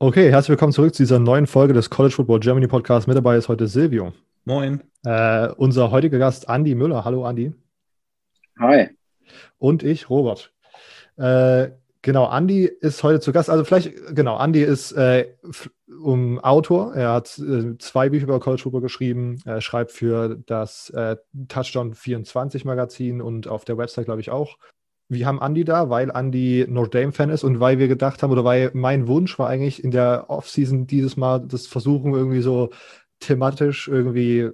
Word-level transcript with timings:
Okay, 0.00 0.28
herzlich 0.28 0.50
willkommen 0.50 0.72
zurück 0.72 0.92
zu 0.92 1.04
dieser 1.04 1.20
neuen 1.20 1.46
Folge 1.46 1.72
des 1.72 1.88
College 1.88 2.16
Football 2.16 2.40
Germany 2.40 2.66
Podcast. 2.66 3.06
Mit 3.06 3.16
dabei 3.16 3.36
ist 3.36 3.48
heute 3.48 3.68
Silvio. 3.68 4.12
Moin. 4.44 4.82
Äh, 5.04 5.48
unser 5.56 5.92
heutiger 5.92 6.18
Gast 6.18 6.48
Andi 6.48 6.74
Müller. 6.74 7.04
Hallo 7.04 7.24
Andi. 7.24 7.54
Hi. 8.58 8.88
Und 9.56 9.84
ich, 9.84 10.10
Robert. 10.10 10.52
Äh, 11.16 11.70
genau, 12.02 12.24
Andi 12.24 12.64
ist 12.64 13.04
heute 13.04 13.20
zu 13.20 13.30
Gast. 13.30 13.48
Also 13.48 13.62
vielleicht, 13.62 13.92
genau, 14.16 14.34
Andi 14.34 14.62
ist 14.64 14.90
äh, 14.92 15.36
um 16.02 16.40
Autor. 16.40 16.96
Er 16.96 17.12
hat 17.12 17.38
äh, 17.38 17.78
zwei 17.78 18.08
Bücher 18.08 18.24
über 18.24 18.40
College 18.40 18.62
Football 18.62 18.82
geschrieben. 18.82 19.40
Er 19.44 19.60
schreibt 19.60 19.92
für 19.92 20.42
das 20.46 20.90
äh, 20.90 21.16
Touchdown 21.46 21.94
24 21.94 22.64
Magazin 22.64 23.22
und 23.22 23.46
auf 23.46 23.64
der 23.64 23.78
Website, 23.78 24.06
glaube 24.06 24.20
ich, 24.20 24.30
auch 24.32 24.56
wir 25.14 25.26
haben 25.26 25.40
Andy 25.40 25.64
da, 25.64 25.90
weil 25.90 26.10
Andy 26.10 26.66
Notre 26.68 27.00
Dame-Fan 27.00 27.30
ist 27.30 27.44
und 27.44 27.60
weil 27.60 27.78
wir 27.78 27.88
gedacht 27.88 28.22
haben, 28.22 28.30
oder 28.30 28.44
weil 28.44 28.70
mein 28.74 29.06
Wunsch 29.08 29.38
war 29.38 29.48
eigentlich 29.48 29.82
in 29.82 29.90
der 29.90 30.26
Offseason 30.28 30.86
dieses 30.86 31.16
Mal 31.16 31.40
das 31.46 31.66
Versuchen, 31.66 32.12
irgendwie 32.12 32.40
so 32.40 32.70
thematisch 33.20 33.88
irgendwie 33.88 34.50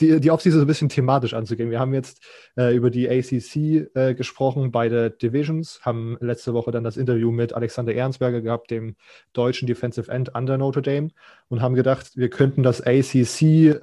die, 0.00 0.20
die 0.20 0.30
Offseason 0.30 0.60
so 0.60 0.64
ein 0.64 0.68
bisschen 0.68 0.88
thematisch 0.88 1.34
anzugehen. 1.34 1.70
Wir 1.70 1.80
haben 1.80 1.94
jetzt 1.94 2.22
äh, 2.56 2.74
über 2.74 2.90
die 2.90 3.08
ACC 3.08 3.88
äh, 3.94 4.14
gesprochen, 4.14 4.70
beide 4.70 5.10
Divisions, 5.10 5.80
haben 5.82 6.16
letzte 6.20 6.52
Woche 6.54 6.70
dann 6.70 6.84
das 6.84 6.96
Interview 6.96 7.30
mit 7.30 7.54
Alexander 7.54 7.92
Ehrensberger 7.94 8.40
gehabt, 8.42 8.70
dem 8.70 8.96
deutschen 9.32 9.66
Defensive 9.66 10.10
End 10.10 10.34
under 10.34 10.58
Notre 10.58 10.82
Dame 10.82 11.08
und 11.48 11.62
haben 11.62 11.74
gedacht, 11.74 12.12
wir 12.16 12.28
könnten 12.28 12.62
das 12.62 12.80
ACC-Paket 12.82 13.76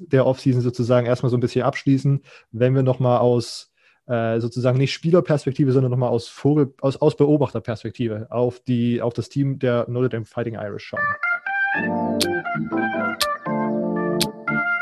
äh, 0.00 0.06
der 0.08 0.26
Offseason 0.26 0.60
sozusagen 0.60 1.06
erstmal 1.06 1.30
so 1.30 1.36
ein 1.36 1.40
bisschen 1.40 1.62
abschließen, 1.62 2.22
wenn 2.52 2.74
wir 2.74 2.82
nochmal 2.82 3.18
aus 3.18 3.69
äh, 4.10 4.40
sozusagen 4.40 4.76
nicht 4.76 4.92
Spielerperspektive, 4.92 5.70
sondern 5.70 5.92
nochmal 5.92 6.08
aus, 6.08 6.26
Vogel, 6.26 6.74
aus, 6.80 6.96
aus 7.00 7.16
Beobachterperspektive 7.16 8.26
auf, 8.30 8.58
die, 8.60 9.00
auf 9.00 9.14
das 9.14 9.28
Team 9.28 9.60
der 9.60 9.86
Notre 9.88 10.08
Dame 10.08 10.24
Fighting 10.24 10.54
Irish 10.54 10.84
schauen. 10.84 11.00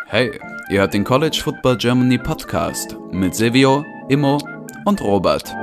Hey, 0.06 0.30
ihr 0.70 0.80
hört 0.80 0.94
den 0.94 1.04
College 1.04 1.38
Football 1.42 1.76
Germany 1.76 2.16
Podcast 2.16 2.96
mit 3.12 3.34
Silvio, 3.34 3.84
Immo 4.08 4.38
und 4.86 5.02
Robert. 5.02 5.54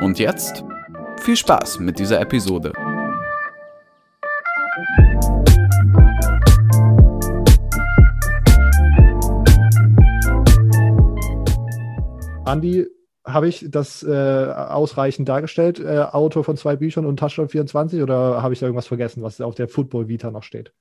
Und 0.00 0.18
jetzt 0.18 0.64
viel 1.20 1.36
Spaß 1.36 1.80
mit 1.80 1.98
dieser 1.98 2.18
Episode. 2.20 2.72
Andi, 12.46 12.86
habe 13.24 13.48
ich 13.48 13.66
das 13.68 14.02
äh, 14.04 14.08
ausreichend 14.08 15.28
dargestellt, 15.28 15.80
äh, 15.80 15.98
Autor 15.98 16.44
von 16.44 16.56
zwei 16.56 16.76
Büchern 16.76 17.04
und 17.04 17.18
Touchdown 17.18 17.48
24 17.48 18.02
oder 18.02 18.42
habe 18.42 18.54
ich 18.54 18.60
da 18.60 18.66
irgendwas 18.66 18.86
vergessen, 18.86 19.22
was 19.22 19.40
auf 19.40 19.56
der 19.56 19.68
Football 19.68 20.08
Vita 20.08 20.30
noch 20.30 20.44
steht? 20.44 20.72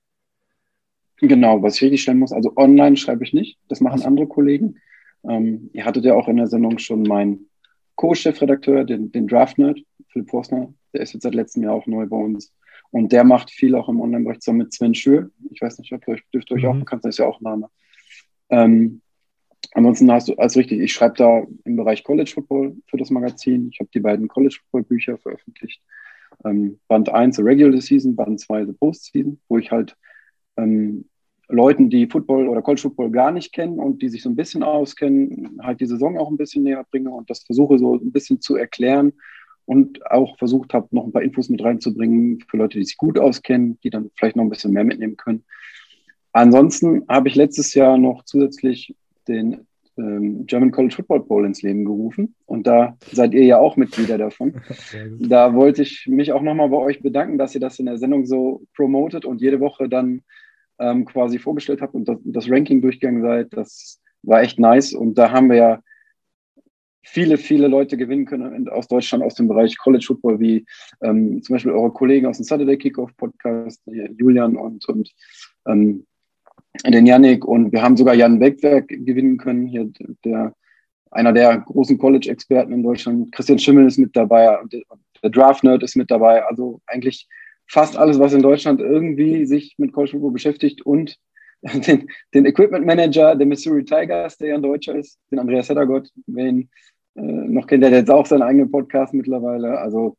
Genau, 1.18 1.64
was 1.64 1.76
ich 1.76 1.84
richtig 1.84 2.04
stellen 2.04 2.20
muss, 2.20 2.32
also 2.32 2.54
online 2.56 2.98
schreibe 2.98 3.24
ich 3.24 3.34
nicht, 3.34 3.58
das 3.68 3.82
machen 3.82 4.00
so. 4.00 4.06
andere 4.06 4.28
Kollegen. 4.28 4.78
Ähm, 5.28 5.70
ihr 5.74 5.86
hattet 5.86 6.06
ja 6.06 6.14
auch 6.14 6.28
in 6.28 6.38
der 6.38 6.48
Sendung 6.48 6.78
schon 6.78 7.04
meinen 7.04 7.50
Co-Chefredakteur, 7.96 8.84
den, 8.84 9.12
den 9.12 9.28
Draft-Nerd, 9.28 9.80
Philipp 10.10 10.30
Forstner, 10.30 10.74
der 10.94 11.02
ist 11.02 11.14
jetzt 11.14 11.24
seit 11.24 11.34
letztem 11.34 11.64
Jahr 11.64 11.74
auch 11.74 11.88
neu 11.88 12.06
bei 12.06 12.18
uns. 12.18 12.54
Und 12.92 13.12
der 13.12 13.24
macht 13.24 13.50
viel 13.50 13.76
auch 13.76 13.90
im 13.90 14.00
Online-Bereich 14.00 14.40
zusammen 14.40 14.60
mit 14.60 14.74
Sven 14.74 14.94
Schür. 14.94 15.32
Ich 15.52 15.62
weiß 15.62 15.80
nicht, 15.80 15.92
ob 15.94 16.08
euch, 16.08 16.22
dürft 16.34 16.52
euch 16.52 16.64
mhm. 16.64 16.70
auch 16.70 16.76
bekannt 16.76 17.04
sein, 17.04 17.10
ist 17.10 17.18
ja 17.18 17.26
auch 17.26 17.42
ein 17.42 17.44
Name. 17.44 17.70
Ähm, 18.50 19.02
Ansonsten 19.74 20.12
hast 20.12 20.28
du 20.28 20.36
alles 20.36 20.56
richtig. 20.58 20.80
Ich 20.80 20.94
schreibe 20.94 21.16
da 21.18 21.44
im 21.64 21.76
Bereich 21.76 22.04
College 22.04 22.32
Football 22.34 22.76
für 22.88 22.98
das 22.98 23.10
Magazin. 23.10 23.70
Ich 23.72 23.80
habe 23.80 23.90
die 23.94 24.00
beiden 24.00 24.28
College 24.28 24.58
Football 24.62 24.84
Bücher 24.84 25.18
veröffentlicht. 25.18 25.82
Ähm, 26.44 26.80
Band 26.88 27.10
1 27.10 27.38
The 27.38 27.42
Regular 27.42 27.80
Season, 27.82 28.16
Band 28.16 28.40
2 28.40 28.66
The 28.66 28.74
Postseason, 28.74 29.40
wo 29.48 29.58
ich 29.58 29.72
halt 29.72 29.96
ähm, 30.58 31.06
Leuten, 31.48 31.90
die 31.90 32.08
Football 32.08 32.48
oder 32.48 32.62
College 32.62 32.82
Football 32.82 33.12
gar 33.12 33.32
nicht 33.32 33.54
kennen 33.54 33.80
und 33.80 34.02
die 34.02 34.10
sich 34.10 34.24
so 34.24 34.30
ein 34.30 34.36
bisschen 34.36 34.64
auskennen, 34.64 35.60
halt 35.62 35.80
die 35.80 35.86
Saison 35.86 36.18
auch 36.18 36.30
ein 36.30 36.38
bisschen 36.38 36.64
näher 36.64 36.86
bringe 36.90 37.12
und 37.12 37.30
das 37.30 37.44
versuche 37.44 37.78
so 37.78 37.96
ein 37.96 38.12
bisschen 38.12 38.42
zu 38.42 38.56
erklären 38.56 39.14
und 39.66 40.06
auch 40.10 40.38
versucht 40.38 40.74
habe, 40.74 40.88
noch 40.92 41.06
ein 41.06 41.12
paar 41.12 41.22
Infos 41.22 41.50
mit 41.50 41.64
reinzubringen 41.64 42.44
für 42.48 42.58
Leute, 42.58 42.80
die 42.80 42.86
sich 42.86 42.98
gut 42.98 43.20
auskennen, 43.20 43.80
die 43.84 43.90
dann 43.90 44.12
vielleicht 44.16 44.36
noch 44.36 44.44
ein 44.44 44.50
bisschen 44.50 44.74
mehr 44.74 44.84
mitnehmen 44.84 45.18
können. 45.18 45.44
Ansonsten 46.32 47.04
habe 47.08 47.30
ich 47.30 47.36
letztes 47.36 47.74
Jahr 47.74 47.98
noch 47.98 48.24
zusätzlich 48.26 48.96
den 49.28 49.68
ähm, 49.98 50.46
German 50.46 50.72
College 50.72 50.96
Football 50.96 51.22
Bowl 51.22 51.46
ins 51.46 51.62
Leben 51.62 51.86
gerufen. 51.86 52.36
Und 52.46 52.68
da 52.68 52.98
seid 53.12 53.34
ihr 53.34 53.44
ja 53.44 53.58
auch 53.58 53.78
Mitglieder 53.78 54.18
davon. 54.18 54.62
Da 55.20 55.54
wollte 55.54 55.82
ich 55.82 56.08
mich 56.08 56.32
auch 56.32 56.42
nochmal 56.42 56.70
bei 56.70 56.78
euch 56.78 57.02
bedanken, 57.02 57.38
dass 57.38 57.56
ihr 57.56 57.62
das 57.62 57.80
in 57.80 57.86
der 57.86 57.98
Sendung 57.98 58.26
so 58.26 58.64
promotet 58.76 59.26
und 59.26 59.42
jede 59.42 59.60
Woche 59.60 59.90
dann 59.90 60.22
ähm, 60.80 61.06
quasi 61.06 61.40
vorgestellt 61.40 61.82
habt 61.82 61.94
und 61.94 62.08
das, 62.08 62.18
das, 62.24 62.50
Ranking 62.50 62.82
durchgegangen 62.82 63.22
seid. 63.22 63.54
Das 63.54 64.02
war 64.24 64.42
echt 64.42 64.60
nice. 64.60 64.94
Und 64.94 65.18
da 65.18 65.32
haben 65.32 65.50
wir 65.50 65.58
ja 65.58 65.80
viele, 67.04 67.38
viele 67.38 67.68
Leute 67.68 67.98
gewinnen 67.98 68.26
können 68.26 68.68
aus 68.70 68.88
Deutschland, 68.88 69.24
aus 69.24 69.36
dem 69.36 69.48
Bereich 69.48 69.78
College 69.78 70.06
Football, 70.06 70.40
wie 70.40 70.66
ähm, 71.02 71.42
zum 71.42 71.54
Beispiel 71.54 71.72
eure 71.72 71.92
Kollegen 71.92 72.26
aus 72.26 72.38
dem 72.38 72.44
Saturday 72.44 72.78
Kickoff 72.78 73.16
Podcast, 73.16 73.82
Julian 74.18 74.58
und, 74.58 74.88
und 74.90 75.12
ähm, 75.68 76.06
den 76.86 77.06
Yannick 77.06 77.46
und 77.46 77.72
wir 77.72 77.82
haben 77.82 77.98
sogar 77.98 78.16
Jan 78.16 78.40
Beckwerk 78.40 78.88
gewinnen 78.88 79.38
können, 79.38 79.68
hier 79.68 79.90
der 80.24 80.54
einer 81.16 81.32
der 81.32 81.60
großen 81.60 81.98
College-Experten 81.98 82.74
in 82.74 82.84
Deutschland. 82.84 83.32
Christian 83.32 83.58
Schimmel 83.58 83.88
ist 83.88 83.98
mit 83.98 84.16
dabei, 84.16 84.60
der 85.24 85.30
Draft-Nerd 85.30 85.82
ist 85.82 85.96
mit 85.96 86.12
dabei. 86.12 86.44
Also 86.44 86.82
eigentlich 86.88 87.28
fast 87.68 87.98
alles, 87.98 88.20
was 88.20 88.34
in 88.34 88.42
Deutschland 88.42 88.82
irgendwie 88.82 89.46
sich 89.46 89.76
mit 89.78 89.94
College 89.94 90.12
Football 90.12 90.32
beschäftigt 90.32 90.86
und 90.86 91.18
den, 91.62 92.10
den 92.34 92.46
Equipment 92.46 92.86
Manager 92.86 93.36
der 93.36 93.48
Missouri 93.48 93.86
Tigers, 93.86 94.38
der 94.38 94.50
ja 94.50 94.56
ein 94.56 94.62
Deutscher 94.62 94.96
ist, 94.96 95.20
den 95.32 95.40
Andreas 95.40 95.70
Heddergott, 95.70 96.10
wer 96.28 96.48
ihn 96.48 96.70
äh, 97.16 97.22
noch 97.22 97.66
kennt, 97.66 97.82
der 97.82 97.92
hat 97.92 97.98
jetzt 97.98 98.12
auch 98.12 98.26
seinen 98.26 98.44
eigenen 98.44 98.70
Podcast 98.70 99.14
mittlerweile. 99.14 99.80
Also 99.80 100.18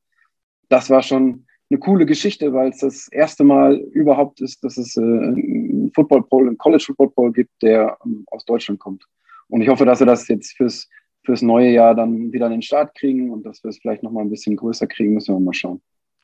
das 0.68 0.90
war 0.90 1.02
schon 1.02 1.45
eine 1.70 1.80
coole 1.80 2.06
Geschichte, 2.06 2.52
weil 2.52 2.70
es 2.70 2.78
das 2.78 3.08
erste 3.08 3.44
Mal 3.44 3.76
überhaupt 3.76 4.40
ist, 4.40 4.62
dass 4.62 4.76
es 4.76 4.96
äh, 4.96 5.00
einen 5.00 5.90
Football 5.94 6.22
Poll, 6.24 6.46
einen 6.46 6.58
College 6.58 6.84
Football 6.86 7.10
Poll 7.10 7.32
gibt, 7.32 7.50
der 7.62 7.98
ähm, 8.04 8.24
aus 8.30 8.44
Deutschland 8.44 8.78
kommt. 8.78 9.04
Und 9.48 9.62
ich 9.62 9.68
hoffe, 9.68 9.84
dass 9.84 10.00
wir 10.00 10.06
das 10.06 10.28
jetzt 10.28 10.56
fürs, 10.56 10.88
fürs 11.24 11.42
neue 11.42 11.70
Jahr 11.70 11.94
dann 11.94 12.32
wieder 12.32 12.46
an 12.46 12.52
den 12.52 12.62
Start 12.62 12.94
kriegen 12.94 13.30
und 13.30 13.44
dass 13.44 13.62
wir 13.64 13.70
es 13.70 13.78
vielleicht 13.78 14.02
nochmal 14.02 14.24
ein 14.24 14.30
bisschen 14.30 14.56
größer 14.56 14.86
kriegen, 14.86 15.14
müssen 15.14 15.34
wir 15.34 15.40
mal 15.40 15.54
schauen. 15.54 15.80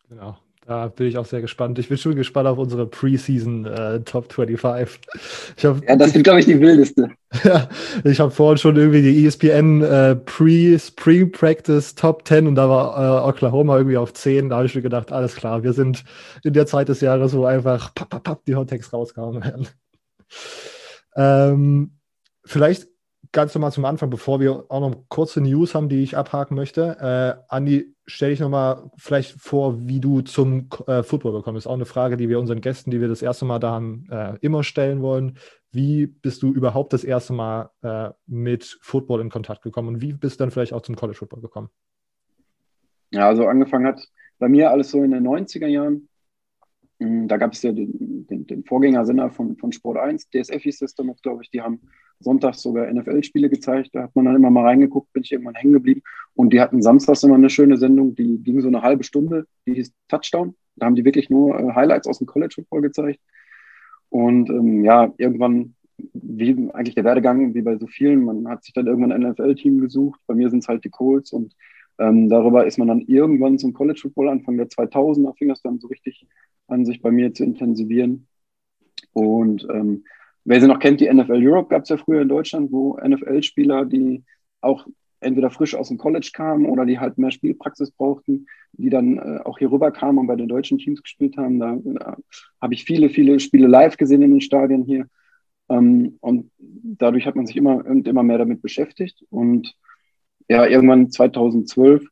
Genau. 0.08 0.36
Da 0.64 0.86
bin 0.86 1.08
ich 1.08 1.18
auch 1.18 1.26
sehr 1.26 1.40
gespannt. 1.40 1.80
Ich 1.80 1.88
bin 1.88 1.98
schon 1.98 2.14
gespannt 2.14 2.46
auf 2.46 2.56
unsere 2.56 2.86
Preseason 2.86 3.66
äh, 3.66 4.00
Top 4.00 4.32
25. 4.32 5.00
Ich 5.56 5.64
hab, 5.64 5.82
ja, 5.82 5.96
das 5.96 6.14
wird, 6.14 6.22
glaube 6.22 6.38
ich, 6.38 6.46
die 6.46 6.60
wildeste. 6.60 7.10
ja, 7.44 7.68
ich 8.04 8.20
habe 8.20 8.30
vorhin 8.30 8.58
schon 8.58 8.76
irgendwie 8.76 9.02
die 9.02 9.26
ESPN 9.26 9.82
äh, 9.82 10.14
Pre-Spring 10.14 11.32
Practice 11.32 11.96
Top 11.96 12.28
10 12.28 12.46
und 12.46 12.54
da 12.54 12.68
war 12.68 13.24
äh, 13.24 13.28
Oklahoma 13.28 13.76
irgendwie 13.76 13.96
auf 13.96 14.12
10. 14.12 14.50
Da 14.50 14.56
habe 14.56 14.66
ich 14.66 14.74
mir 14.76 14.82
gedacht, 14.82 15.10
alles 15.10 15.34
klar, 15.34 15.64
wir 15.64 15.72
sind 15.72 16.04
in 16.44 16.52
der 16.52 16.66
Zeit 16.66 16.88
des 16.88 17.00
Jahres, 17.00 17.34
wo 17.34 17.44
einfach 17.44 17.92
papp, 17.94 18.10
papp, 18.10 18.22
papp, 18.22 18.44
die 18.44 18.54
Hottext 18.54 18.92
rausgehauen 18.92 19.42
werden. 19.42 19.66
ähm, 21.16 21.98
vielleicht 22.44 22.91
ganz 23.32 23.54
normal 23.54 23.72
zum 23.72 23.84
Anfang, 23.86 24.10
bevor 24.10 24.40
wir 24.40 24.66
auch 24.68 24.80
noch 24.80 25.08
kurze 25.08 25.40
News 25.40 25.74
haben, 25.74 25.88
die 25.88 26.02
ich 26.02 26.16
abhaken 26.16 26.54
möchte. 26.54 26.96
Äh, 27.00 27.42
Andi, 27.48 27.94
stell 28.06 28.30
dich 28.30 28.40
nochmal 28.40 28.90
vielleicht 28.96 29.40
vor, 29.40 29.88
wie 29.88 30.00
du 30.00 30.20
zum 30.20 30.68
äh, 30.86 31.02
Football 31.02 31.32
gekommen 31.32 31.54
bist. 31.54 31.66
Auch 31.66 31.74
eine 31.74 31.86
Frage, 31.86 32.16
die 32.16 32.28
wir 32.28 32.38
unseren 32.38 32.60
Gästen, 32.60 32.90
die 32.90 33.00
wir 33.00 33.08
das 33.08 33.22
erste 33.22 33.46
Mal 33.46 33.58
da 33.58 33.72
haben, 33.72 34.06
äh, 34.10 34.36
immer 34.40 34.62
stellen 34.62 35.00
wollen. 35.00 35.38
Wie 35.70 36.06
bist 36.06 36.42
du 36.42 36.52
überhaupt 36.52 36.92
das 36.92 37.04
erste 37.04 37.32
Mal 37.32 37.70
äh, 37.82 38.10
mit 38.26 38.78
Football 38.82 39.22
in 39.22 39.30
Kontakt 39.30 39.62
gekommen 39.62 39.88
und 39.88 40.00
wie 40.02 40.12
bist 40.12 40.38
du 40.38 40.44
dann 40.44 40.50
vielleicht 40.50 40.74
auch 40.74 40.82
zum 40.82 40.96
College 40.96 41.18
Football 41.18 41.40
gekommen? 41.40 41.70
Ja, 43.10 43.28
also 43.28 43.46
angefangen 43.46 43.86
hat 43.86 44.06
bei 44.38 44.48
mir 44.48 44.70
alles 44.70 44.90
so 44.90 45.02
in 45.02 45.12
den 45.12 45.26
90er 45.26 45.66
Jahren. 45.66 46.08
Hm, 47.00 47.28
da 47.28 47.38
gab 47.38 47.52
es 47.52 47.62
ja 47.62 47.72
den, 47.72 48.26
den, 48.26 48.46
den 48.46 48.64
Vorgängersender 48.64 49.30
von, 49.30 49.56
von 49.56 49.72
Sport 49.72 49.96
1, 49.98 50.28
DSF 50.28 50.62
hieß 50.62 50.78
das 50.80 50.94
damals, 50.94 51.22
glaube 51.22 51.42
ich, 51.42 51.50
die 51.50 51.62
haben 51.62 51.80
sonntags 52.22 52.62
sogar 52.62 52.92
NFL-Spiele 52.92 53.50
gezeigt. 53.50 53.90
Da 53.92 54.04
hat 54.04 54.16
man 54.16 54.24
dann 54.24 54.36
immer 54.36 54.50
mal 54.50 54.64
reingeguckt, 54.64 55.12
bin 55.12 55.22
ich 55.22 55.32
irgendwann 55.32 55.54
hängen 55.54 55.72
geblieben. 55.72 56.02
Und 56.34 56.52
die 56.52 56.60
hatten 56.60 56.82
samstags 56.82 57.22
immer 57.22 57.34
eine 57.34 57.50
schöne 57.50 57.76
Sendung, 57.76 58.14
die 58.14 58.38
ging 58.42 58.60
so 58.60 58.68
eine 58.68 58.82
halbe 58.82 59.04
Stunde, 59.04 59.46
die 59.66 59.74
hieß 59.74 59.92
Touchdown. 60.08 60.54
Da 60.76 60.86
haben 60.86 60.94
die 60.94 61.04
wirklich 61.04 61.30
nur 61.30 61.58
äh, 61.58 61.74
Highlights 61.74 62.06
aus 62.06 62.18
dem 62.18 62.26
College 62.26 62.54
Football 62.56 62.82
gezeigt. 62.82 63.20
Und 64.08 64.50
ähm, 64.50 64.84
ja, 64.84 65.12
irgendwann, 65.16 65.74
wie 65.96 66.70
eigentlich 66.72 66.94
der 66.94 67.04
Werdegang, 67.04 67.54
wie 67.54 67.62
bei 67.62 67.76
so 67.78 67.86
vielen, 67.86 68.24
man 68.24 68.48
hat 68.48 68.64
sich 68.64 68.74
dann 68.74 68.86
irgendwann 68.86 69.12
ein 69.12 69.30
NFL-Team 69.30 69.80
gesucht. 69.80 70.20
Bei 70.26 70.34
mir 70.34 70.50
sind 70.50 70.60
es 70.60 70.68
halt 70.68 70.84
die 70.84 70.90
Colts 70.90 71.32
und 71.32 71.54
ähm, 71.98 72.28
darüber 72.28 72.66
ist 72.66 72.78
man 72.78 72.88
dann 72.88 73.00
irgendwann 73.00 73.58
zum 73.58 73.72
College 73.72 74.00
Football 74.02 74.28
Anfang 74.28 74.56
der 74.56 74.68
2000er 74.68 75.36
fing 75.36 75.48
das 75.48 75.62
dann 75.62 75.78
so 75.78 75.88
richtig 75.88 76.26
an, 76.66 76.84
sich 76.84 77.02
bei 77.02 77.10
mir 77.10 77.32
zu 77.34 77.44
intensivieren. 77.44 78.26
Und 79.12 79.66
ähm, 79.70 80.04
Wer 80.44 80.60
sie 80.60 80.66
noch 80.66 80.78
kennt, 80.78 81.00
die 81.00 81.12
NFL 81.12 81.46
Europe 81.46 81.68
gab 81.68 81.82
es 81.82 81.88
ja 81.88 81.96
früher 81.96 82.22
in 82.22 82.28
Deutschland, 82.28 82.72
wo 82.72 82.98
NFL-Spieler, 82.98 83.84
die 83.84 84.24
auch 84.60 84.86
entweder 85.20 85.50
frisch 85.50 85.74
aus 85.74 85.88
dem 85.88 85.98
College 85.98 86.30
kamen 86.32 86.66
oder 86.66 86.84
die 86.84 86.98
halt 86.98 87.16
mehr 87.16 87.30
Spielpraxis 87.30 87.92
brauchten, 87.92 88.46
die 88.72 88.90
dann 88.90 89.18
äh, 89.18 89.40
auch 89.44 89.58
hier 89.58 89.70
rüber 89.70 89.90
kamen 89.90 90.18
und 90.18 90.26
bei 90.26 90.36
den 90.36 90.48
deutschen 90.48 90.78
Teams 90.78 91.02
gespielt 91.02 91.36
haben. 91.36 91.60
Da, 91.60 91.78
da 91.82 92.16
habe 92.60 92.74
ich 92.74 92.84
viele, 92.84 93.08
viele 93.08 93.38
Spiele 93.40 93.68
live 93.68 93.96
gesehen 93.96 94.22
in 94.22 94.32
den 94.32 94.40
Stadien 94.40 94.82
hier. 94.82 95.06
Ähm, 95.68 96.18
und 96.20 96.50
dadurch 96.58 97.26
hat 97.26 97.36
man 97.36 97.46
sich 97.46 97.56
immer 97.56 97.84
und 97.86 98.08
immer 98.08 98.22
mehr 98.22 98.38
damit 98.38 98.62
beschäftigt. 98.62 99.24
Und 99.30 99.74
ja, 100.48 100.66
irgendwann 100.66 101.10
2012, 101.10 102.04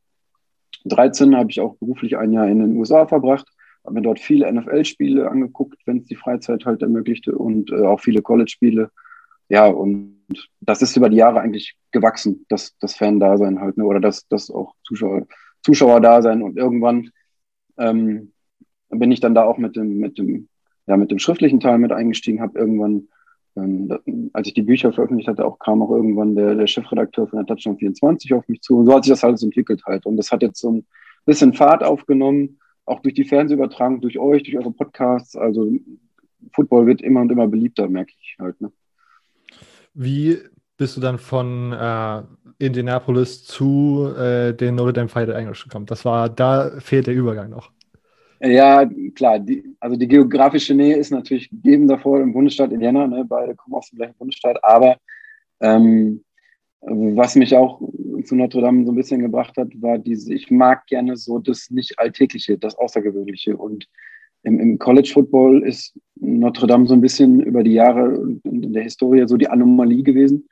13 0.85 1.35
habe 1.35 1.51
ich 1.51 1.59
auch 1.59 1.75
beruflich 1.75 2.17
ein 2.17 2.31
Jahr 2.31 2.47
in 2.47 2.59
den 2.59 2.77
USA 2.77 3.05
verbracht, 3.05 3.47
habe 3.83 3.95
mir 3.95 4.01
dort 4.01 4.19
viele 4.19 4.51
NFL-Spiele 4.51 5.29
angeguckt, 5.29 5.79
wenn 5.85 5.97
es 5.97 6.05
die 6.05 6.15
Freizeit 6.15 6.65
halt 6.65 6.81
ermöglichte 6.81 7.35
und 7.35 7.71
äh, 7.71 7.85
auch 7.85 7.99
viele 7.99 8.21
College-Spiele. 8.21 8.91
Ja, 9.49 9.67
und 9.67 10.21
das 10.61 10.81
ist 10.81 10.95
über 10.95 11.09
die 11.09 11.17
Jahre 11.17 11.41
eigentlich 11.41 11.75
gewachsen, 11.91 12.45
das, 12.49 12.77
das 12.79 12.95
Fan-Dasein 12.95 13.59
halt, 13.59 13.77
ne? 13.77 13.85
oder 13.85 13.99
das, 13.99 14.27
das 14.27 14.49
auch 14.49 14.75
Zuschauer, 14.83 15.27
Zuschauer-Dasein. 15.63 16.41
Und 16.41 16.57
irgendwann 16.57 17.09
ähm, 17.77 18.31
bin 18.89 19.11
ich 19.11 19.19
dann 19.19 19.35
da 19.35 19.43
auch 19.43 19.57
mit 19.57 19.75
dem, 19.75 19.97
mit 19.97 20.17
dem, 20.17 20.47
ja, 20.87 20.95
mit 20.97 21.11
dem 21.11 21.19
schriftlichen 21.19 21.59
Teil 21.59 21.79
mit 21.79 21.91
eingestiegen, 21.91 22.41
habe 22.41 22.59
irgendwann 22.59 23.07
ähm, 23.57 24.29
als 24.33 24.47
ich 24.47 24.53
die 24.53 24.61
Bücher 24.61 24.93
veröffentlicht 24.93 25.27
hatte, 25.27 25.45
auch 25.45 25.59
kam 25.59 25.81
auch 25.81 25.91
irgendwann 25.91 26.35
der, 26.35 26.55
der 26.55 26.67
Chefredakteur 26.67 27.27
von 27.27 27.37
der 27.37 27.45
Touchdown 27.45 27.77
24 27.77 28.33
auf 28.33 28.47
mich 28.47 28.61
zu. 28.61 28.77
Und 28.77 28.85
so 28.85 28.93
hat 28.93 29.03
sich 29.03 29.11
das 29.11 29.23
alles 29.23 29.43
entwickelt 29.43 29.83
halt. 29.85 30.05
Und 30.05 30.17
das 30.17 30.31
hat 30.31 30.41
jetzt 30.41 30.59
so 30.59 30.71
ein 30.71 30.85
bisschen 31.25 31.53
Fahrt 31.53 31.83
aufgenommen, 31.83 32.59
auch 32.91 32.99
durch 32.99 33.15
die 33.15 33.23
Fernsehübertragung, 33.23 34.01
durch 34.01 34.19
euch, 34.19 34.43
durch 34.43 34.57
eure 34.57 34.71
Podcasts. 34.71 35.35
Also 35.35 35.71
Football 36.53 36.85
wird 36.87 37.01
immer 37.01 37.21
und 37.21 37.31
immer 37.31 37.47
beliebter, 37.47 37.87
merke 37.87 38.13
ich 38.19 38.35
halt. 38.39 38.59
Ne? 38.59 38.71
Wie 39.93 40.37
bist 40.77 40.97
du 40.97 41.01
dann 41.01 41.17
von 41.17 41.73
äh, 41.73 42.21
Indianapolis 42.59 43.45
zu 43.45 44.13
äh, 44.17 44.53
den 44.53 44.75
Notre 44.75 44.93
Dame 44.93 45.09
Fighter 45.09 45.35
English 45.35 45.63
gekommen? 45.63 45.85
Das 45.85 46.05
war, 46.05 46.29
da 46.29 46.71
fehlt 46.79 47.07
der 47.07 47.15
Übergang 47.15 47.49
noch. 47.49 47.71
Ja, 48.41 48.89
klar. 49.15 49.39
Die, 49.39 49.75
also 49.79 49.95
die 49.95 50.07
geografische 50.07 50.73
Nähe 50.73 50.97
ist 50.97 51.11
natürlich 51.11 51.49
gegeben 51.49 51.87
davor 51.87 52.19
im 52.19 52.33
Bundesstaat 52.33 52.71
Indiana. 52.71 53.07
Ne? 53.07 53.23
Beide 53.27 53.55
kommen 53.55 53.75
aus 53.75 53.89
dem 53.89 53.97
gleichen 53.97 54.17
Bundesstaat. 54.17 54.63
Aber 54.63 54.97
ähm, 55.59 56.23
was 56.81 57.35
mich 57.35 57.55
auch 57.55 57.79
zu 58.25 58.35
Notre 58.35 58.61
Dame 58.61 58.85
so 58.85 58.91
ein 58.91 58.95
bisschen 58.95 59.21
gebracht 59.21 59.57
hat, 59.57 59.69
war 59.81 59.97
diese, 59.97 60.33
ich 60.33 60.51
mag 60.51 60.85
gerne 60.87 61.17
so 61.17 61.39
das 61.39 61.69
nicht 61.69 61.99
Alltägliche, 61.99 62.57
das 62.57 62.75
Außergewöhnliche. 62.75 63.57
Und 63.57 63.87
im, 64.43 64.59
im 64.59 64.79
College 64.79 65.09
Football 65.13 65.63
ist 65.63 65.97
Notre 66.15 66.67
Dame 66.67 66.87
so 66.87 66.93
ein 66.93 67.01
bisschen 67.01 67.41
über 67.41 67.63
die 67.63 67.73
Jahre 67.73 68.39
in 68.43 68.73
der 68.73 68.83
Historie 68.83 69.27
so 69.27 69.37
die 69.37 69.49
Anomalie 69.49 70.03
gewesen. 70.03 70.47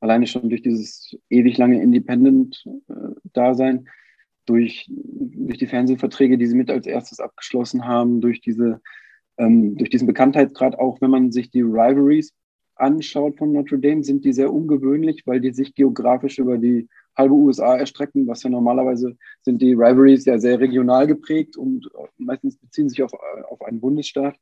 Alleine 0.00 0.26
schon 0.26 0.48
durch 0.48 0.62
dieses 0.62 1.16
ewig 1.28 1.58
lange 1.58 1.82
Independent-Dasein. 1.82 3.76
Äh, 3.78 3.82
durch, 4.48 4.90
durch 4.90 5.58
die 5.58 5.66
Fernsehverträge, 5.66 6.38
die 6.38 6.46
sie 6.46 6.56
mit 6.56 6.70
als 6.70 6.86
erstes 6.86 7.20
abgeschlossen 7.20 7.86
haben, 7.86 8.20
durch, 8.20 8.40
diese, 8.40 8.80
ähm, 9.36 9.76
durch 9.76 9.90
diesen 9.90 10.06
Bekanntheitsgrad, 10.06 10.78
auch 10.78 11.00
wenn 11.00 11.10
man 11.10 11.32
sich 11.32 11.50
die 11.50 11.60
Rivalries 11.60 12.32
anschaut 12.80 13.38
von 13.38 13.52
Notre 13.52 13.78
Dame, 13.78 14.02
sind 14.02 14.24
die 14.24 14.32
sehr 14.32 14.52
ungewöhnlich, 14.52 15.26
weil 15.26 15.40
die 15.40 15.52
sich 15.52 15.74
geografisch 15.74 16.38
über 16.38 16.58
die 16.58 16.88
halbe 17.16 17.34
USA 17.34 17.76
erstrecken, 17.76 18.26
was 18.26 18.42
ja 18.44 18.50
normalerweise 18.50 19.16
sind 19.42 19.60
die 19.60 19.72
Rivalries 19.72 20.24
ja 20.24 20.38
sehr 20.38 20.60
regional 20.60 21.06
geprägt 21.06 21.56
und 21.56 21.88
meistens 22.16 22.56
beziehen 22.56 22.88
sich 22.88 23.02
auf, 23.02 23.12
auf 23.50 23.60
einen 23.62 23.80
Bundesstaat. 23.80 24.36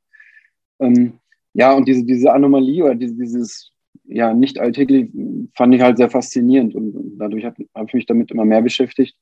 Ähm, 0.79 1.15
ja, 1.55 1.73
und 1.73 1.89
diese, 1.89 2.05
diese 2.05 2.33
Anomalie 2.33 2.85
oder 2.85 2.95
diese, 2.95 3.15
dieses 3.15 3.73
ja, 4.05 4.35
nicht 4.35 4.59
alltäglich 4.59 5.11
fand 5.55 5.75
ich 5.75 5.81
halt 5.81 5.97
sehr 5.97 6.11
faszinierend 6.11 6.75
und 6.75 7.19
dadurch 7.19 7.45
habe 7.45 7.65
ich 7.87 7.95
mich 7.95 8.07
damit 8.07 8.31
immer 8.31 8.45
mehr 8.45 8.63
beschäftigt. 8.63 9.17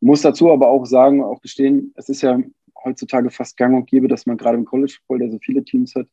Muss 0.00 0.22
dazu 0.22 0.50
aber 0.50 0.68
auch 0.68 0.84
sagen, 0.84 1.22
auch 1.22 1.40
gestehen, 1.40 1.92
es 1.94 2.08
ist 2.08 2.22
ja 2.22 2.40
heutzutage 2.84 3.30
fast 3.30 3.56
gang 3.56 3.76
und 3.76 3.88
gäbe, 3.88 4.08
dass 4.08 4.26
man 4.26 4.36
gerade 4.36 4.58
im 4.58 4.64
College 4.64 4.94
Football, 4.98 5.20
der 5.20 5.30
so 5.30 5.38
viele 5.38 5.64
Teams 5.64 5.94
hat, 5.94 6.08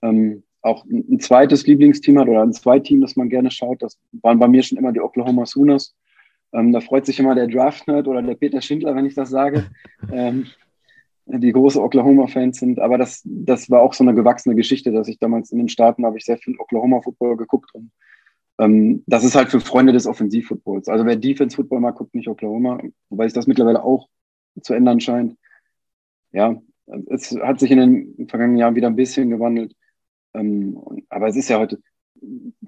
ähm, 0.00 0.42
auch 0.62 0.84
ein, 0.84 1.20
zweites 1.20 1.66
Lieblingsteam 1.66 2.18
hat 2.18 2.28
oder 2.28 2.42
ein 2.42 2.52
Zweiteam, 2.52 3.00
das 3.00 3.16
man 3.16 3.28
gerne 3.28 3.50
schaut. 3.50 3.82
Das 3.82 3.98
waren 4.12 4.38
bei 4.38 4.48
mir 4.48 4.62
schon 4.62 4.78
immer 4.78 4.92
die 4.92 5.00
Oklahoma 5.00 5.44
Sooners. 5.44 5.94
Ähm, 6.52 6.72
da 6.72 6.80
freut 6.80 7.06
sich 7.06 7.18
immer 7.18 7.34
der 7.34 7.48
Draft-Nerd 7.48 8.06
oder 8.06 8.22
der 8.22 8.34
Peter 8.34 8.60
Schindler, 8.60 8.94
wenn 8.94 9.06
ich 9.06 9.14
das 9.14 9.30
sage, 9.30 9.66
ähm, 10.12 10.46
die 11.26 11.52
große 11.52 11.80
Oklahoma-Fans 11.80 12.58
sind. 12.58 12.78
Aber 12.78 12.98
das, 12.98 13.22
das 13.24 13.70
war 13.70 13.80
auch 13.80 13.94
so 13.94 14.04
eine 14.04 14.14
gewachsene 14.14 14.54
Geschichte, 14.54 14.92
dass 14.92 15.08
ich 15.08 15.18
damals 15.18 15.50
in 15.50 15.58
den 15.58 15.68
Staaten 15.68 16.04
habe 16.04 16.18
ich 16.18 16.24
sehr 16.24 16.38
viel 16.38 16.58
Oklahoma-Football 16.58 17.36
geguckt 17.36 17.70
und 17.74 17.90
ähm, 18.58 19.02
das 19.06 19.24
ist 19.24 19.34
halt 19.34 19.48
für 19.48 19.60
Freunde 19.60 19.92
des 19.92 20.06
Offensivfootballs. 20.06 20.88
Also 20.88 21.06
wer 21.06 21.16
Defense-Football 21.16 21.80
mag, 21.80 21.96
guckt 21.96 22.14
nicht 22.14 22.28
Oklahoma, 22.28 22.80
wobei 23.08 23.24
sich 23.24 23.32
das 23.32 23.46
mittlerweile 23.46 23.82
auch 23.82 24.08
zu 24.60 24.74
ändern 24.74 25.00
scheint. 25.00 25.36
Ja, 26.32 26.60
es 27.06 27.36
hat 27.42 27.60
sich 27.60 27.70
in 27.70 27.78
den 27.78 28.28
vergangenen 28.28 28.58
Jahren 28.58 28.74
wieder 28.74 28.88
ein 28.88 28.96
bisschen 28.96 29.30
gewandelt. 29.30 29.74
Ähm, 30.34 30.78
aber 31.08 31.28
es 31.28 31.36
ist 31.36 31.48
ja 31.48 31.58
heute 31.58 31.78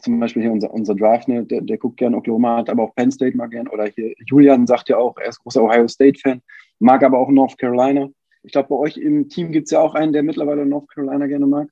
zum 0.01 0.19
Beispiel 0.19 0.43
hier 0.43 0.53
unser, 0.53 0.73
unser 0.73 0.95
Draft, 0.95 1.29
ne, 1.29 1.45
der, 1.45 1.61
der 1.61 1.79
guckt 1.79 1.97
gern 1.97 2.15
Oklahoma, 2.15 2.57
hat 2.57 2.71
aber 2.71 2.83
auch 2.83 2.95
Penn 2.95 3.13
State 3.13 3.37
mal 3.37 3.47
gern. 3.47 3.69
Oder 3.69 3.87
hier 3.87 4.15
Julian 4.27 4.67
sagt 4.67 4.89
ja 4.89 4.97
auch, 4.97 5.17
er 5.19 5.29
ist 5.29 5.41
großer 5.41 5.63
Ohio 5.63 5.87
State-Fan, 5.87 6.43
mag 6.81 7.03
aber 7.03 7.19
auch 7.19 7.31
North 7.31 7.57
Carolina. 7.59 8.09
Ich 8.43 8.53
glaube, 8.53 8.69
bei 8.69 8.77
euch 8.77 8.97
im 8.97 9.29
Team 9.29 9.53
gibt 9.53 9.67
es 9.67 9.71
ja 9.71 9.81
auch 9.81 9.95
einen, 9.95 10.13
der 10.13 10.23
mittlerweile 10.23 10.67
North 10.67 10.89
Carolina 10.89 11.27
gerne 11.27 11.47
mag. 11.47 11.69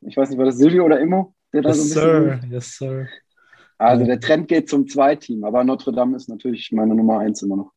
Ich 0.00 0.16
weiß 0.16 0.30
nicht, 0.30 0.38
war 0.38 0.46
das 0.46 0.58
Silvio 0.58 0.84
oder 0.84 1.00
Immo? 1.00 1.34
Der 1.52 1.62
da 1.62 1.68
yes, 1.70 1.90
so 1.90 2.00
sir. 2.00 2.40
Yes, 2.50 2.76
sir. 2.76 3.06
Also 3.78 4.06
der 4.06 4.20
Trend 4.20 4.48
geht 4.48 4.68
zum 4.68 4.88
Zweiteam, 4.88 5.44
aber 5.44 5.62
Notre 5.62 5.92
Dame 5.92 6.16
ist 6.16 6.28
natürlich 6.28 6.72
meine 6.72 6.94
Nummer 6.94 7.18
eins 7.18 7.42
immer 7.42 7.56
noch. 7.56 7.72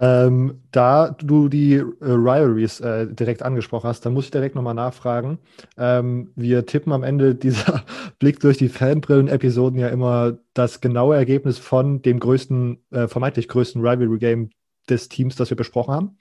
Ähm, 0.00 0.62
da 0.70 1.10
du 1.10 1.48
die 1.48 1.74
äh, 1.74 1.84
Rivalries 2.00 2.80
äh, 2.80 3.08
direkt 3.08 3.42
angesprochen 3.42 3.88
hast, 3.88 4.06
dann 4.06 4.14
muss 4.14 4.26
ich 4.26 4.30
direkt 4.30 4.54
nochmal 4.54 4.74
nachfragen. 4.74 5.38
Ähm, 5.76 6.30
wir 6.36 6.66
tippen 6.66 6.92
am 6.92 7.02
Ende 7.02 7.34
dieser 7.34 7.84
Blick 8.20 8.38
durch 8.40 8.58
die 8.58 8.68
Fanbrillen-Episoden 8.68 9.78
ja 9.78 9.88
immer 9.88 10.38
das 10.54 10.80
genaue 10.80 11.16
Ergebnis 11.16 11.58
von 11.58 12.00
dem 12.02 12.20
größten, 12.20 12.78
äh, 12.92 13.08
vermeintlich 13.08 13.48
größten 13.48 13.80
Rivalry-Game 13.80 14.50
des 14.90 15.08
Teams, 15.08 15.36
das 15.36 15.50
wir 15.50 15.56
besprochen 15.56 15.94
haben. 15.94 16.18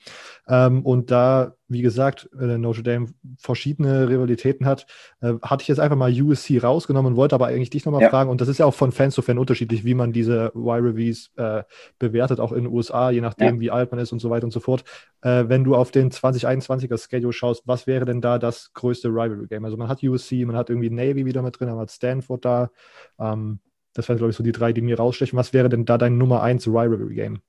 Ähm, 0.47 0.85
und 0.85 1.11
da, 1.11 1.55
wie 1.67 1.81
gesagt, 1.81 2.29
äh, 2.39 2.57
Notre 2.57 2.83
Dame 2.83 3.07
verschiedene 3.37 4.07
Rivalitäten 4.09 4.65
hat, 4.65 4.85
äh, 5.21 5.33
hatte 5.41 5.61
ich 5.61 5.67
jetzt 5.67 5.79
einfach 5.79 5.97
mal 5.97 6.11
USC 6.11 6.59
rausgenommen 6.59 7.13
und 7.13 7.17
wollte 7.17 7.35
aber 7.35 7.47
eigentlich 7.47 7.69
dich 7.69 7.85
nochmal 7.85 8.01
ja. 8.01 8.09
fragen. 8.09 8.29
Und 8.29 8.41
das 8.41 8.47
ist 8.47 8.57
ja 8.57 8.65
auch 8.65 8.73
von 8.73 8.91
Fan 8.91 9.11
zu 9.11 9.21
Fan 9.21 9.37
unterschiedlich, 9.37 9.85
wie 9.85 9.93
man 9.93 10.13
diese 10.13 10.51
Y-Reviews 10.55 11.31
äh, 11.37 11.63
bewertet, 11.99 12.39
auch 12.39 12.51
in 12.51 12.63
den 12.65 12.73
USA, 12.73 13.11
je 13.11 13.21
nachdem, 13.21 13.55
ja. 13.55 13.61
wie 13.61 13.71
alt 13.71 13.91
man 13.91 13.99
ist 13.99 14.11
und 14.11 14.19
so 14.19 14.29
weiter 14.29 14.45
und 14.45 14.51
so 14.51 14.59
fort. 14.59 14.83
Äh, 15.21 15.45
wenn 15.47 15.63
du 15.63 15.75
auf 15.75 15.91
den 15.91 16.11
2021er 16.11 16.97
Schedule 16.97 17.33
schaust, 17.33 17.63
was 17.65 17.87
wäre 17.87 18.05
denn 18.05 18.21
da 18.21 18.39
das 18.39 18.73
größte 18.73 19.09
Rivalry-Game? 19.09 19.65
Also 19.65 19.77
man 19.77 19.87
hat 19.87 20.03
USC, 20.03 20.45
man 20.45 20.55
hat 20.55 20.69
irgendwie 20.69 20.89
Navy 20.89 21.25
wieder 21.25 21.41
mit 21.41 21.59
drin, 21.59 21.69
man 21.69 21.79
hat 21.79 21.91
Stanford 21.91 22.45
da. 22.45 22.69
Ähm, 23.19 23.59
das 23.93 24.07
wären, 24.07 24.19
glaube 24.19 24.29
ich, 24.29 24.37
so 24.37 24.43
die 24.43 24.51
drei, 24.51 24.73
die 24.73 24.81
mir 24.81 24.97
rausstechen. 24.97 25.37
Was 25.37 25.53
wäre 25.53 25.69
denn 25.69 25.85
da 25.85 25.97
dein 25.97 26.19
Nummer 26.19 26.43
1 26.43 26.67
Rivalry-Game? 26.67 27.39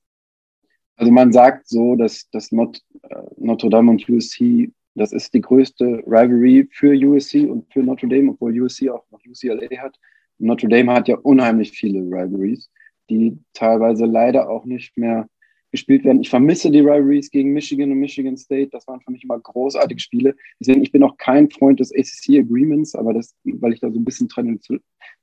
Also 0.99 1.13
man 1.13 1.31
sagt 1.31 1.69
so, 1.69 1.95
dass, 1.95 2.29
dass 2.31 2.51
Not, 2.51 2.81
äh, 3.03 3.15
Notre 3.37 3.69
Dame 3.69 3.91
und 3.91 4.09
USC, 4.09 4.69
das 4.95 5.13
ist 5.13 5.33
die 5.33 5.39
größte 5.39 6.03
Rivalry 6.05 6.67
für 6.71 6.93
USC 6.93 7.45
und 7.45 7.71
für 7.71 7.81
Notre 7.81 8.09
Dame, 8.09 8.31
obwohl 8.31 8.59
USC 8.59 8.89
auch 8.89 9.05
noch 9.09 9.21
UCLA 9.25 9.81
hat. 9.81 9.97
Notre 10.39 10.67
Dame 10.67 10.91
hat 10.93 11.07
ja 11.07 11.15
unheimlich 11.15 11.71
viele 11.71 12.01
Rivalries, 12.01 12.69
die 13.09 13.37
teilweise 13.53 14.05
leider 14.05 14.49
auch 14.49 14.65
nicht 14.65 14.97
mehr 14.97 15.29
gespielt 15.71 16.03
werden. 16.03 16.19
Ich 16.19 16.29
vermisse 16.29 16.69
die 16.69 16.81
Rivalries 16.81 17.31
gegen 17.31 17.53
Michigan 17.53 17.93
und 17.93 17.99
Michigan 17.99 18.35
State. 18.35 18.71
Das 18.73 18.85
waren 18.85 18.99
für 18.99 19.11
mich 19.11 19.23
immer 19.23 19.39
großartige 19.39 20.01
Spiele. 20.01 20.35
Deswegen, 20.59 20.83
ich 20.83 20.91
bin 20.91 21.03
auch 21.03 21.15
kein 21.15 21.49
Freund 21.49 21.79
des 21.79 21.93
ACC 21.93 22.39
Agreements, 22.39 22.93
aber 22.93 23.13
das, 23.13 23.33
weil 23.45 23.71
ich 23.71 23.79
da 23.79 23.89
so 23.89 23.97
ein 23.97 24.03
bisschen 24.03 24.27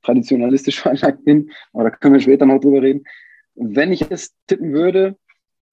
traditionalistisch 0.01 0.79
veranlagt 0.81 1.23
bin. 1.23 1.51
Aber 1.73 1.83
da 1.83 1.89
können 1.91 2.15
wir 2.15 2.21
später 2.21 2.47
noch 2.47 2.61
drüber 2.61 2.81
reden. 2.81 3.03
Wenn 3.53 3.91
ich 3.91 4.09
es 4.09 4.33
tippen 4.47 4.73
würde, 4.73 5.17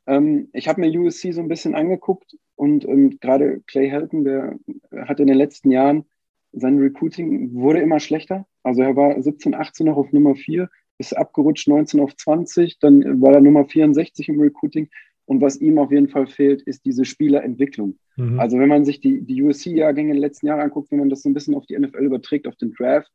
ähm, 0.06 0.48
ich 0.52 0.68
habe 0.68 0.80
mir 0.80 1.00
USC 1.00 1.32
so 1.32 1.40
ein 1.40 1.48
bisschen 1.48 1.74
angeguckt 1.74 2.36
und 2.56 2.86
ähm, 2.86 3.18
gerade 3.20 3.60
Clay 3.66 3.88
Helton, 3.88 4.24
der 4.24 4.58
hat 5.06 5.20
in 5.20 5.26
den 5.26 5.36
letzten 5.36 5.70
Jahren 5.70 6.04
sein 6.52 6.78
Recruiting 6.78 7.54
wurde 7.54 7.80
immer 7.80 8.00
schlechter. 8.00 8.46
Also 8.62 8.82
er 8.82 8.96
war 8.96 9.20
17, 9.20 9.54
18 9.54 9.86
noch 9.86 9.96
auf 9.96 10.12
Nummer 10.12 10.34
4, 10.34 10.68
ist 10.98 11.16
abgerutscht 11.16 11.68
19 11.68 12.00
auf 12.00 12.16
20, 12.16 12.78
dann 12.78 13.20
war 13.20 13.34
er 13.34 13.40
Nummer 13.40 13.64
64 13.64 14.28
im 14.28 14.40
Recruiting. 14.40 14.88
Und 15.26 15.40
was 15.40 15.56
ihm 15.56 15.78
auf 15.78 15.90
jeden 15.90 16.08
Fall 16.08 16.26
fehlt, 16.26 16.62
ist 16.62 16.84
diese 16.84 17.04
Spielerentwicklung. 17.04 17.98
Mhm. 18.16 18.38
Also 18.38 18.58
wenn 18.58 18.68
man 18.68 18.84
sich 18.84 19.00
die, 19.00 19.22
die 19.22 19.42
USC-Jahrgänge 19.42 20.10
in 20.10 20.16
den 20.16 20.20
letzten 20.20 20.46
Jahren 20.46 20.60
anguckt, 20.60 20.90
wenn 20.90 20.98
man 20.98 21.08
das 21.08 21.22
so 21.22 21.30
ein 21.30 21.34
bisschen 21.34 21.54
auf 21.54 21.66
die 21.66 21.78
NFL 21.78 22.04
überträgt, 22.04 22.46
auf 22.46 22.56
den 22.56 22.72
Draft, 22.72 23.10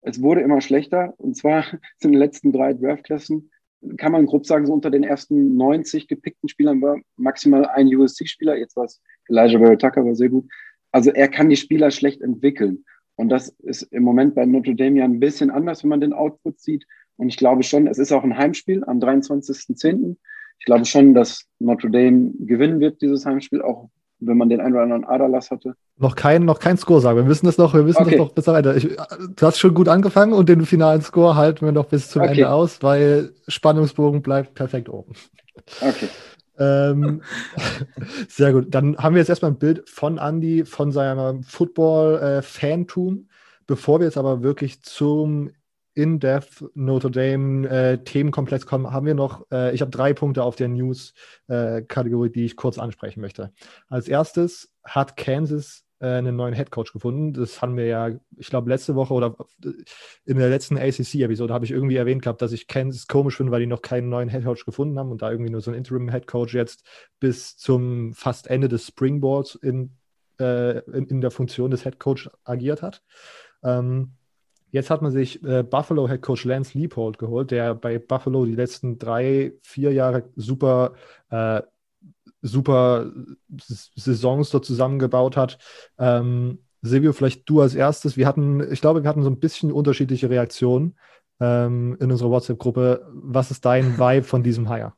es 0.00 0.22
wurde 0.22 0.40
immer 0.40 0.60
schlechter. 0.60 1.14
Und 1.18 1.36
zwar 1.36 1.62
sind 1.62 1.80
in 2.04 2.12
den 2.12 2.20
letzten 2.20 2.52
drei 2.52 2.72
Draftklassen 2.72 3.50
kann 3.96 4.12
man 4.12 4.26
grob 4.26 4.46
sagen, 4.46 4.66
so 4.66 4.72
unter 4.72 4.90
den 4.90 5.04
ersten 5.04 5.56
90 5.56 6.08
gepickten 6.08 6.48
Spielern 6.48 6.80
war 6.82 6.98
maximal 7.16 7.66
ein 7.66 7.94
USC-Spieler. 7.94 8.56
Jetzt 8.56 8.76
war 8.76 8.84
es 8.84 9.00
Elijah 9.28 9.58
Barrett 9.58 9.80
Tucker, 9.80 10.04
war 10.04 10.14
sehr 10.14 10.28
gut. 10.28 10.46
Also 10.92 11.10
er 11.10 11.28
kann 11.28 11.48
die 11.48 11.56
Spieler 11.56 11.90
schlecht 11.90 12.22
entwickeln. 12.22 12.84
Und 13.16 13.28
das 13.30 13.48
ist 13.60 13.82
im 13.82 14.02
Moment 14.02 14.34
bei 14.34 14.44
Notre 14.44 14.74
Dame 14.74 14.98
ja 14.98 15.04
ein 15.04 15.20
bisschen 15.20 15.50
anders, 15.50 15.82
wenn 15.82 15.90
man 15.90 16.00
den 16.00 16.12
Output 16.12 16.60
sieht. 16.60 16.86
Und 17.16 17.28
ich 17.28 17.36
glaube 17.36 17.62
schon, 17.62 17.86
es 17.86 17.98
ist 17.98 18.12
auch 18.12 18.24
ein 18.24 18.36
Heimspiel 18.36 18.84
am 18.84 18.98
23.10. 18.98 20.16
Ich 20.58 20.64
glaube 20.64 20.84
schon, 20.84 21.14
dass 21.14 21.46
Notre 21.58 21.90
Dame 21.90 22.32
gewinnen 22.38 22.80
wird, 22.80 23.00
dieses 23.00 23.24
Heimspiel, 23.24 23.62
auch 23.62 23.88
wenn 24.18 24.36
man 24.36 24.48
den 24.48 24.60
einen 24.60 24.74
oder 24.74 24.82
anderen 24.82 25.04
Aderlass 25.04 25.50
hatte. 25.50 25.74
Noch 25.98 26.14
kein, 26.14 26.44
noch 26.44 26.58
kein 26.58 26.76
Score 26.76 27.00
sagen. 27.00 27.18
Wir 27.18 27.26
wissen 27.26 27.46
das 27.46 27.58
noch, 27.58 27.74
wir 27.74 27.86
wissen 27.86 28.02
okay. 28.02 28.12
das 28.12 28.18
noch 28.18 28.32
bis 28.32 28.44
zum 28.44 28.54
Ende. 28.54 28.76
Ich, 28.76 28.88
du 29.36 29.46
hast 29.46 29.58
schon 29.58 29.74
gut 29.74 29.88
angefangen 29.88 30.32
und 30.32 30.48
den 30.48 30.64
finalen 30.64 31.02
Score 31.02 31.36
halten 31.36 31.64
wir 31.64 31.72
noch 31.72 31.86
bis 31.86 32.10
zum 32.10 32.22
okay. 32.22 32.30
Ende 32.32 32.50
aus, 32.50 32.82
weil 32.82 33.32
Spannungsbogen 33.48 34.22
bleibt 34.22 34.54
perfekt 34.54 34.88
oben. 34.88 35.14
Okay. 35.80 36.08
ähm, 36.58 37.22
sehr 38.28 38.52
gut. 38.52 38.74
Dann 38.74 38.96
haben 38.96 39.14
wir 39.14 39.20
jetzt 39.20 39.28
erstmal 39.28 39.52
ein 39.52 39.58
Bild 39.58 39.88
von 39.88 40.18
Andy, 40.18 40.64
von 40.64 40.92
seinem 40.92 41.42
Football-Fantum. 41.42 43.28
Bevor 43.66 43.98
wir 44.00 44.06
jetzt 44.06 44.18
aber 44.18 44.42
wirklich 44.42 44.82
zum 44.82 45.50
in-depth 45.96 46.64
Notre 46.74 47.10
Dame 47.10 47.68
äh, 47.68 47.98
Themenkomplex 47.98 48.66
kommen, 48.66 48.92
haben 48.92 49.06
wir 49.06 49.14
noch, 49.14 49.46
äh, 49.50 49.74
ich 49.74 49.80
habe 49.80 49.90
drei 49.90 50.12
Punkte 50.12 50.42
auf 50.42 50.54
der 50.54 50.68
News-Kategorie, 50.68 52.28
äh, 52.28 52.32
die 52.32 52.44
ich 52.44 52.56
kurz 52.56 52.78
ansprechen 52.78 53.20
möchte. 53.20 53.52
Als 53.88 54.06
erstes 54.06 54.72
hat 54.84 55.16
Kansas 55.16 55.86
äh, 55.98 56.06
einen 56.06 56.36
neuen 56.36 56.54
Head 56.54 56.70
Coach 56.70 56.92
gefunden. 56.92 57.32
Das 57.32 57.62
haben 57.62 57.78
wir 57.78 57.86
ja, 57.86 58.10
ich 58.36 58.48
glaube, 58.48 58.68
letzte 58.68 58.94
Woche 58.94 59.14
oder 59.14 59.36
äh, 59.64 59.70
in 60.26 60.36
der 60.36 60.50
letzten 60.50 60.76
ACC-Episode 60.76 61.54
habe 61.54 61.64
ich 61.64 61.70
irgendwie 61.70 61.96
erwähnt 61.96 62.20
gehabt, 62.20 62.42
dass 62.42 62.52
ich 62.52 62.66
Kansas 62.66 63.06
komisch 63.06 63.38
finde, 63.38 63.52
weil 63.52 63.60
die 63.60 63.66
noch 63.66 63.80
keinen 63.80 64.10
neuen 64.10 64.28
Head 64.28 64.44
Coach 64.44 64.66
gefunden 64.66 64.98
haben 64.98 65.10
und 65.10 65.22
da 65.22 65.30
irgendwie 65.30 65.50
nur 65.50 65.62
so 65.62 65.70
ein 65.70 65.76
Interim 65.76 66.10
Head 66.10 66.26
Coach 66.26 66.54
jetzt 66.54 66.84
bis 67.20 67.56
zum 67.56 68.12
fast 68.12 68.48
Ende 68.48 68.68
des 68.68 68.86
Springboards 68.86 69.54
in, 69.54 69.96
äh, 70.38 70.80
in, 70.90 71.06
in, 71.06 71.20
der 71.22 71.30
Funktion 71.30 71.70
des 71.70 71.84
Head 71.84 71.98
Coach 71.98 72.28
agiert 72.44 72.82
hat. 72.82 73.02
Ähm, 73.64 74.12
Jetzt 74.76 74.90
hat 74.90 75.00
man 75.00 75.10
sich 75.10 75.42
äh, 75.42 75.62
Buffalo 75.62 76.06
Head 76.06 76.20
Coach 76.20 76.44
Lance 76.44 76.76
Leopold 76.76 77.16
geholt, 77.16 77.50
der 77.50 77.74
bei 77.74 77.98
Buffalo 77.98 78.44
die 78.44 78.54
letzten 78.54 78.98
drei, 78.98 79.54
vier 79.62 79.90
Jahre 79.90 80.28
super, 80.36 80.92
äh, 81.30 81.62
super 82.42 83.10
Saisons 83.56 84.50
dort 84.50 84.66
zusammengebaut 84.66 85.34
hat. 85.34 85.56
Ähm, 85.98 86.58
Silvio, 86.82 87.14
vielleicht 87.14 87.48
du 87.48 87.62
als 87.62 87.74
erstes. 87.74 88.18
Wir 88.18 88.26
hatten, 88.26 88.70
ich 88.70 88.82
glaube, 88.82 89.02
wir 89.02 89.08
hatten 89.08 89.22
so 89.22 89.30
ein 89.30 89.40
bisschen 89.40 89.72
unterschiedliche 89.72 90.28
Reaktionen 90.28 90.98
ähm, 91.40 91.96
in 91.98 92.12
unserer 92.12 92.28
WhatsApp-Gruppe. 92.28 93.08
Was 93.14 93.50
ist 93.50 93.64
dein 93.64 93.96
Vibe 93.98 94.24
von 94.24 94.42
diesem 94.42 94.68
Hire? 94.68 94.92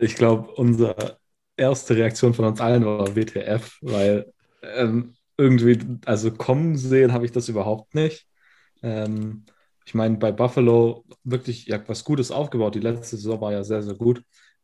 Ich 0.00 0.14
glaube, 0.14 0.50
unsere 0.52 1.18
erste 1.58 1.96
Reaktion 1.96 2.32
von 2.32 2.46
uns 2.46 2.62
allen 2.62 2.86
war 2.86 3.14
WTF, 3.14 3.76
weil 3.82 4.32
ähm, 4.62 5.16
irgendwie, 5.36 5.78
also 6.06 6.30
kommen 6.30 6.78
sehen 6.78 7.12
habe 7.12 7.26
ich 7.26 7.32
das 7.32 7.50
überhaupt 7.50 7.94
nicht. 7.94 8.26
Ähm, 8.84 9.44
ich 9.86 9.94
meine, 9.94 10.16
bei 10.18 10.30
Buffalo 10.32 11.04
wirklich 11.24 11.66
ja, 11.66 11.82
was 11.88 12.04
Gutes 12.04 12.30
aufgebaut. 12.30 12.74
Die 12.74 12.80
letzte 12.80 13.16
Saison 13.16 13.40
war 13.40 13.52
ja 13.52 13.64
sehr, 13.64 13.82
sehr 13.82 13.94
gut. 13.94 14.22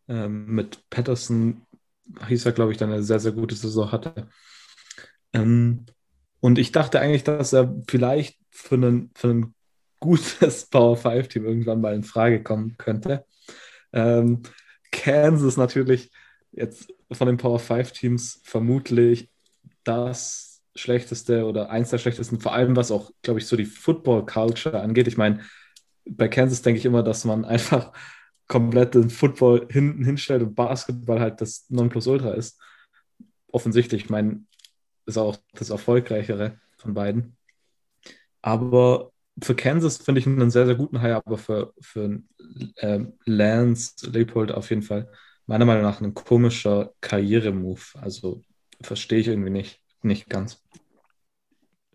Ähm, 0.09 0.47
mit 0.47 0.89
Patterson 0.91 1.63
hieß 2.29 2.47
er, 2.47 2.53
glaube 2.53 2.73
ich, 2.73 2.79
dann 2.79 2.93
eine 2.93 3.03
sehr, 3.03 3.21
sehr 3.21 3.33
gute 3.33 3.55
Saison 3.55 3.93
hatte. 3.93 4.29
Ähm, 5.33 5.87
und 6.41 6.59
ich 6.59 6.73
dachte 6.73 7.01
eigentlich, 7.01 7.25
dass 7.25 7.53
er 7.53 7.75
vielleicht 7.89 8.39
für, 8.51 8.75
einen, 8.77 9.11
für 9.15 9.29
ein 9.29 9.55
gutes 10.01 10.67
Power 10.71 10.97
5-Team 10.97 11.45
irgendwann 11.45 11.81
mal 11.81 11.95
in 11.95 12.05
Frage 12.05 12.43
kommen 12.43 12.77
könnte. 12.79 13.25
Ähm, 13.93 14.43
Kansas 14.91 15.57
natürlich 15.57 16.11
jetzt 16.53 16.93
von 17.13 17.27
den 17.27 17.37
Power 17.37 17.61
5-Teams 17.61 18.41
vermutlich 18.45 19.31
das 19.85 20.50
schlechteste 20.75 21.47
oder 21.47 21.71
eins 21.71 21.91
der 21.91 21.99
schlechtesten, 21.99 22.41
vor 22.41 22.55
allem 22.55 22.77
was 22.77 22.91
auch, 22.91 23.11
glaube 23.23 23.41
ich, 23.41 23.47
so 23.47 23.57
die 23.57 23.65
Football-Culture 23.65 24.81
angeht. 24.81 25.09
Ich 25.09 25.17
meine, 25.17 25.41
bei 26.05 26.29
Kansas 26.29 26.63
denke 26.63 26.79
ich 26.79 26.85
immer, 26.85 27.03
dass 27.03 27.25
man 27.25 27.45
einfach 27.47 27.93
komplett 28.47 28.95
den 28.95 29.11
Football 29.11 29.69
hinten 29.71 30.05
hinstellt 30.05 30.43
und 30.43 30.55
Basketball 30.55 31.21
halt 31.21 31.41
das 31.41 31.67
Nonplusultra 31.69 32.33
ist. 32.33 32.61
Offensichtlich, 33.53 34.05
ich 34.05 34.11
meine, 34.11 34.45
ist 35.07 35.19
auch 35.19 35.37
das 35.55 35.71
erfolgreichere 35.71 36.59
von 36.79 36.95
beiden. 36.95 37.37
Aber 38.43 39.13
für 39.43 39.55
Kansas 39.55 39.99
finde 39.99 40.21
ich 40.21 40.27
einen 40.27 40.51
sehr, 40.51 40.67
sehr 40.67 40.75
guten 40.75 41.01
Hire, 41.01 41.23
aber 41.25 41.39
für, 41.39 41.73
für 41.81 42.23
äh, 42.77 43.01
Lance 43.25 44.11
Leopold 44.11 44.53
auf 44.53 44.71
jeden 44.71 44.83
Fall 44.83 45.11
meiner 45.47 45.65
Meinung 45.65 45.83
nach 45.83 46.01
ein 46.01 46.15
komischer 46.15 46.93
Karrieremove. 47.01 47.99
Also 48.01 48.43
verstehe 48.81 49.21
ich 49.21 49.29
irgendwie 49.29 49.51
nicht 49.51 49.81
nicht 50.03 50.29
ganz. 50.29 50.63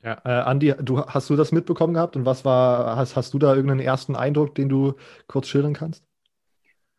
Ja, 0.03 0.21
äh, 0.23 0.43
Andi, 0.43 0.73
du, 0.81 1.01
hast 1.01 1.29
du 1.31 1.35
das 1.35 1.51
mitbekommen 1.51 1.95
gehabt 1.95 2.15
und 2.15 2.25
was 2.25 2.45
war, 2.45 2.95
hast, 2.95 3.15
hast 3.15 3.33
du 3.33 3.39
da 3.39 3.55
irgendeinen 3.55 3.79
ersten 3.79 4.15
Eindruck, 4.15 4.53
den 4.53 4.69
du 4.69 4.93
kurz 5.27 5.47
schildern 5.47 5.73
kannst? 5.73 6.03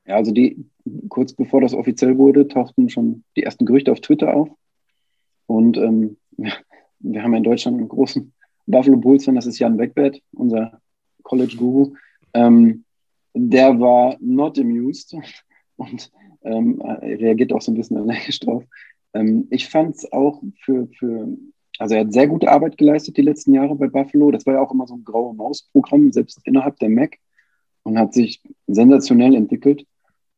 Ja, 0.07 0.17
also 0.17 0.33
die, 0.33 0.67
kurz 1.09 1.33
bevor 1.33 1.61
das 1.61 1.73
offiziell 1.73 2.19
wurde, 2.19 2.49
tauchten 2.49 2.89
schon 2.89 3.23
die 3.37 3.45
ersten 3.45 3.65
Gerüchte 3.65 3.93
auf 3.93 4.01
Twitter 4.01 4.35
auf. 4.35 4.49
Und 5.47 5.77
ähm, 5.77 6.17
wir 6.99 7.23
haben 7.23 7.35
in 7.35 7.45
Deutschland 7.45 7.79
einen 7.79 7.89
großen 7.89 8.33
Buffalo 8.67 8.97
Bulls, 8.97 9.25
das 9.27 9.47
ist 9.47 9.61
Jan 9.61 9.77
Beckbert, 9.77 10.21
unser 10.33 10.81
College-Guru. 11.23 11.95
Ähm, 12.35 12.85
der 13.35 13.79
war 13.79 14.17
not 14.21 14.59
amused 14.59 15.15
und 15.77 16.11
ähm, 16.43 16.81
reagiert 16.81 17.53
auch 17.53 17.63
so 17.63 17.71
ein 17.71 17.77
bisschen 17.77 17.99
allergisch 17.99 18.41
drauf. 18.41 18.65
Ähm, 19.17 19.47
ich 19.51 19.69
fand 19.69 19.97
es 19.97 20.13
auch 20.13 20.43
für, 20.61 20.89
für, 20.99 21.29
also 21.79 21.95
er 21.95 22.03
hat 22.03 22.13
sehr 22.13 22.27
gute 22.27 22.51
Arbeit 22.51 22.77
geleistet 22.77 23.17
die 23.17 23.23
letzten 23.23 23.55
Jahre 23.55 23.75
bei 23.75 23.89
Buffalo. 23.89 24.31
Das 24.31 24.45
war 24.47 24.55
ja 24.55 24.61
auch 24.61 24.73
immer 24.73 24.87
so 24.87 24.95
ein 24.95 25.05
graue 25.05 25.35
Maus-Programm, 25.35 26.13
selbst 26.13 26.41
innerhalb 26.45 26.79
der 26.79 26.91
Mac 26.91 27.17
und 27.83 27.99
hat 27.99 28.13
sich 28.13 28.43
sensationell 28.67 29.35
entwickelt. 29.35 29.87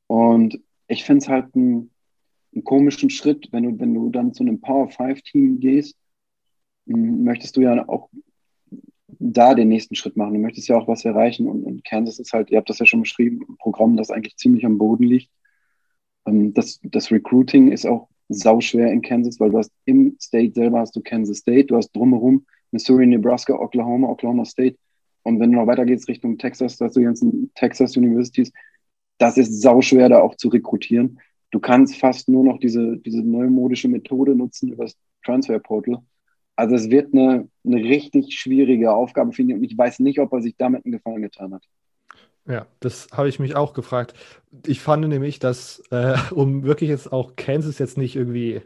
Und 0.06 0.61
ich 0.87 1.04
finde 1.04 1.23
es 1.23 1.28
halt 1.28 1.54
einen, 1.54 1.90
einen 2.54 2.64
komischen 2.64 3.11
Schritt, 3.11 3.49
wenn 3.52 3.64
du, 3.64 3.80
wenn 3.80 3.94
du 3.94 4.11
dann 4.11 4.32
zu 4.32 4.44
einem 4.44 4.61
Power 4.61 4.88
5-Team 4.88 5.61
gehst, 5.61 5.97
möchtest 6.87 7.56
du 7.56 7.62
ja 7.62 7.88
auch 7.88 8.08
da 9.18 9.54
den 9.54 9.68
nächsten 9.68 9.97
Schritt 9.97 10.16
machen. 10.16 10.35
Du 10.35 10.40
möchtest 10.40 10.68
ja 10.68 10.76
auch 10.76 10.87
was 10.87 11.04
erreichen. 11.04 11.49
Und, 11.49 11.64
und 11.64 11.85
Kansas 11.85 12.18
ist 12.18 12.32
halt, 12.32 12.50
ihr 12.50 12.58
habt 12.58 12.70
das 12.70 12.78
ja 12.78 12.87
schon 12.87 13.02
beschrieben, 13.02 13.44
ein 13.49 13.56
Programm, 13.56 13.97
das 13.97 14.11
eigentlich 14.11 14.37
ziemlich 14.37 14.64
am 14.64 14.78
Boden 14.78 15.04
liegt. 15.04 15.30
Ähm, 16.26 16.54
das, 16.54 16.80
das 16.82 17.11
Recruiting 17.11 17.73
ist 17.73 17.87
auch 17.87 18.08
sauschwer 18.28 18.90
in 18.92 19.02
Kansas, 19.02 19.40
weil 19.40 19.50
du 19.50 19.58
hast 19.58 19.73
im 19.85 20.16
State 20.20 20.52
selber 20.54 20.80
hast 20.80 20.94
du 20.97 21.00
Kansas 21.00 21.38
State, 21.38 21.66
du 21.66 21.76
hast 21.76 21.90
drumherum 21.92 22.47
Missouri, 22.70 23.06
Nebraska, 23.06 23.54
Oklahoma, 23.54 24.08
Oklahoma 24.08 24.44
State. 24.44 24.76
Und 25.23 25.40
wenn 25.40 25.52
du 25.52 25.58
noch 25.58 25.66
weiter 25.66 25.85
gehst 25.85 26.08
Richtung 26.08 26.38
Texas, 26.38 26.76
da 26.76 26.87
hast 26.87 26.97
du 26.97 27.00
die 27.00 27.06
ganzen 27.06 27.50
Texas 27.54 27.97
Universities. 27.97 28.52
Das 29.18 29.37
ist 29.37 29.61
sauschwer, 29.61 30.08
da 30.08 30.20
auch 30.20 30.37
zu 30.37 30.49
rekrutieren. 30.49 31.20
Du 31.50 31.61
kannst 31.61 31.97
fast 31.97 32.28
nur 32.28 32.44
noch 32.44 32.58
diese, 32.58 32.99
diese 32.99 33.23
neumodische 33.23 33.88
Methode 33.88 34.35
nutzen 34.35 34.73
über 34.73 34.85
das 34.85 34.97
Transfer 35.25 35.58
Portal. 35.58 35.99
Also 36.56 36.75
es 36.75 36.90
wird 36.90 37.14
eine, 37.14 37.49
eine 37.64 37.76
richtig 37.76 38.38
schwierige 38.38 38.92
Aufgabe, 38.92 39.32
finde 39.32 39.54
ich. 39.54 39.58
Und 39.58 39.64
ich 39.64 39.78
weiß 39.78 40.00
nicht, 40.00 40.18
ob 40.18 40.32
er 40.32 40.42
sich 40.42 40.56
damit 40.56 40.85
einen 40.85 40.92
Gefallen 40.92 41.23
getan 41.23 41.54
hat. 41.54 41.64
Ja, 42.48 42.66
das 42.80 43.08
habe 43.12 43.28
ich 43.28 43.38
mich 43.38 43.56
auch 43.56 43.74
gefragt. 43.74 44.14
Ich 44.66 44.80
fand 44.80 45.06
nämlich, 45.06 45.38
dass, 45.38 45.82
äh, 45.90 46.16
um 46.30 46.64
wirklich 46.64 46.88
jetzt 46.88 47.12
auch 47.12 47.36
Kansas 47.36 47.78
jetzt 47.78 47.98
nicht 47.98 48.16
irgendwie, 48.16 48.62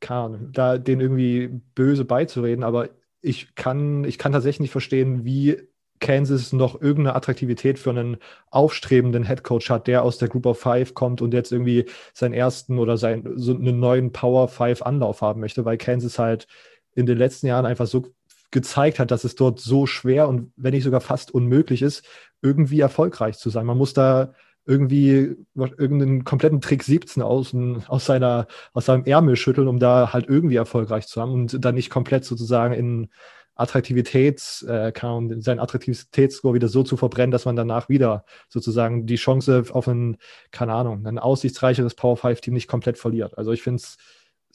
kann, 0.00 0.52
da 0.52 0.78
den 0.78 1.00
irgendwie 1.00 1.48
böse 1.74 2.04
beizureden, 2.04 2.62
aber 2.64 2.90
ich 3.22 3.54
kann, 3.56 4.04
ich 4.04 4.18
kann 4.18 4.32
tatsächlich 4.32 4.60
nicht 4.60 4.72
verstehen, 4.72 5.24
wie 5.24 5.56
Kansas 6.00 6.52
noch 6.52 6.80
irgendeine 6.80 7.16
Attraktivität 7.16 7.78
für 7.78 7.90
einen 7.90 8.18
aufstrebenden 8.50 9.24
Headcoach 9.24 9.70
hat, 9.70 9.86
der 9.88 10.02
aus 10.04 10.18
der 10.18 10.28
Group 10.28 10.46
of 10.46 10.60
Five 10.60 10.94
kommt 10.94 11.22
und 11.22 11.32
jetzt 11.34 11.50
irgendwie 11.52 11.86
seinen 12.12 12.34
ersten 12.34 12.78
oder 12.78 12.98
seinen, 12.98 13.38
so 13.38 13.54
einen 13.54 13.80
neuen 13.80 14.12
Power 14.12 14.48
Five 14.48 14.82
Anlauf 14.82 15.22
haben 15.22 15.40
möchte, 15.40 15.64
weil 15.64 15.78
Kansas 15.78 16.18
halt 16.18 16.46
in 16.94 17.06
den 17.06 17.18
letzten 17.18 17.46
Jahren 17.46 17.66
einfach 17.66 17.86
so 17.86 18.04
gezeigt 18.50 18.98
hat, 18.98 19.10
dass 19.10 19.24
es 19.24 19.34
dort 19.34 19.60
so 19.60 19.86
schwer 19.86 20.28
und 20.28 20.52
wenn 20.56 20.72
nicht 20.72 20.84
sogar 20.84 21.00
fast 21.00 21.32
unmöglich 21.32 21.82
ist, 21.82 22.04
irgendwie 22.42 22.80
erfolgreich 22.80 23.38
zu 23.38 23.50
sein. 23.50 23.66
Man 23.66 23.78
muss 23.78 23.92
da 23.92 24.32
irgendwie 24.66 25.36
irgendeinen 25.56 26.24
kompletten 26.24 26.60
Trick 26.60 26.82
17 26.82 27.22
aus, 27.22 27.54
aus, 27.86 28.04
seiner, 28.04 28.48
aus 28.72 28.86
seinem 28.86 29.04
Ärmel 29.04 29.36
schütteln, 29.36 29.68
um 29.68 29.78
da 29.78 30.12
halt 30.12 30.28
irgendwie 30.28 30.56
erfolgreich 30.56 31.06
zu 31.06 31.20
haben 31.20 31.32
und 31.32 31.64
dann 31.64 31.76
nicht 31.76 31.88
komplett 31.88 32.24
sozusagen 32.24 32.74
in 32.74 33.08
Attraktivitäts, 33.54 34.62
äh, 34.62 34.92
kann, 34.92 35.40
seinen 35.40 35.60
Attraktivitätsscore 35.60 36.54
wieder 36.54 36.68
so 36.68 36.82
zu 36.82 36.96
verbrennen, 36.96 37.30
dass 37.30 37.46
man 37.46 37.56
danach 37.56 37.88
wieder 37.88 38.24
sozusagen 38.48 39.06
die 39.06 39.16
Chance 39.16 39.64
auf 39.70 39.88
ein, 39.88 40.18
keine 40.50 40.74
Ahnung, 40.74 41.06
ein 41.06 41.18
aussichtsreicheres 41.18 41.94
Power 41.94 42.18
5 42.18 42.42
Team 42.42 42.54
nicht 42.54 42.68
komplett 42.68 42.98
verliert. 42.98 43.38
Also 43.38 43.52
ich 43.52 43.62
finde 43.62 43.76
es 43.76 43.96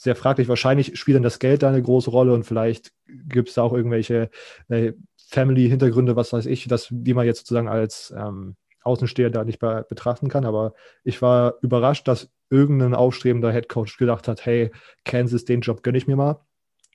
sehr 0.01 0.15
fraglich. 0.15 0.48
Wahrscheinlich 0.48 0.98
spielt 0.98 1.15
dann 1.15 1.24
das 1.24 1.38
Geld 1.38 1.62
da 1.62 1.70
eine 1.70 1.81
große 1.81 2.10
Rolle 2.10 2.34
und 2.34 2.43
vielleicht 2.43 2.91
gibt 3.05 3.50
es 3.50 3.55
da 3.55 3.62
auch 3.62 3.74
irgendwelche 3.74 4.31
äh, 4.67 4.93
Family-Hintergründe, 5.29 6.15
was 6.15 6.34
weiß 6.34 6.48
ich, 6.48 6.67
dass, 6.67 6.88
die 6.89 7.13
man 7.13 7.27
jetzt 7.27 7.39
sozusagen 7.39 7.67
als 7.70 8.12
ähm, 8.17 8.55
Außensteher 8.81 9.29
da 9.29 9.43
nicht 9.43 9.60
be 9.60 9.86
betrachten 9.88 10.27
kann. 10.27 10.43
Aber 10.43 10.74
ich 11.03 11.22
war 11.22 11.53
überrascht, 11.62 12.08
dass 12.08 12.31
irgendein 12.50 12.96
aufstrebender 12.96 13.51
Headcoach 13.51 13.98
gedacht 14.00 14.27
hat, 14.27 14.43
hey, 14.43 14.72
Kansas, 15.05 15.46
den 15.46 15.62
Job 15.62 15.84
gönne 15.84 16.00
ich 16.00 16.08
mir 16.08 16.15
mal. 16.15 16.43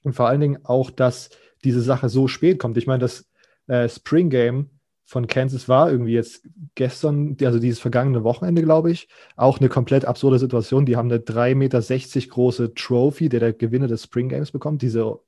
Und 0.03 0.15
vor 0.15 0.27
allen 0.27 0.41
Dingen 0.41 0.65
auch, 0.65 0.91
dass 0.91 1.31
diese 1.63 1.83
Sache 1.83 2.09
so 2.09 2.27
spät 2.27 2.59
kommt. 2.59 2.77
Ich 2.77 2.89
meine, 2.89 2.99
das 2.99 3.29
äh, 3.69 3.89
Spring 3.89 4.31
Game 4.31 4.76
von 5.07 5.29
Kansas 5.29 5.69
war 5.69 5.89
irgendwie 5.89 6.13
jetzt 6.13 6.43
gestern, 6.75 7.37
also 7.41 7.61
dieses 7.61 7.79
vergangene 7.79 8.25
Wochenende, 8.25 8.63
glaube 8.63 8.91
ich, 8.91 9.09
auch 9.37 9.61
eine 9.61 9.69
komplett 9.69 10.05
absurde 10.05 10.41
Situation. 10.41 10.85
Die 10.85 10.97
haben 10.97 11.11
eine 11.11 11.21
3,60 11.21 11.55
Meter 11.55 11.81
große 12.29 12.75
Trophy, 12.75 13.29
der 13.29 13.39
der 13.39 13.53
Gewinner 13.53 13.87
des 13.87 14.03
Spring 14.03 14.29
Games 14.29 14.51
bekommt. 14.51 14.83
Diese, 14.83 15.21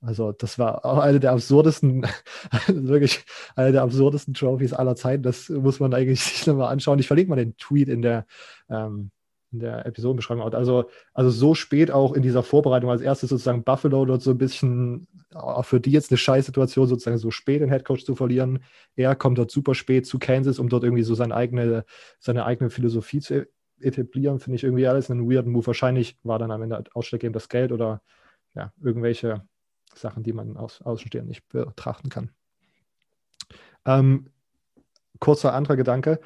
also 0.00 0.32
das 0.32 0.58
war 0.58 0.84
auch 0.84 0.98
eine 0.98 1.20
der 1.20 1.30
absurdesten, 1.30 2.04
wirklich 2.66 3.24
eine 3.54 3.70
der 3.70 3.82
absurdesten 3.82 4.34
Trophies 4.34 4.72
aller 4.72 4.96
Zeiten. 4.96 5.22
Das 5.22 5.48
muss 5.48 5.78
man 5.78 5.94
eigentlich 5.94 6.20
sich 6.24 6.44
nochmal 6.48 6.72
anschauen. 6.72 6.98
Ich 6.98 7.06
verlinke 7.06 7.30
mal 7.30 7.36
den 7.36 7.56
Tweet 7.56 7.88
in 7.88 8.02
der, 8.02 8.26
ähm, 8.68 9.12
in 9.52 9.60
der 9.60 9.86
Episodenbeschreibung. 9.86 10.42
Also, 10.54 10.90
also 11.12 11.30
so 11.30 11.54
spät 11.54 11.90
auch 11.90 12.14
in 12.14 12.22
dieser 12.22 12.42
Vorbereitung 12.42 12.90
als 12.90 13.02
erstes 13.02 13.30
sozusagen 13.30 13.64
Buffalo 13.64 14.04
dort 14.04 14.22
so 14.22 14.30
ein 14.30 14.38
bisschen, 14.38 15.06
auch 15.34 15.64
für 15.64 15.80
die 15.80 15.90
jetzt 15.90 16.10
eine 16.10 16.18
Scheißsituation, 16.18 16.86
sozusagen 16.86 17.18
so 17.18 17.30
spät 17.30 17.60
den 17.60 17.68
Headcoach 17.68 18.04
zu 18.04 18.14
verlieren. 18.14 18.62
Er 18.96 19.14
kommt 19.14 19.38
dort 19.38 19.50
super 19.50 19.74
spät 19.74 20.06
zu 20.06 20.18
Kansas, 20.18 20.58
um 20.58 20.68
dort 20.68 20.84
irgendwie 20.84 21.02
so 21.02 21.14
seine 21.14 21.34
eigene, 21.34 21.84
seine 22.18 22.44
eigene 22.44 22.70
Philosophie 22.70 23.20
zu 23.20 23.46
etablieren. 23.80 24.40
Finde 24.40 24.56
ich 24.56 24.64
irgendwie 24.64 24.86
alles 24.86 25.10
einen 25.10 25.30
weirden 25.30 25.52
Move. 25.52 25.66
Wahrscheinlich 25.66 26.16
war 26.22 26.38
dann 26.38 26.50
am 26.50 26.62
Ende 26.62 26.82
ausschlaggebend 26.94 27.36
das 27.36 27.48
Geld 27.48 27.72
oder 27.72 28.02
ja, 28.54 28.72
irgendwelche 28.82 29.42
Sachen, 29.94 30.22
die 30.22 30.32
man 30.32 30.56
aus 30.56 30.80
Außenstehend 30.82 31.28
nicht 31.28 31.48
betrachten 31.48 32.08
kann. 32.08 32.30
Ähm, 33.84 34.30
kurzer 35.18 35.54
anderer 35.54 35.76
Gedanke. 35.76 36.20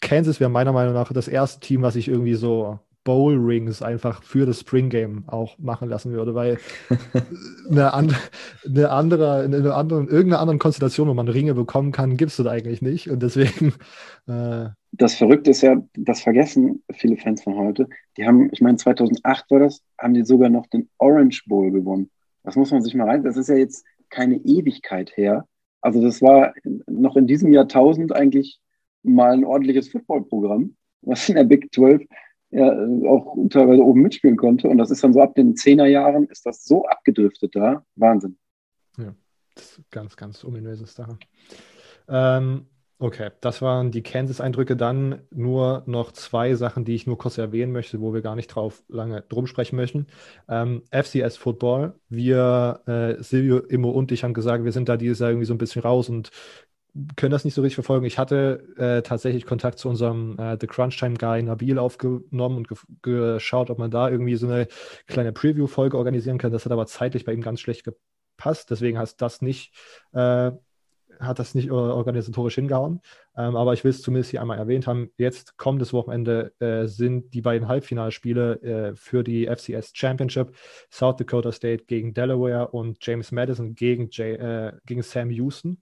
Kansas 0.00 0.40
wäre 0.40 0.50
meiner 0.50 0.72
Meinung 0.72 0.94
nach 0.94 1.12
das 1.12 1.28
erste 1.28 1.60
Team, 1.60 1.82
was 1.82 1.96
ich 1.96 2.08
irgendwie 2.08 2.34
so 2.34 2.78
Bowl 3.04 3.36
Rings 3.36 3.82
einfach 3.82 4.22
für 4.22 4.46
das 4.46 4.60
Spring 4.60 4.88
Game 4.88 5.24
auch 5.26 5.58
machen 5.58 5.88
lassen 5.88 6.12
würde, 6.12 6.34
weil 6.34 6.58
eine, 7.70 7.92
an, 7.92 8.14
eine 8.64 8.90
andere, 8.90 9.44
in 9.44 9.54
eine 9.54 9.74
andere, 9.74 10.04
irgendeiner 10.04 10.40
anderen 10.40 10.58
Konstellation, 10.58 11.08
wo 11.08 11.14
man 11.14 11.28
Ringe 11.28 11.54
bekommen 11.54 11.90
kann, 11.92 12.16
gibt 12.16 12.30
es 12.30 12.36
das 12.36 12.46
eigentlich 12.46 12.82
nicht. 12.82 13.10
Und 13.10 13.22
deswegen. 13.22 13.74
Äh, 14.28 14.68
das 14.92 15.16
Verrückte 15.16 15.50
ist 15.50 15.62
ja, 15.62 15.82
das 15.94 16.20
vergessen 16.20 16.84
viele 16.92 17.16
Fans 17.16 17.42
von 17.42 17.56
heute. 17.56 17.88
Die 18.16 18.24
haben, 18.24 18.50
ich 18.52 18.60
meine, 18.60 18.76
2008 18.76 19.50
war 19.50 19.58
das, 19.58 19.82
haben 19.98 20.14
die 20.14 20.24
sogar 20.24 20.48
noch 20.48 20.68
den 20.68 20.88
Orange 20.98 21.42
Bowl 21.48 21.72
gewonnen. 21.72 22.08
Das 22.44 22.54
muss 22.54 22.70
man 22.70 22.82
sich 22.82 22.94
mal 22.94 23.08
rein. 23.08 23.24
Das 23.24 23.36
ist 23.36 23.48
ja 23.48 23.56
jetzt 23.56 23.84
keine 24.10 24.36
Ewigkeit 24.36 25.16
her. 25.16 25.48
Also 25.80 26.00
das 26.00 26.22
war 26.22 26.54
noch 26.86 27.16
in 27.16 27.26
diesem 27.26 27.52
Jahrtausend 27.52 28.14
eigentlich 28.14 28.60
mal 29.02 29.32
ein 29.32 29.44
ordentliches 29.44 29.88
Footballprogramm, 29.88 30.76
was 31.02 31.28
in 31.28 31.36
der 31.36 31.44
Big 31.44 31.72
12 31.74 32.02
ja, 32.52 32.70
auch 33.08 33.36
teilweise 33.48 33.82
oben 33.82 34.02
mitspielen 34.02 34.36
konnte. 34.36 34.68
Und 34.68 34.78
das 34.78 34.90
ist 34.90 35.02
dann 35.02 35.14
so 35.14 35.22
ab 35.22 35.34
den 35.34 35.54
10er 35.54 35.86
Jahren 35.86 36.26
ist 36.26 36.44
das 36.44 36.64
so 36.64 36.84
abgedriftet 36.86 37.56
da. 37.56 37.84
Wahnsinn. 37.96 38.36
Ja, 38.98 39.14
das 39.54 39.78
ist 39.78 39.90
ganz, 39.90 40.16
ganz 40.16 40.44
ominöses 40.44 40.94
Sache. 40.94 41.18
Ähm, 42.08 42.66
okay, 42.98 43.30
das 43.40 43.62
waren 43.62 43.90
die 43.90 44.02
Kansas-Eindrücke. 44.02 44.76
Dann 44.76 45.22
nur 45.30 45.82
noch 45.86 46.12
zwei 46.12 46.54
Sachen, 46.54 46.84
die 46.84 46.94
ich 46.94 47.06
nur 47.06 47.16
kurz 47.16 47.38
erwähnen 47.38 47.72
möchte, 47.72 48.02
wo 48.02 48.12
wir 48.12 48.20
gar 48.20 48.36
nicht 48.36 48.48
drauf 48.48 48.84
lange 48.88 49.22
drum 49.22 49.46
sprechen 49.46 49.76
möchten. 49.76 50.06
Ähm, 50.46 50.82
FCS 50.90 51.38
Football. 51.38 51.94
Wir, 52.10 52.82
äh, 52.86 53.22
Silvio, 53.22 53.60
Immo 53.60 53.90
und 53.90 54.12
ich 54.12 54.24
haben 54.24 54.34
gesagt, 54.34 54.64
wir 54.64 54.72
sind 54.72 54.90
da 54.90 54.98
dieses 54.98 55.20
Jahr 55.20 55.30
irgendwie 55.30 55.46
so 55.46 55.54
ein 55.54 55.58
bisschen 55.58 55.80
raus 55.80 56.10
und 56.10 56.30
können 57.16 57.32
das 57.32 57.44
nicht 57.44 57.54
so 57.54 57.62
richtig 57.62 57.76
verfolgen. 57.76 58.04
Ich 58.04 58.18
hatte 58.18 58.66
äh, 58.76 59.02
tatsächlich 59.02 59.46
Kontakt 59.46 59.78
zu 59.78 59.88
unserem 59.88 60.38
äh, 60.38 60.58
The 60.60 60.66
Crunch 60.66 60.98
Time 60.98 61.16
Guy 61.16 61.42
Nabil 61.42 61.78
aufgenommen 61.78 62.58
und 62.58 62.68
ge 62.68 62.76
geschaut, 63.00 63.70
ob 63.70 63.78
man 63.78 63.90
da 63.90 64.10
irgendwie 64.10 64.36
so 64.36 64.46
eine 64.46 64.68
kleine 65.06 65.32
Preview-Folge 65.32 65.96
organisieren 65.96 66.38
kann. 66.38 66.52
Das 66.52 66.64
hat 66.64 66.72
aber 66.72 66.86
zeitlich 66.86 67.24
bei 67.24 67.32
ihm 67.32 67.40
ganz 67.40 67.60
schlecht 67.60 67.84
gepasst. 67.84 68.70
Deswegen 68.70 68.98
hat 68.98 69.22
das 69.22 69.40
nicht, 69.40 69.74
äh, 70.12 70.52
hat 71.18 71.38
das 71.38 71.54
nicht 71.54 71.70
organisatorisch 71.70 72.56
hingehauen. 72.56 73.00
Ähm, 73.36 73.56
aber 73.56 73.72
ich 73.72 73.84
will 73.84 73.90
es 73.90 74.02
zumindest 74.02 74.30
hier 74.30 74.42
einmal 74.42 74.58
erwähnt 74.58 74.86
haben. 74.86 75.10
Jetzt 75.16 75.56
kommendes 75.56 75.94
Wochenende 75.94 76.52
äh, 76.58 76.86
sind 76.86 77.32
die 77.32 77.40
beiden 77.40 77.68
Halbfinalspiele 77.68 78.62
äh, 78.62 78.96
für 78.96 79.24
die 79.24 79.46
FCS 79.46 79.92
Championship. 79.94 80.54
South 80.90 81.16
Dakota 81.16 81.52
State 81.52 81.84
gegen 81.84 82.12
Delaware 82.12 82.68
und 82.68 82.98
James 83.00 83.32
Madison 83.32 83.74
gegen, 83.74 84.10
J 84.10 84.38
äh, 84.38 84.72
gegen 84.84 85.02
Sam 85.02 85.30
Houston 85.30 85.80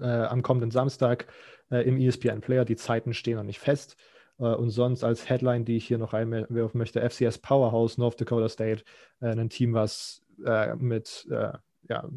äh, 0.00 0.06
am 0.06 0.42
kommenden 0.42 0.70
Samstag 0.70 1.26
äh, 1.70 1.86
im 1.86 1.98
ESPN 1.98 2.40
Player. 2.40 2.64
Die 2.64 2.76
Zeiten 2.76 3.14
stehen 3.14 3.36
noch 3.36 3.44
nicht 3.44 3.60
fest. 3.60 3.96
Äh, 4.38 4.44
und 4.44 4.70
sonst 4.70 5.04
als 5.04 5.28
Headline, 5.28 5.64
die 5.64 5.76
ich 5.76 5.86
hier 5.86 5.98
noch 5.98 6.14
einwerfen 6.14 6.78
möchte, 6.78 7.08
FCS 7.08 7.38
Powerhouse 7.38 7.98
North 7.98 8.20
Dakota 8.20 8.48
State, 8.48 8.82
äh, 9.20 9.28
ein 9.28 9.50
Team, 9.50 9.74
was 9.74 10.22
äh, 10.44 10.74
mit 10.76 11.26
ja, 11.88 12.08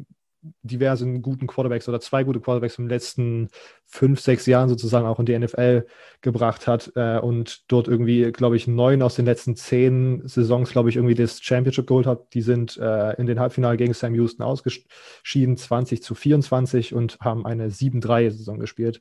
diversen 0.62 1.22
guten 1.22 1.46
Quarterbacks 1.46 1.88
oder 1.88 2.00
zwei 2.00 2.24
gute 2.24 2.40
Quarterbacks 2.40 2.78
in 2.78 2.84
den 2.84 2.90
letzten 2.90 3.48
fünf, 3.86 4.20
sechs 4.20 4.46
Jahren 4.46 4.68
sozusagen 4.68 5.06
auch 5.06 5.18
in 5.18 5.26
die 5.26 5.38
NFL 5.38 5.86
gebracht 6.20 6.66
hat 6.66 6.92
äh, 6.96 7.18
und 7.18 7.70
dort 7.70 7.88
irgendwie, 7.88 8.30
glaube 8.32 8.56
ich, 8.56 8.66
neun 8.66 9.02
aus 9.02 9.14
den 9.14 9.24
letzten 9.24 9.56
zehn 9.56 10.26
Saisons, 10.26 10.70
glaube 10.70 10.90
ich, 10.90 10.96
irgendwie 10.96 11.14
das 11.14 11.42
Championship 11.42 11.86
geholt 11.86 12.06
hat. 12.06 12.34
Die 12.34 12.42
sind 12.42 12.76
äh, 12.76 13.12
in 13.14 13.26
den 13.26 13.40
Halbfinale 13.40 13.76
gegen 13.76 13.94
Sam 13.94 14.14
Houston 14.14 14.42
ausgeschieden, 14.42 15.56
20 15.56 16.02
zu 16.02 16.14
24 16.14 16.94
und 16.94 17.18
haben 17.20 17.46
eine 17.46 17.68
7-3-Saison 17.68 18.58
gespielt. 18.58 19.00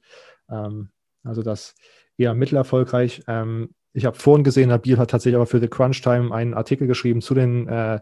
Ähm, 0.49 0.89
also 1.23 1.41
das 1.41 1.75
eher 2.17 2.33
mittelerfolgreich. 2.33 3.23
Ähm, 3.27 3.73
ich 3.93 4.05
habe 4.05 4.17
vorhin 4.17 4.43
gesehen, 4.43 4.69
Nabil 4.69 4.97
hat 4.97 5.11
tatsächlich 5.11 5.35
aber 5.35 5.45
für 5.45 5.59
The 5.59 5.67
Crunch 5.67 6.01
Time 6.01 6.33
einen 6.33 6.53
Artikel 6.53 6.87
geschrieben 6.87 7.21
zu 7.21 7.33
den 7.33 7.67
äh, 7.67 7.99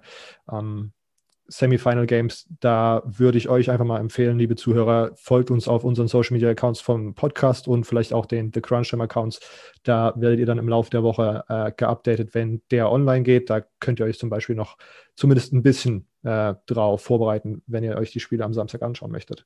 ähm, 0.50 0.94
Semifinal 1.52 2.06
Games, 2.06 2.48
da 2.62 3.04
würde 3.06 3.38
ich 3.38 3.50
euch 3.50 3.70
einfach 3.70 3.86
mal 3.86 4.00
empfehlen, 4.00 4.40
liebe 4.40 4.56
Zuhörer, 4.56 5.12
folgt 5.16 5.52
uns 5.52 5.68
auf 5.68 5.84
unseren 5.84 6.08
Social 6.08 6.34
Media 6.34 6.50
Accounts 6.50 6.80
vom 6.80 7.14
Podcast 7.14 7.68
und 7.68 7.86
vielleicht 7.86 8.14
auch 8.14 8.26
den 8.26 8.52
The 8.54 8.62
Crunch 8.62 8.90
Time 8.90 9.04
Accounts. 9.04 9.42
Da 9.84 10.14
werdet 10.16 10.40
ihr 10.40 10.46
dann 10.46 10.60
im 10.60 10.70
Laufe 10.70 10.90
der 10.90 11.04
Woche 11.04 11.44
äh, 11.50 11.72
geupdatet, 11.76 12.34
wenn 12.34 12.62
der 12.72 12.90
online 12.90 13.24
geht. 13.24 13.50
Da 13.50 13.64
könnt 13.82 14.00
ihr 14.00 14.06
euch 14.06 14.18
zum 14.18 14.30
Beispiel 14.30 14.56
noch 14.56 14.78
zumindest 15.16 15.52
ein 15.52 15.62
bisschen 15.62 16.08
äh, 16.24 16.54
drauf 16.68 17.02
vorbereiten, 17.02 17.62
wenn 17.68 17.84
ihr 17.84 17.98
euch 17.98 18.12
die 18.12 18.22
Spiele 18.22 18.46
am 18.46 18.54
Samstag 18.54 18.82
anschauen 18.82 19.12
möchtet. 19.12 19.46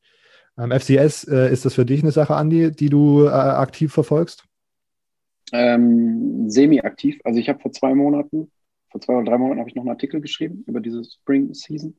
Ähm, 0.59 0.71
FCS, 0.71 1.23
äh, 1.27 1.51
ist 1.51 1.65
das 1.65 1.73
für 1.73 1.85
dich 1.85 2.03
eine 2.03 2.11
Sache, 2.11 2.35
Andi, 2.35 2.71
die 2.71 2.89
du 2.89 3.25
äh, 3.25 3.29
aktiv 3.29 3.91
verfolgst? 3.91 4.45
Ähm, 5.51 6.49
semi-aktiv. 6.51 7.19
Also 7.23 7.39
ich 7.39 7.49
habe 7.49 7.59
vor 7.59 7.71
zwei 7.71 7.95
Monaten 7.95 8.51
vor 8.95 9.01
zwei 9.01 9.15
oder 9.15 9.25
drei 9.25 9.37
Monaten 9.37 9.59
habe 9.59 9.69
ich 9.69 9.75
noch 9.75 9.83
einen 9.83 9.89
Artikel 9.89 10.21
geschrieben 10.21 10.63
über 10.67 10.79
diese 10.79 11.03
Spring 11.03 11.53
Season 11.53 11.97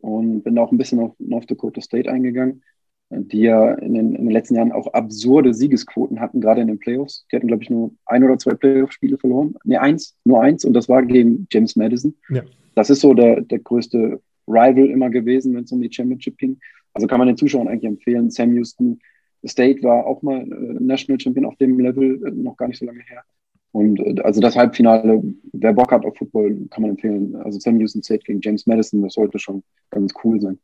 und 0.00 0.42
bin 0.42 0.56
da 0.56 0.62
auch 0.62 0.72
ein 0.72 0.78
bisschen 0.78 0.98
auf 0.98 1.14
North 1.20 1.48
Dakota 1.48 1.80
State 1.80 2.10
eingegangen, 2.10 2.64
die 3.10 3.42
ja 3.42 3.72
in 3.74 3.94
den, 3.94 4.16
in 4.16 4.24
den 4.24 4.32
letzten 4.32 4.56
Jahren 4.56 4.72
auch 4.72 4.92
absurde 4.94 5.54
Siegesquoten 5.54 6.18
hatten, 6.18 6.40
gerade 6.40 6.60
in 6.60 6.66
den 6.66 6.80
Playoffs. 6.80 7.24
Die 7.30 7.36
hatten, 7.36 7.46
glaube 7.46 7.62
ich, 7.62 7.70
nur 7.70 7.92
ein 8.06 8.24
oder 8.24 8.36
zwei 8.36 8.54
Playoff-Spiele 8.54 9.16
verloren. 9.16 9.54
Ne, 9.62 9.80
eins, 9.80 10.16
nur 10.24 10.42
eins 10.42 10.64
und 10.64 10.72
das 10.72 10.88
war 10.88 11.04
gegen 11.04 11.46
James 11.52 11.76
Madison. 11.76 12.16
Ja. 12.28 12.42
Das 12.74 12.90
ist 12.90 13.00
so 13.00 13.14
der, 13.14 13.40
der 13.42 13.60
größte 13.60 14.20
Rival 14.48 14.90
immer 14.90 15.10
gewesen, 15.10 15.54
wenn 15.54 15.62
es 15.62 15.70
um 15.70 15.80
die 15.80 15.92
Championship 15.92 16.36
ging. 16.36 16.58
Also 16.94 17.06
kann 17.06 17.18
man 17.18 17.28
den 17.28 17.36
Zuschauern 17.36 17.68
eigentlich 17.68 17.84
empfehlen. 17.84 18.28
Sam 18.28 18.52
Houston 18.54 18.98
State 19.46 19.84
war 19.84 20.04
auch 20.04 20.22
mal 20.22 20.40
äh, 20.40 20.82
National 20.82 21.20
Champion 21.20 21.46
auf 21.46 21.56
dem 21.58 21.78
Level, 21.78 22.26
äh, 22.26 22.30
noch 22.32 22.56
gar 22.56 22.66
nicht 22.66 22.80
so 22.80 22.86
lange 22.86 23.02
her. 23.02 23.22
Und 23.74 23.98
äh, 23.98 24.22
also 24.22 24.40
das 24.40 24.54
Halbfinale, 24.54 25.20
wer 25.52 25.72
Bock 25.72 25.90
hat 25.90 26.04
auf 26.04 26.16
Football, 26.16 26.68
kann 26.70 26.82
man 26.82 26.92
empfehlen. 26.92 27.34
Also 27.36 27.58
Sam 27.58 27.80
Houston 27.80 28.04
State 28.04 28.22
gegen 28.24 28.40
James 28.40 28.66
Madison, 28.66 29.02
das 29.02 29.14
sollte 29.14 29.40
schon 29.40 29.64
ganz 29.90 30.14
cool 30.22 30.40
sein. 30.40 30.58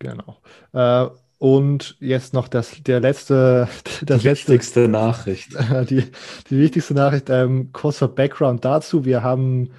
Genau. 0.00 0.38
Äh, 0.72 1.08
und 1.38 1.96
jetzt 2.00 2.34
noch 2.34 2.48
das, 2.48 2.82
der 2.82 2.98
letzte, 2.98 3.68
das 4.04 4.22
die 4.22 4.28
letzte, 4.28 4.52
wichtigste 4.52 4.88
Nachricht. 4.88 5.56
Die, 5.88 6.02
die 6.50 6.58
wichtigste 6.58 6.94
Nachricht, 6.94 7.30
ähm, 7.30 7.70
kurzer 7.72 8.08
Background 8.08 8.64
dazu. 8.64 9.04
Wir 9.04 9.22
haben 9.22 9.70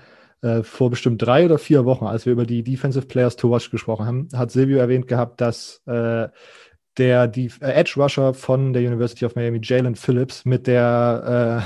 äh, 0.42 0.64
vor 0.64 0.90
bestimmt 0.90 1.22
drei 1.22 1.44
oder 1.44 1.58
vier 1.58 1.84
Wochen, 1.84 2.06
als 2.06 2.26
wir 2.26 2.32
über 2.32 2.46
die 2.46 2.64
Defensive 2.64 3.08
Players 3.08 3.36
to 3.36 3.52
Watch 3.52 3.72
gesprochen 3.72 4.06
haben, 4.06 4.30
hat 4.34 4.52
Silvio 4.52 4.78
erwähnt 4.78 5.10
gehabt, 5.10 5.42
dass 5.42 5.82
äh, 5.86 6.30
der 6.98 7.28
die 7.28 7.52
äh, 7.62 7.72
Edge 7.72 7.94
Rusher 7.98 8.34
von 8.34 8.74
der 8.74 8.82
University 8.82 9.26
of 9.26 9.36
Miami, 9.36 9.60
Jalen 9.62 9.96
Phillips, 9.96 10.46
mit 10.46 10.68
der, 10.68 11.66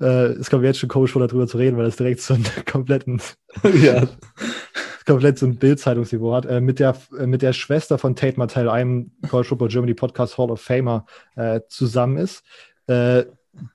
äh, 0.00 0.04
äh, 0.04 0.32
es 0.32 0.50
kommt 0.50 0.64
jetzt 0.64 0.78
schon 0.78 0.88
komisch 0.88 1.12
vor, 1.12 1.26
darüber 1.26 1.46
zu 1.46 1.58
reden, 1.58 1.76
weil 1.76 1.86
das 1.86 1.96
direkt 1.96 2.20
so 2.20 2.34
einen 2.34 2.46
kompletten, 2.70 3.20
ja, 3.82 4.06
komplett 5.06 5.38
so 5.38 5.46
ein 5.46 5.56
Bildzeitungsniveau 5.56 6.34
hat, 6.34 6.46
äh, 6.46 6.60
mit, 6.60 6.78
der, 6.80 6.96
äh, 7.18 7.26
mit 7.26 7.42
der 7.42 7.52
Schwester 7.52 7.98
von 7.98 8.16
Tate 8.16 8.38
Martell, 8.38 8.68
einem 8.68 9.12
College 9.28 9.48
Football 9.48 9.68
Germany 9.68 9.94
Podcast 9.94 10.36
Hall 10.36 10.50
of 10.50 10.60
Famer, 10.60 11.06
äh, 11.36 11.60
zusammen 11.68 12.18
ist. 12.18 12.44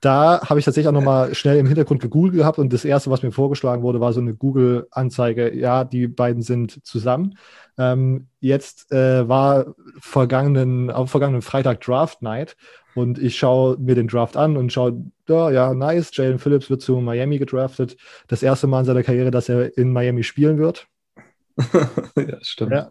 Da 0.00 0.40
habe 0.42 0.58
ich 0.58 0.64
tatsächlich 0.64 0.88
auch 0.88 0.92
nochmal 0.92 1.34
schnell 1.34 1.58
im 1.58 1.66
Hintergrund 1.66 2.00
gegoogelt 2.00 2.34
gehabt 2.34 2.58
und 2.58 2.72
das 2.72 2.84
erste, 2.84 3.10
was 3.10 3.22
mir 3.22 3.32
vorgeschlagen 3.32 3.82
wurde, 3.82 4.00
war 4.00 4.12
so 4.12 4.20
eine 4.20 4.34
Google-Anzeige. 4.34 5.54
Ja, 5.54 5.84
die 5.84 6.08
beiden 6.08 6.42
sind 6.42 6.84
zusammen. 6.84 7.36
Ähm, 7.76 8.28
jetzt 8.40 8.92
äh, 8.92 9.28
war 9.28 9.74
vergangenen, 10.00 10.90
auf 10.90 11.10
vergangenen 11.10 11.42
Freitag 11.42 11.80
Draft 11.80 12.22
Night 12.22 12.56
und 12.94 13.18
ich 13.18 13.36
schaue 13.36 13.76
mir 13.78 13.94
den 13.94 14.08
Draft 14.08 14.36
an 14.36 14.56
und 14.56 14.72
schaue, 14.72 15.04
ja, 15.28 15.50
ja, 15.50 15.74
nice. 15.74 16.10
Jalen 16.14 16.38
Phillips 16.38 16.70
wird 16.70 16.82
zu 16.82 16.96
Miami 16.96 17.38
gedraftet. 17.38 17.96
Das 18.28 18.42
erste 18.42 18.66
Mal 18.66 18.80
in 18.80 18.86
seiner 18.86 19.02
Karriere, 19.02 19.30
dass 19.30 19.48
er 19.48 19.76
in 19.76 19.92
Miami 19.92 20.22
spielen 20.22 20.58
wird. 20.58 20.86
ja, 22.16 22.38
stimmt. 22.40 22.72
Ja. 22.72 22.90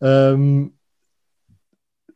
ähm, 0.32 0.74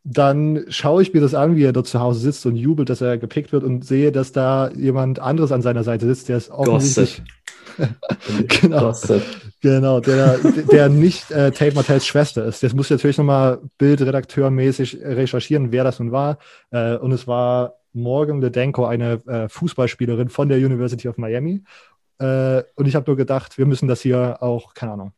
dann 0.05 0.67
schaue 0.69 1.03
ich 1.03 1.15
mir 1.15 1.23
das 1.23 1.35
an, 1.35 1.57
wie 1.57 1.65
er 1.65 1.73
dort 1.73 1.87
zu 1.87 1.99
Hause 1.99 2.21
sitzt 2.21 2.45
und 2.45 2.57
jubelt, 2.57 2.91
dass 2.91 3.01
er 3.01 3.17
gepickt 3.17 3.53
wird 3.53 3.65
und 3.65 3.87
sehe, 3.87 4.13
dass 4.13 4.33
da 4.33 4.71
jemand 4.71 5.19
anderes 5.19 5.51
an 5.51 5.63
seiner 5.63 5.83
Seite 5.83 6.07
sitzt, 6.07 6.29
der 6.29 6.37
ist 6.37 6.51
offensichtlich. 6.51 7.23
genau. 8.61 8.81
Gossip. 8.81 9.23
Genau, 9.63 10.01
der, 10.01 10.39
der 10.71 10.91
nicht 10.91 11.31
äh, 11.31 11.51
Tate 11.51 11.75
Martells 11.75 12.07
Schwester 12.07 12.45
ist. 12.45 12.63
Jetzt 12.63 12.75
muss 12.75 12.87
ich 12.87 12.91
natürlich 12.91 13.17
nochmal 13.17 13.61
bildredakteurmäßig 13.79 14.99
recherchieren, 15.03 15.73
wer 15.73 15.85
das 15.85 15.99
nun 15.99 16.13
war. 16.13 16.39
Äh, 16.71 16.97
und 16.97 17.13
es 17.13 17.27
war 17.27 17.77
Morgan 17.95 18.43
Ledenko, 18.43 18.85
eine 18.85 19.23
äh, 19.27 19.49
Fußballspielerin 19.49 20.29
von 20.29 20.51
der 20.51 20.59
University 20.59 21.09
of 21.09 21.17
Miami. 21.17 21.65
Äh, 22.19 22.63
und 22.75 22.87
ich 22.87 22.95
habe 22.95 23.07
nur 23.11 23.17
gedacht, 23.17 23.57
wir 23.57 23.65
müssen 23.65 23.89
das 23.89 24.03
hier 24.03 24.43
auch, 24.43 24.75
keine 24.75 24.93
Ahnung, 24.93 25.13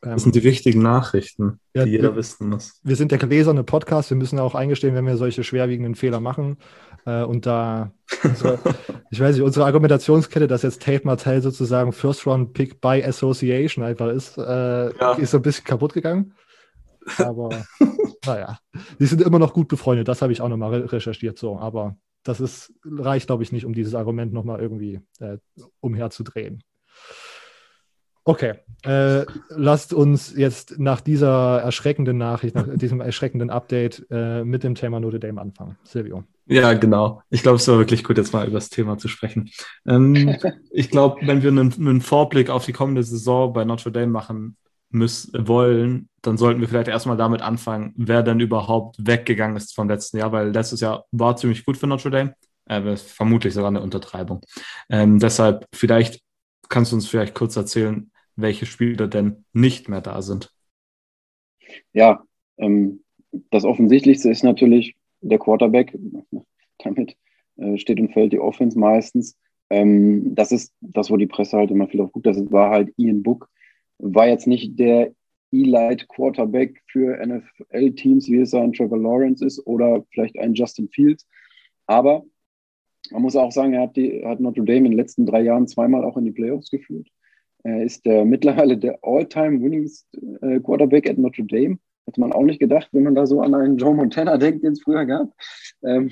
das 0.00 0.22
sind 0.22 0.34
die 0.34 0.44
wichtigen 0.44 0.80
Nachrichten, 0.80 1.60
ja, 1.74 1.84
die 1.84 1.90
jeder 1.90 2.12
wir, 2.12 2.16
wissen 2.16 2.48
muss. 2.48 2.80
Wir 2.82 2.96
sind 2.96 3.10
der 3.12 3.18
gläserne 3.18 3.64
Podcast. 3.64 4.08
Wir 4.08 4.16
müssen 4.16 4.38
auch 4.38 4.54
eingestehen, 4.54 4.94
wenn 4.94 5.06
wir 5.06 5.18
solche 5.18 5.44
schwerwiegenden 5.44 5.94
Fehler 5.94 6.20
machen. 6.20 6.56
Äh, 7.04 7.22
und 7.22 7.44
da, 7.44 7.92
unsere, 8.24 8.58
ich 9.10 9.20
weiß 9.20 9.36
nicht, 9.36 9.44
unsere 9.44 9.66
Argumentationskette, 9.66 10.46
dass 10.46 10.62
jetzt 10.62 10.82
Tate 10.82 11.06
Martell 11.06 11.42
sozusagen 11.42 11.92
First 11.92 12.26
Round 12.26 12.54
Pick 12.54 12.80
by 12.80 13.02
Association 13.04 13.84
einfach 13.84 14.08
ist, 14.08 14.38
äh, 14.38 14.96
ja. 14.96 15.12
ist 15.14 15.32
so 15.32 15.38
ein 15.38 15.42
bisschen 15.42 15.64
kaputt 15.64 15.92
gegangen. 15.92 16.32
Aber 17.18 17.50
naja, 18.24 18.58
die 18.98 19.06
sind 19.06 19.20
immer 19.20 19.38
noch 19.38 19.52
gut 19.52 19.68
befreundet. 19.68 20.08
Das 20.08 20.22
habe 20.22 20.32
ich 20.32 20.40
auch 20.40 20.48
nochmal 20.48 20.74
re 20.74 20.92
recherchiert. 20.92 21.38
So, 21.38 21.58
aber 21.58 21.96
das 22.22 22.40
ist, 22.40 22.72
reicht, 22.84 23.26
glaube 23.26 23.42
ich, 23.42 23.52
nicht, 23.52 23.66
um 23.66 23.74
dieses 23.74 23.94
Argument 23.94 24.32
nochmal 24.32 24.60
irgendwie 24.60 25.00
äh, 25.20 25.38
umherzudrehen. 25.80 26.62
Okay, 28.30 28.52
äh, 28.84 29.26
lasst 29.48 29.92
uns 29.92 30.36
jetzt 30.36 30.78
nach 30.78 31.00
dieser 31.00 31.62
erschreckenden 31.62 32.16
Nachricht, 32.16 32.54
nach 32.54 32.68
diesem 32.76 33.00
erschreckenden 33.00 33.50
Update 33.50 34.06
äh, 34.08 34.44
mit 34.44 34.62
dem 34.62 34.76
Thema 34.76 35.00
Notre 35.00 35.18
Dame 35.18 35.40
anfangen. 35.40 35.76
Silvio. 35.82 36.22
Ja, 36.46 36.74
genau. 36.74 37.22
Ich 37.28 37.42
glaube, 37.42 37.56
es 37.56 37.66
war 37.66 37.78
wirklich 37.78 38.04
gut, 38.04 38.18
jetzt 38.18 38.32
mal 38.32 38.46
über 38.46 38.58
das 38.58 38.68
Thema 38.68 38.98
zu 38.98 39.08
sprechen. 39.08 39.50
Ähm, 39.84 40.36
ich 40.70 40.90
glaube, 40.90 41.26
wenn 41.26 41.42
wir 41.42 41.50
einen, 41.50 41.72
einen, 41.72 42.00
Vorblick 42.00 42.50
auf 42.50 42.66
die 42.66 42.72
kommende 42.72 43.02
Saison 43.02 43.52
bei 43.52 43.64
Notre 43.64 43.90
Dame 43.90 44.12
machen 44.12 44.56
müssen, 44.90 45.48
wollen, 45.48 46.08
dann 46.22 46.38
sollten 46.38 46.60
wir 46.60 46.68
vielleicht 46.68 46.86
erstmal 46.86 47.16
damit 47.16 47.42
anfangen, 47.42 47.94
wer 47.96 48.22
denn 48.22 48.38
überhaupt 48.38 48.94
weggegangen 49.04 49.56
ist 49.56 49.74
vom 49.74 49.88
letzten 49.88 50.18
Jahr, 50.18 50.30
weil 50.30 50.50
letztes 50.50 50.80
Jahr 50.80 51.04
war 51.10 51.34
ziemlich 51.34 51.66
gut 51.66 51.76
für 51.76 51.88
Notre 51.88 52.12
Dame. 52.12 52.36
Äh, 52.66 52.96
vermutlich 52.96 53.54
sogar 53.54 53.70
eine 53.70 53.80
Untertreibung. 53.80 54.40
Ähm, 54.88 55.18
deshalb 55.18 55.66
vielleicht 55.74 56.20
kannst 56.68 56.92
du 56.92 56.96
uns 56.96 57.08
vielleicht 57.08 57.34
kurz 57.34 57.56
erzählen, 57.56 58.10
welche 58.42 58.66
Spieler 58.66 59.08
denn 59.08 59.44
nicht 59.52 59.88
mehr 59.88 60.00
da 60.00 60.22
sind? 60.22 60.52
Ja, 61.92 62.24
ähm, 62.58 63.02
das 63.50 63.64
Offensichtlichste 63.64 64.30
ist 64.30 64.42
natürlich 64.42 64.96
der 65.20 65.38
Quarterback. 65.38 65.96
Damit 66.78 67.16
äh, 67.56 67.76
steht 67.78 68.00
und 68.00 68.12
fällt 68.12 68.32
die 68.32 68.40
Offense 68.40 68.78
meistens. 68.78 69.36
Ähm, 69.70 70.34
das 70.34 70.52
ist 70.52 70.72
das, 70.80 71.10
wo 71.10 71.16
die 71.16 71.26
Presse 71.26 71.56
halt 71.56 71.70
immer 71.70 71.88
viel 71.88 72.00
auf 72.00 72.12
guckt. 72.12 72.26
Das 72.26 72.38
war 72.50 72.70
halt 72.70 72.92
Ian 72.96 73.22
Book. 73.22 73.48
War 73.98 74.28
jetzt 74.28 74.46
nicht 74.46 74.78
der 74.78 75.12
Elite 75.52 76.06
Quarterback 76.08 76.82
für 76.86 77.24
NFL-Teams, 77.24 78.28
wie 78.28 78.38
es 78.38 78.54
ein 78.54 78.72
Trevor 78.72 78.98
Lawrence 78.98 79.44
ist 79.44 79.64
oder 79.66 80.04
vielleicht 80.10 80.38
ein 80.38 80.54
Justin 80.54 80.88
Fields. 80.88 81.26
Aber 81.86 82.24
man 83.10 83.22
muss 83.22 83.36
auch 83.36 83.52
sagen, 83.52 83.72
er 83.74 83.82
hat, 83.82 83.96
die, 83.96 84.24
hat 84.24 84.40
Notre 84.40 84.64
Dame 84.64 84.78
in 84.78 84.84
den 84.84 84.92
letzten 84.92 85.26
drei 85.26 85.42
Jahren 85.42 85.66
zweimal 85.66 86.04
auch 86.04 86.16
in 86.16 86.24
die 86.24 86.32
Playoffs 86.32 86.70
geführt. 86.70 87.08
Er 87.62 87.82
ist 87.82 88.06
der, 88.06 88.24
mittlerweile 88.24 88.76
der 88.76 88.98
All-Time-Winningst 89.02 90.06
äh, 90.40 90.60
Quarterback 90.60 91.08
at 91.08 91.18
Notre 91.18 91.44
Dame. 91.44 91.78
Hätte 92.06 92.20
man 92.20 92.32
auch 92.32 92.42
nicht 92.42 92.60
gedacht, 92.60 92.88
wenn 92.92 93.02
man 93.02 93.14
da 93.14 93.26
so 93.26 93.40
an 93.40 93.54
einen 93.54 93.76
Joe 93.76 93.94
Montana 93.94 94.38
denkt, 94.38 94.64
den 94.64 94.72
es 94.72 94.82
früher 94.82 95.04
gab. 95.04 95.28
Ähm, 95.82 96.10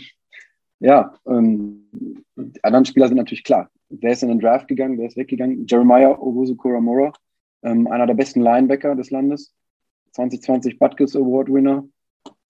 ja, 0.81 1.15
ähm, 1.27 1.89
die 2.37 2.63
anderen 2.63 2.85
Spieler 2.85 3.09
sind 3.09 3.17
natürlich 3.17 3.45
klar. 3.45 3.71
Wer 3.89 4.13
ist 4.13 4.23
in 4.23 4.29
den 4.29 4.39
Draft 4.39 4.69
gegangen? 4.69 4.99
Wer 4.99 5.07
ist 5.07 5.17
weggegangen? 5.17 5.67
Jeremiah 5.67 6.19
Owusu 6.21 6.55
Koramora, 6.55 7.13
ähm, 7.63 7.87
einer 7.87 8.07
der 8.07 8.15
besten 8.15 8.41
Linebacker 8.41 8.95
des 8.95 9.11
Landes. 9.11 9.55
2020 10.13 10.79
Butkus 10.79 11.17
Award 11.17 11.53
Winner, 11.53 11.89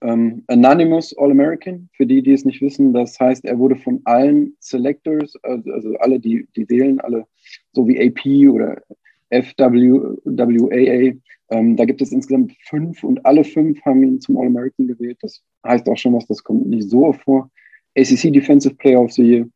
ähm, 0.01 0.43
Anonymous 0.47 1.15
All-American, 1.17 1.89
für 1.93 2.05
die, 2.05 2.21
die 2.21 2.33
es 2.33 2.45
nicht 2.45 2.61
wissen, 2.61 2.93
das 2.93 3.19
heißt, 3.19 3.45
er 3.45 3.59
wurde 3.59 3.75
von 3.75 4.01
allen 4.05 4.55
Selectors, 4.59 5.35
also, 5.43 5.71
also 5.71 5.95
alle, 5.97 6.19
die, 6.19 6.47
die 6.55 6.69
wählen, 6.69 6.99
alle, 7.01 7.25
so 7.73 7.87
wie 7.87 7.99
AP 7.99 8.49
oder 8.51 8.81
FWAA, 9.29 11.13
ähm, 11.51 11.75
da 11.75 11.85
gibt 11.85 12.01
es 12.01 12.11
insgesamt 12.11 12.53
fünf 12.61 13.03
und 13.03 13.25
alle 13.25 13.43
fünf 13.43 13.83
haben 13.83 14.03
ihn 14.03 14.21
zum 14.21 14.37
All-American 14.37 14.87
gewählt. 14.87 15.17
Das 15.21 15.41
heißt 15.65 15.87
auch 15.89 15.97
schon 15.97 16.13
was, 16.13 16.27
das 16.27 16.43
kommt 16.43 16.67
nicht 16.67 16.89
so 16.89 17.11
vor. 17.11 17.49
ACC 17.97 18.31
Defensive 18.31 18.75
Player 18.75 19.01
of 19.01 19.11
the 19.11 19.23
Year, 19.23 19.49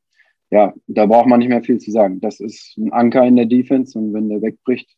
ja, 0.49 0.73
da 0.88 1.06
braucht 1.06 1.27
man 1.27 1.39
nicht 1.39 1.49
mehr 1.49 1.63
viel 1.63 1.79
zu 1.79 1.91
sagen. 1.91 2.19
Das 2.19 2.39
ist 2.39 2.77
ein 2.77 2.91
Anker 2.91 3.25
in 3.25 3.36
der 3.36 3.45
Defense 3.45 3.97
und 3.97 4.13
wenn 4.13 4.29
der 4.29 4.41
wegbricht, 4.41 4.89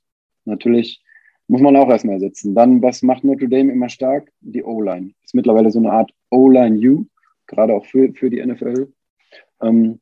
natürlich 0.45 1.03
muss 1.47 1.61
man 1.61 1.75
auch 1.75 1.89
erstmal 1.89 2.15
ersetzen. 2.15 2.55
Dann, 2.55 2.81
was 2.81 3.01
macht 3.01 3.23
Notre 3.23 3.47
Dame 3.47 3.71
immer 3.71 3.89
stark? 3.89 4.31
Die 4.41 4.63
O-Line. 4.63 5.11
Ist 5.23 5.35
mittlerweile 5.35 5.71
so 5.71 5.79
eine 5.79 5.91
Art 5.91 6.11
O-Line-U, 6.31 7.05
gerade 7.47 7.73
auch 7.73 7.85
für, 7.85 8.11
für 8.13 8.29
die 8.29 8.43
NFL. 8.43 8.91
Ähm, 9.61 9.99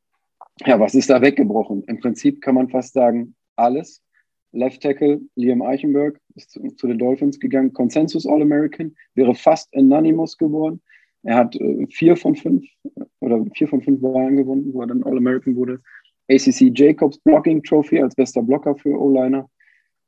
ja, 0.65 0.79
was 0.79 0.95
ist 0.95 1.09
da 1.09 1.21
weggebrochen? 1.21 1.83
Im 1.83 1.99
Prinzip 1.99 2.41
kann 2.41 2.55
man 2.55 2.69
fast 2.69 2.93
sagen, 2.93 3.35
alles. 3.55 4.01
Left 4.51 4.83
Tackle 4.83 5.19
Liam 5.35 5.63
Eichenberg 5.63 6.19
ist 6.35 6.51
zu, 6.51 6.61
zu 6.75 6.87
den 6.87 6.99
Dolphins 6.99 7.39
gegangen. 7.39 7.73
Consensus 7.73 8.27
All-American 8.27 8.95
wäre 9.15 9.33
fast 9.33 9.75
Anonymous 9.75 10.37
geworden. 10.37 10.81
Er 11.23 11.37
hat 11.37 11.55
äh, 11.55 11.87
vier 11.89 12.15
von 12.15 12.35
fünf 12.35 12.65
oder 13.19 13.43
vier 13.55 13.67
von 13.67 13.81
fünf 13.81 14.01
Wahlen 14.01 14.37
gewonnen, 14.37 14.71
wo 14.73 14.81
er 14.81 14.87
dann 14.87 15.03
All-American 15.03 15.55
wurde. 15.55 15.81
ACC 16.29 16.71
Jacobs 16.73 17.17
Blocking 17.19 17.63
Trophy 17.63 18.01
als 18.01 18.15
bester 18.15 18.43
Blocker 18.43 18.75
für 18.75 18.99
O-Liner. 18.99 19.49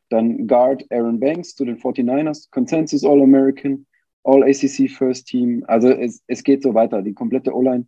Dann 0.10 0.48
Guard 0.48 0.86
Aaron 0.92 1.20
Banks 1.20 1.56
zu 1.56 1.66
den 1.66 1.78
49ers, 1.78 2.50
Consensus 2.52 3.04
All-American, 3.04 3.86
All-ACC 4.24 4.90
First 4.90 5.28
Team. 5.28 5.64
Also 5.68 5.90
es, 5.90 6.24
es 6.28 6.44
geht 6.44 6.64
so 6.64 6.74
weiter. 6.74 7.02
Die 7.02 7.14
komplette 7.14 7.56
O-Line. 7.56 7.88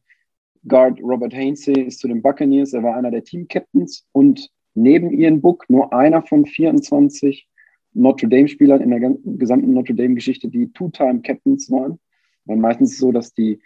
Guard 0.68 1.00
Robert 1.02 1.34
Hainsey 1.34 1.80
ist 1.82 2.00
zu 2.00 2.08
den 2.08 2.22
Buccaneers. 2.22 2.74
Er 2.74 2.84
war 2.84 2.96
einer 2.96 3.12
der 3.12 3.24
Team-Captains 3.24 4.06
und 4.12 4.50
neben 4.74 5.12
Ian 5.12 5.42
Book 5.42 5.66
nur 5.70 5.94
einer 5.94 6.22
von 6.22 6.46
24 6.46 7.48
Notre 7.94 8.28
Dame-Spielern 8.28 8.82
in 8.82 8.92
der 8.92 9.16
gesamten 9.38 9.74
Notre 9.74 9.96
Dame-Geschichte, 9.96 10.50
die 10.50 10.72
Two-Time-Captains 10.72 11.72
waren. 11.72 12.00
Weil 12.46 12.58
meistens 12.58 12.90
ist 12.90 12.96
es 12.96 13.02
so, 13.02 13.12
dass 13.12 13.34
die 13.34 13.60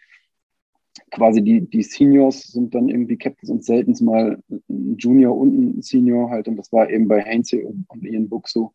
quasi 1.11 1.41
die, 1.41 1.61
die 1.61 1.83
Seniors 1.83 2.43
sind 2.43 2.75
dann 2.75 2.89
irgendwie 2.89 3.17
Captains 3.17 3.49
und 3.49 3.63
selten 3.63 3.93
mal 4.03 4.41
ein 4.49 4.97
Junior 4.97 5.35
und 5.35 5.77
ein 5.77 5.81
Senior 5.81 6.29
halt. 6.29 6.47
Und 6.47 6.57
das 6.57 6.71
war 6.71 6.89
eben 6.89 7.07
bei 7.07 7.21
Hainsey 7.23 7.63
und, 7.63 8.03
Ian 8.03 8.29
Book 8.29 8.47
so. 8.47 8.73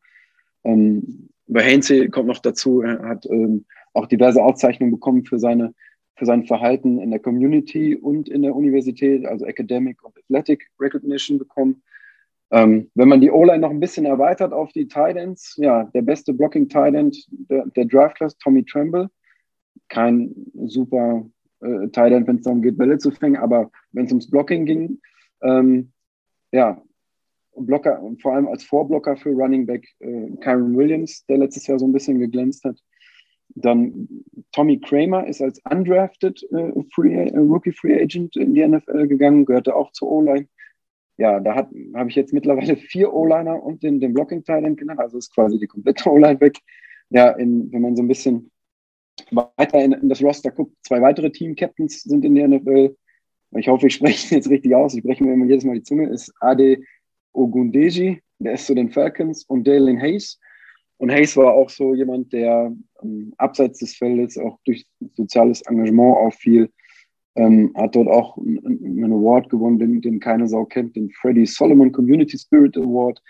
Ähm, 0.65 1.29
bei 1.47 1.63
Hainsey 1.63 2.09
kommt 2.09 2.29
noch 2.29 2.41
dazu, 2.41 2.81
er 2.81 3.01
hat 3.03 3.27
ähm, 3.27 3.65
auch 3.93 4.07
diverse 4.07 4.43
Auszeichnungen 4.43 4.93
bekommen 4.93 5.25
für 5.25 5.39
seine 5.39 5.75
für 6.17 6.25
sein 6.25 6.45
Verhalten 6.45 6.99
in 6.99 7.11
der 7.11 7.21
Community 7.21 7.95
und 7.95 8.29
in 8.29 8.43
der 8.43 8.57
Universität, 8.57 9.27
also 9.27 9.45
Academic 9.45 10.03
und 10.03 10.17
Athletic 10.17 10.67
Recognition 10.81 11.39
bekommen. 11.39 11.83
Ähm, 12.51 12.91
wenn 12.95 13.09
man 13.09 13.21
die 13.21 13.31
O-Line 13.31 13.59
noch 13.59 13.71
ein 13.71 13.81
bisschen 13.81 14.07
erweitert 14.07 14.53
auf 14.53 14.73
die 14.73 14.89
Titans, 14.89 15.55
ja, 15.59 15.85
der 15.85 16.03
beste 16.03 16.33
Blocking 16.33 16.69
Tight 16.69 16.95
der, 17.51 17.67
der 17.67 17.85
Draft 17.85 18.17
Class, 18.17 18.39
Tommy 18.39 18.65
Tremble. 18.65 19.11
Kein 19.89 20.35
super 20.55 21.27
äh, 21.61 21.89
Tight 21.89 22.27
wenn 22.27 22.37
es 22.37 22.43
darum 22.43 22.63
geht, 22.63 22.79
Bälle 22.79 22.99
zu 22.99 23.11
fangen, 23.11 23.37
aber 23.37 23.71
wenn 23.93 24.07
es 24.07 24.13
ums 24.13 24.31
Blocking 24.31 24.67
ging, 24.67 25.01
ähm, 25.43 25.93
ja, 26.53 26.83
Blocker, 27.57 28.03
vor 28.21 28.35
allem 28.35 28.49
als 28.49 28.65
Vorblocker 28.65 29.17
für 29.17 29.31
Running 29.31 29.67
Back 29.67 29.87
äh, 30.01 30.31
Kyron 30.41 30.77
Williams, 30.77 31.25
der 31.27 31.39
letztes 31.39 31.67
Jahr 31.67 31.79
so 31.79 31.87
ein 31.87 31.93
bisschen 31.93 32.19
geglänzt 32.19 32.65
hat. 32.65 32.79
Dann 33.55 34.09
Tommy 34.53 34.79
Kramer 34.79 35.27
ist 35.27 35.41
als 35.41 35.61
undrafted 35.71 36.43
äh, 36.53 36.73
Free, 36.95 37.15
äh, 37.15 37.39
Rookie 37.39 37.73
Free 37.73 38.01
Agent 38.01 38.37
in 38.37 38.55
die 38.55 38.67
NFL 38.67 39.07
gegangen, 39.07 39.45
gehörte 39.45 39.75
auch 39.75 39.93
zur 39.93 40.11
O-Line. 40.11 40.49
Ja, 41.17 41.41
da 41.41 41.55
habe 41.55 42.09
ich 42.09 42.15
jetzt 42.15 42.35
mittlerweile 42.35 42.77
vier 42.77 43.13
O-Liner 43.15 43.63
und 43.63 43.83
den, 43.83 44.01
den 44.01 44.13
Blocking 44.13 44.45
Talent 44.45 44.79
genannt, 44.79 45.01
also 45.01 45.17
ist 45.17 45.35
quasi 45.35 45.59
die 45.59 45.67
komplette 45.67 46.11
O-Line 46.11 46.41
weg. 46.41 46.59
Ja, 47.09 47.31
in, 47.31 47.73
wenn 47.73 47.83
man 47.83 47.97
so 47.97 48.03
ein 48.03 48.09
bisschen 48.09 48.51
weiter 49.31 49.83
in, 49.83 49.93
in 49.93 50.09
das 50.09 50.23
Roster 50.23 50.51
guckt, 50.51 50.75
zwei 50.83 51.01
weitere 51.01 51.31
Team-Captains 51.31 52.03
sind 52.03 52.25
in 52.25 52.35
der 52.35 52.49
NFL. 52.49 52.97
Ich 53.57 53.69
hoffe, 53.69 53.87
ich 53.87 53.95
spreche 53.95 54.35
jetzt 54.35 54.51
richtig 54.51 54.75
aus. 54.75 54.95
Ich 54.95 55.03
breche 55.03 55.25
mir 55.25 55.33
immer 55.33 55.47
jedes 55.47 55.65
Mal 55.65 55.75
die 55.75 55.83
Zunge. 55.83 56.09
Ist 56.09 56.33
Ade 56.41 56.79
Ogundeji, 57.33 58.23
der 58.39 58.55
ist 58.55 58.67
zu 58.67 58.75
den 58.75 58.91
Falcons, 58.91 59.45
und 59.45 59.67
Dalen 59.67 60.01
Hayes. 60.01 60.39
Und 60.99 61.11
Hayes 61.11 61.37
war 61.37 61.53
auch 61.53 61.69
so 61.69 61.95
jemand, 61.95 62.33
der 62.33 62.75
ähm, 63.03 63.35
abseits 63.37 63.81
des 63.81 63.95
Feldes 63.97 64.39
auch 64.39 64.59
durch 64.65 64.87
soziales 65.15 65.63
Engagement 65.63 66.17
auffiel. 66.17 66.71
Ähm, 67.35 67.73
hat 67.77 67.95
dort 67.95 68.09
auch 68.09 68.39
einen 68.39 69.13
Award 69.13 69.51
gewonnen, 69.51 69.79
den, 69.79 70.01
den 70.01 70.21
keine 70.21 70.49
Sau 70.49 70.65
kennt, 70.65 70.97
den 70.97 71.11
Freddie 71.11 71.45
Solomon 71.45 71.93
Community 71.93 72.39
Spirit 72.39 72.79
Award. 72.79 73.21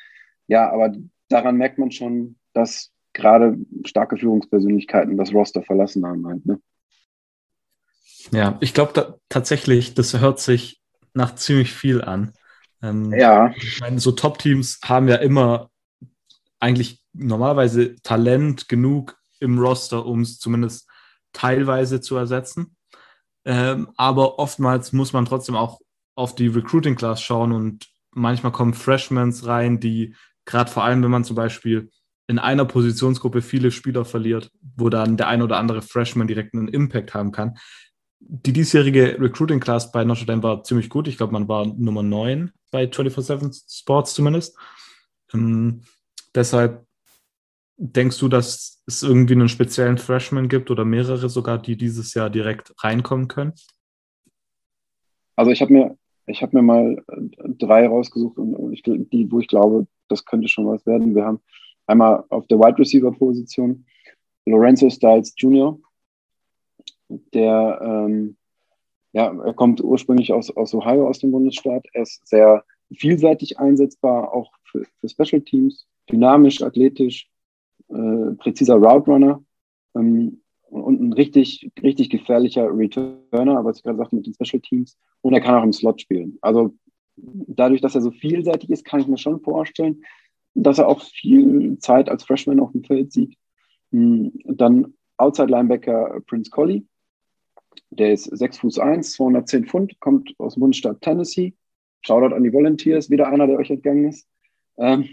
Ja, 0.47 0.71
aber 0.71 0.95
daran 1.29 1.57
merkt 1.57 1.79
man 1.79 1.91
schon, 1.91 2.37
dass 2.53 2.93
gerade 3.17 3.57
starke 3.85 4.17
Führungspersönlichkeiten 4.17 5.17
das 5.17 5.33
Roster 5.33 5.63
verlassen 5.63 6.07
haben 6.07 6.27
halt, 6.27 6.47
ne? 6.47 6.61
Ja, 8.33 8.59
ich 8.61 8.75
glaube 8.75 9.19
tatsächlich, 9.29 9.95
das 9.95 10.19
hört 10.19 10.41
sich 10.41 10.81
nach 11.15 11.35
ziemlich 11.35 11.73
viel 11.73 12.03
an. 12.03 12.33
Ähm, 12.83 13.13
ja. 13.13 13.53
Ich 13.57 13.81
meine, 13.81 14.01
so 14.01 14.13
Top-Teams 14.13 14.81
haben 14.85 15.09
ja 15.09 15.17
immer 15.17 15.71
eigentlich 16.59 17.03
normalerweise 17.13 17.97
Talent 18.03 18.69
genug 18.69 19.17
im 19.41 19.59
Roster, 19.59 20.05
um 20.05 20.21
es 20.21 20.39
zumindest 20.39 20.89
teilweise 21.33 22.01
zu 22.01 22.17
ersetzen. 22.17 22.77
Ähm, 23.45 23.89
aber 23.97 24.39
oftmals 24.39 24.93
muss 24.93 25.13
man 25.13 25.25
trotzdem 25.25 25.55
auch 25.55 25.81
auf 26.17 26.35
die 26.35 26.49
Recruiting 26.49 26.97
Class 26.97 27.23
schauen 27.23 27.53
und 27.53 27.87
manchmal 28.11 28.53
kommen 28.53 28.75
Freshmans 28.75 29.47
rein, 29.47 29.79
die 29.79 30.15
gerade 30.47 30.71
vor 30.71 30.85
allem, 30.85 31.03
wenn 31.03 31.11
man 31.11 31.25
zum 31.25 31.37
Beispiel 31.37 31.91
in 32.29 32.39
einer 32.39 32.65
Positionsgruppe 32.65 33.43
viele 33.43 33.71
Spieler 33.71 34.05
verliert, 34.05 34.51
wo 34.77 34.89
dann 34.89 35.17
der 35.17 35.29
ein 35.29 35.43
oder 35.43 35.59
andere 35.59 35.83
Freshman 35.83 36.27
direkt 36.27 36.55
einen 36.55 36.69
Impact 36.69 37.15
haben 37.15 37.33
kann. 37.33 37.57
Die 38.19 38.53
diesjährige 38.53 39.21
Recruiting 39.21 39.61
Class 39.61 39.93
bei 39.93 40.05
Notre 40.05 40.27
Dame 40.27 40.43
war 40.43 40.65
ziemlich 40.65 40.89
gut. 40.89 41.07
Ich 41.07 41.17
glaube, 41.17 41.33
man 41.33 41.49
war 41.49 41.67
Nummer 41.67 42.03
9 42.03 42.51
bei 42.73 42.85
24-7 42.85 43.65
Sports 43.69 44.15
zumindest. 44.15 44.59
Ähm, 45.33 45.83
deshalb 46.35 46.85
denkst 47.77 48.19
du, 48.19 48.29
dass 48.29 48.83
es 48.87 49.03
irgendwie 49.03 49.35
einen 49.35 49.49
speziellen 49.49 49.99
Freshman 49.99 50.49
gibt 50.49 50.71
oder 50.71 50.85
mehrere 50.85 51.29
sogar, 51.29 51.59
die 51.59 51.77
dieses 51.77 52.15
Jahr 52.15 52.31
direkt 52.31 52.73
reinkommen 52.83 53.29
können? 53.29 53.53
Also 55.37 55.51
ich 55.51 55.61
habe 55.61 55.73
mir, 55.73 55.99
ich 56.27 56.41
mir 56.51 56.63
mal 56.63 57.05
äh, 57.09 57.49
drei 57.59 57.87
rausgesucht 57.87 58.39
und 58.39 58.73
ich, 58.73 58.83
die, 58.83 59.31
wo 59.31 59.39
ich 59.39 59.49
glaube, 59.49 59.87
das 60.09 60.25
könnte 60.25 60.49
schon 60.49 60.67
was 60.67 60.87
werden. 60.87 61.15
Wir 61.15 61.25
haben 61.25 61.41
einmal 61.87 62.25
auf 62.29 62.47
der 62.47 62.59
Wide 62.59 62.79
Receiver 62.79 63.13
Position 63.13 63.85
Lorenzo 64.47 64.89
Styles 64.91 65.35
Jr., 65.37 65.79
der 67.09 67.81
ähm, 67.83 68.37
ja, 69.17 69.33
er 69.33 69.55
kommt 69.55 69.83
ursprünglich 69.83 70.33
aus, 70.35 70.55
aus 70.55 70.75
Ohio, 70.75 71.09
aus 71.09 71.21
dem 71.21 71.31
Bundesstaat. 71.31 71.87
Er 71.95 72.03
ist 72.03 72.27
sehr 72.29 72.63
vielseitig 72.95 73.59
einsetzbar, 73.59 74.31
auch 74.31 74.53
für, 74.65 74.85
für 75.01 75.09
Special 75.09 75.41
Teams, 75.41 75.87
dynamisch, 76.11 76.63
athletisch, 76.63 77.27
äh, 77.89 78.33
präziser 78.37 78.75
Route 78.75 79.11
Runner 79.11 79.43
ähm, 79.95 80.43
und 80.69 81.01
ein 81.01 81.13
richtig, 81.15 81.71
richtig 81.83 82.11
gefährlicher 82.11 82.69
Returner, 82.69 83.65
was 83.65 83.79
ich 83.79 83.85
gerade 83.85 83.97
sagte 83.97 84.17
mit 84.17 84.27
den 84.27 84.35
Special 84.35 84.61
Teams. 84.61 84.99
Und 85.23 85.33
er 85.33 85.41
kann 85.41 85.55
auch 85.55 85.65
im 85.65 85.73
Slot 85.73 86.03
spielen. 86.03 86.37
Also 86.43 86.75
dadurch, 87.17 87.81
dass 87.81 87.95
er 87.95 88.03
so 88.03 88.11
vielseitig 88.11 88.69
ist, 88.69 88.85
kann 88.85 89.01
ich 89.01 89.07
mir 89.07 89.17
schon 89.17 89.41
vorstellen, 89.41 90.03
dass 90.57 90.79
er 90.79 90.89
auch 90.89 91.03
viel 91.03 91.79
Zeit 91.79 92.09
als 92.09 92.25
Freshman 92.25 92.61
auf 92.61 92.73
dem 92.73 92.85
Feld 92.85 93.13
sieht. 93.13 93.37
Hm, 93.93 94.33
dann 94.45 94.95
Outside 95.19 95.49
Linebacker 95.49 96.21
Prince 96.27 96.51
Colley. 96.51 96.87
Der 97.91 98.13
ist 98.13 98.25
6 98.25 98.59
Fuß 98.59 98.79
1, 98.79 99.13
210 99.13 99.67
Pfund, 99.67 100.01
kommt 100.01 100.35
aus 100.39 100.55
dem 100.55 100.61
Bundesstaat 100.61 101.01
Tennessee. 101.01 101.55
Shoutout 102.03 102.35
an 102.35 102.45
die 102.45 102.53
Volunteers, 102.53 103.11
wieder 103.11 103.29
einer, 103.29 103.47
der 103.47 103.59
euch 103.59 103.71
entgangen 103.71 104.09
ist. 104.09 104.29
Ähm, 104.79 105.09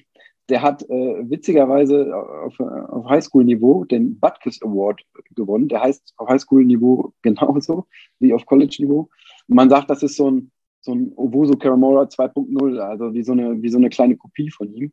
der 0.50 0.62
hat 0.62 0.84
äh, 0.90 1.30
witzigerweise 1.30 2.14
auf, 2.16 2.60
auf 2.60 3.06
Highschool-Niveau 3.10 3.86
den 3.86 4.20
Butkus 4.20 4.62
Award 4.62 5.02
gewonnen. 5.36 5.70
Der 5.70 5.82
heißt 5.82 6.14
auf 6.18 6.28
Highschool-Niveau 6.30 7.14
genauso 7.22 7.88
wie 8.20 8.34
auf 8.34 8.46
College-Niveau. 8.46 9.10
Man 9.48 9.70
sagt, 9.70 9.90
das 9.90 10.04
ist 10.04 10.18
so 10.18 10.30
ein, 10.30 10.52
so 10.82 10.94
ein 10.94 11.14
Obuso 11.16 11.56
Karamora 11.56 12.04
2.0, 12.04 12.78
also 12.78 13.14
wie 13.14 13.24
so, 13.24 13.32
eine, 13.32 13.62
wie 13.62 13.70
so 13.70 13.78
eine 13.78 13.90
kleine 13.90 14.18
Kopie 14.18 14.50
von 14.50 14.74
ihm. 14.74 14.92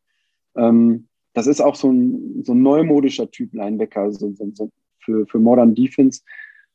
Ähm, 0.60 1.06
das 1.32 1.46
ist 1.46 1.60
auch 1.60 1.74
so 1.74 1.90
ein, 1.90 2.42
so 2.44 2.52
ein 2.52 2.62
neumodischer 2.62 3.30
Typ 3.30 3.54
Linebacker 3.54 4.12
so, 4.12 4.34
so, 4.54 4.70
für, 4.98 5.26
für 5.26 5.38
Modern 5.38 5.74
Defense. 5.74 6.22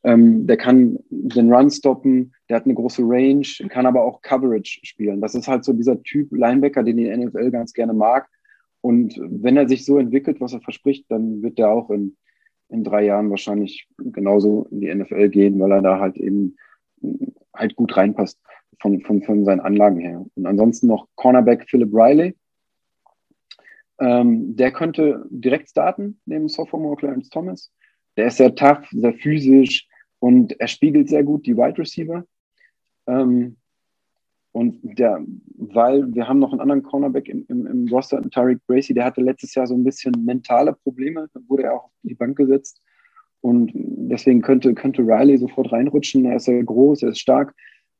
Ähm, 0.02 0.46
der 0.46 0.56
kann 0.56 0.98
den 1.10 1.52
Run 1.52 1.70
stoppen, 1.70 2.32
der 2.48 2.56
hat 2.56 2.64
eine 2.64 2.74
große 2.74 3.02
Range, 3.04 3.46
kann 3.68 3.86
aber 3.86 4.04
auch 4.04 4.22
Coverage 4.22 4.80
spielen. 4.82 5.20
Das 5.20 5.34
ist 5.34 5.48
halt 5.48 5.64
so 5.64 5.72
dieser 5.72 6.02
Typ 6.02 6.32
Linebacker, 6.32 6.82
den 6.82 6.96
die 6.96 7.16
NFL 7.16 7.50
ganz 7.50 7.72
gerne 7.72 7.92
mag. 7.92 8.28
Und 8.80 9.18
wenn 9.20 9.56
er 9.56 9.68
sich 9.68 9.84
so 9.84 9.98
entwickelt, 9.98 10.40
was 10.40 10.52
er 10.52 10.60
verspricht, 10.60 11.06
dann 11.10 11.42
wird 11.42 11.58
er 11.58 11.70
auch 11.70 11.90
in, 11.90 12.16
in 12.68 12.84
drei 12.84 13.04
Jahren 13.04 13.30
wahrscheinlich 13.30 13.88
genauso 13.98 14.66
in 14.70 14.80
die 14.80 14.94
NFL 14.94 15.28
gehen, 15.28 15.58
weil 15.58 15.72
er 15.72 15.82
da 15.82 15.98
halt 15.98 16.16
eben 16.18 16.56
halt 17.54 17.74
gut 17.74 17.96
reinpasst 17.96 18.38
von, 18.80 19.00
von, 19.00 19.22
von 19.22 19.44
seinen 19.44 19.60
Anlagen 19.60 19.98
her. 19.98 20.24
Und 20.34 20.46
ansonsten 20.46 20.86
noch 20.86 21.08
Cornerback 21.16 21.68
Philip 21.68 21.92
Riley. 21.92 22.36
Ähm, 23.98 24.56
der 24.56 24.72
könnte 24.72 25.24
direkt 25.30 25.70
starten 25.70 26.20
neben 26.26 26.48
Sophomore 26.48 26.96
Clarence 26.96 27.30
Thomas. 27.30 27.72
Der 28.16 28.26
ist 28.26 28.36
sehr 28.36 28.54
tough, 28.54 28.86
sehr 28.90 29.14
physisch, 29.14 29.88
und 30.18 30.58
er 30.60 30.68
spiegelt 30.68 31.08
sehr 31.08 31.24
gut 31.24 31.46
die 31.46 31.56
Wide 31.56 31.78
Receiver. 31.78 32.24
Ähm, 33.06 33.56
und 34.52 34.78
der, 34.98 35.22
weil 35.56 36.14
wir 36.14 36.26
haben 36.26 36.38
noch 36.38 36.50
einen 36.50 36.62
anderen 36.62 36.82
Cornerback 36.82 37.28
im, 37.28 37.44
im, 37.48 37.66
im 37.66 37.88
Roster, 37.88 38.22
Tariq 38.22 38.58
Bracy, 38.66 38.94
der 38.94 39.04
hatte 39.04 39.20
letztes 39.20 39.54
Jahr 39.54 39.66
so 39.66 39.74
ein 39.74 39.84
bisschen 39.84 40.12
mentale 40.24 40.72
Probleme, 40.72 41.28
da 41.34 41.40
wurde 41.46 41.64
er 41.64 41.74
auch 41.74 41.84
auf 41.84 41.92
die 42.02 42.14
Bank 42.14 42.38
gesetzt. 42.38 42.80
Und 43.42 43.70
deswegen 43.74 44.40
könnte, 44.40 44.74
könnte 44.74 45.02
Riley 45.02 45.36
sofort 45.36 45.70
reinrutschen. 45.70 46.24
Er 46.24 46.36
ist 46.36 46.46
sehr 46.46 46.64
groß, 46.64 47.02
er 47.02 47.10
ist 47.10 47.20
stark, 47.20 47.54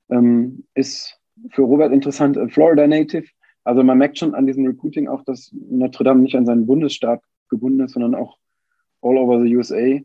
ähm, 0.08 0.64
ist 0.74 1.20
für 1.50 1.62
Robert 1.62 1.92
interessant, 1.92 2.38
äh, 2.38 2.48
Florida 2.48 2.86
Native. 2.86 3.26
Also 3.66 3.82
man 3.82 3.98
merkt 3.98 4.16
schon 4.16 4.36
an 4.36 4.46
diesem 4.46 4.64
Recruiting 4.64 5.08
auch, 5.08 5.24
dass 5.24 5.52
Notre 5.52 6.04
Dame 6.04 6.22
nicht 6.22 6.36
an 6.36 6.46
seinen 6.46 6.66
Bundesstaat 6.66 7.20
gebunden 7.48 7.80
ist, 7.80 7.94
sondern 7.94 8.14
auch 8.14 8.38
all 9.02 9.16
over 9.18 9.42
the 9.42 9.56
USA 9.56 9.98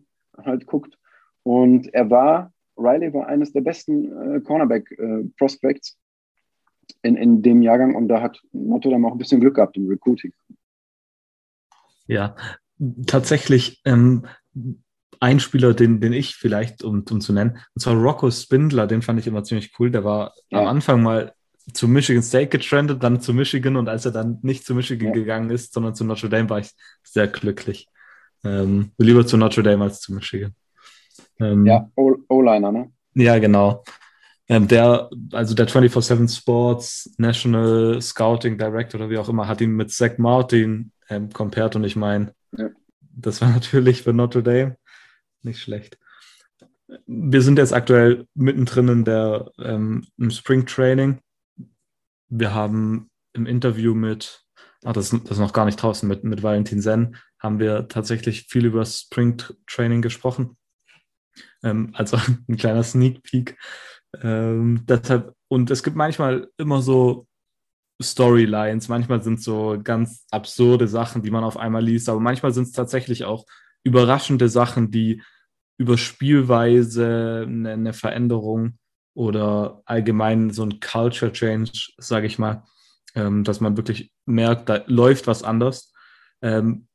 halt 0.43 0.65
guckt. 0.65 0.97
Und 1.43 1.93
er 1.93 2.09
war, 2.09 2.51
Riley 2.75 3.13
war 3.13 3.27
eines 3.27 3.53
der 3.53 3.61
besten 3.61 4.05
äh, 4.35 4.41
Cornerback-Prospects 4.41 5.95
äh, 7.03 7.07
in, 7.07 7.15
in 7.15 7.43
dem 7.43 7.61
Jahrgang 7.61 7.93
und 7.93 8.07
da 8.07 8.19
hat 8.19 8.41
Notre 8.51 8.89
Dame 8.89 9.07
auch 9.07 9.11
ein 9.11 9.19
bisschen 9.19 9.41
Glück 9.41 9.55
gehabt 9.55 9.77
im 9.77 9.87
Recruiting. 9.87 10.33
Ja, 12.07 12.35
tatsächlich 13.05 13.79
ähm, 13.85 14.25
ein 15.19 15.39
Spieler, 15.39 15.75
den, 15.75 15.99
den 15.99 16.13
ich 16.13 16.33
vielleicht, 16.35 16.83
um, 16.83 17.05
um 17.07 17.21
zu 17.21 17.31
nennen, 17.31 17.59
und 17.75 17.79
zwar 17.79 17.93
Rocco 17.93 18.31
Spindler, 18.31 18.87
den 18.87 19.03
fand 19.03 19.19
ich 19.19 19.27
immer 19.27 19.43
ziemlich 19.43 19.71
cool. 19.77 19.91
Der 19.91 20.03
war 20.03 20.33
ja. 20.49 20.61
am 20.61 20.67
Anfang 20.67 21.03
mal 21.03 21.35
zu 21.73 21.87
Michigan 21.87 22.23
State 22.23 22.47
getrendet, 22.47 23.03
dann 23.03 23.21
zu 23.21 23.33
Michigan 23.33 23.75
und 23.75 23.87
als 23.87 24.05
er 24.05 24.11
dann 24.11 24.39
nicht 24.41 24.65
zu 24.65 24.75
Michigan 24.75 25.09
ja. 25.09 25.13
gegangen 25.13 25.49
ist, 25.49 25.73
sondern 25.73 25.95
zu 25.95 26.03
Notre 26.03 26.29
Dame, 26.29 26.49
war 26.49 26.59
ich 26.59 26.71
sehr 27.03 27.27
glücklich. 27.27 27.87
Ähm, 28.43 28.91
lieber 28.97 29.25
zu 29.25 29.37
Notre 29.37 29.63
Dame 29.63 29.83
als 29.83 30.01
zu 30.01 30.13
Michigan. 30.13 30.55
Ähm, 31.39 31.65
ja, 31.65 31.89
O-Liner, 31.95 32.71
ne? 32.71 32.91
Ja, 33.13 33.37
genau. 33.39 33.83
Ähm, 34.47 34.67
der, 34.67 35.09
also 35.31 35.55
der 35.55 35.67
24-7 35.67 36.37
Sports 36.37 37.13
National 37.17 38.01
Scouting 38.01 38.57
Director 38.57 38.99
oder 38.99 39.09
wie 39.09 39.17
auch 39.17 39.29
immer, 39.29 39.47
hat 39.47 39.61
ihn 39.61 39.71
mit 39.71 39.91
Zach 39.91 40.17
Martin 40.17 40.91
ähm, 41.09 41.29
compared 41.31 41.75
und 41.75 41.83
ich 41.83 41.95
meine, 41.95 42.33
ja. 42.57 42.69
das 43.15 43.41
war 43.41 43.49
natürlich 43.53 44.01
für 44.01 44.13
Notre 44.13 44.43
Dame 44.43 44.77
nicht 45.43 45.59
schlecht. 45.59 45.97
Wir 47.05 47.41
sind 47.41 47.57
jetzt 47.57 47.73
aktuell 47.73 48.25
mittendrin 48.33 48.89
in 48.89 49.05
der, 49.05 49.49
ähm, 49.59 50.05
im 50.17 50.29
Spring 50.29 50.65
Training. 50.65 51.19
Wir 52.31 52.53
haben 52.53 53.09
im 53.33 53.45
Interview 53.45 53.93
mit, 53.93 54.43
ach, 54.85 54.93
das, 54.93 55.09
das 55.09 55.31
ist 55.31 55.39
noch 55.39 55.53
gar 55.53 55.65
nicht 55.65 55.75
draußen, 55.75 56.07
mit, 56.07 56.23
mit 56.23 56.41
Valentin 56.41 56.81
Sen, 56.81 57.17
haben 57.39 57.59
wir 57.59 57.87
tatsächlich 57.87 58.43
viel 58.43 58.65
über 58.65 58.85
Spring 58.85 59.41
Training 59.67 60.01
gesprochen. 60.01 60.57
Ähm, 61.61 61.91
also 61.93 62.17
ein 62.47 62.57
kleiner 62.57 62.83
Sneak 62.83 63.21
Peek. 63.23 63.57
Ähm, 64.21 64.85
deshalb, 64.87 65.35
und 65.49 65.71
es 65.71 65.83
gibt 65.83 65.97
manchmal 65.97 66.49
immer 66.57 66.81
so 66.81 67.27
Storylines, 68.01 68.87
manchmal 68.87 69.21
sind 69.21 69.41
so 69.41 69.79
ganz 69.83 70.25
absurde 70.31 70.87
Sachen, 70.87 71.21
die 71.21 71.31
man 71.31 71.43
auf 71.43 71.57
einmal 71.57 71.83
liest, 71.83 72.09
aber 72.09 72.19
manchmal 72.19 72.53
sind 72.53 72.63
es 72.63 72.71
tatsächlich 72.71 73.25
auch 73.25 73.45
überraschende 73.83 74.49
Sachen, 74.49 74.89
die 74.89 75.21
über 75.77 75.97
Spielweise 75.97 77.45
eine, 77.45 77.71
eine 77.71 77.93
Veränderung 77.93 78.77
oder 79.13 79.81
allgemein 79.85 80.51
so 80.51 80.63
ein 80.63 80.79
Culture 80.79 81.31
Change, 81.31 81.71
sage 81.97 82.27
ich 82.27 82.39
mal, 82.39 82.63
ähm, 83.15 83.43
dass 83.43 83.59
man 83.59 83.77
wirklich 83.77 84.11
merkt, 84.25 84.69
da 84.69 84.83
läuft 84.87 85.27
was 85.27 85.43
anders. 85.43 85.93
Ähm, 86.41 86.87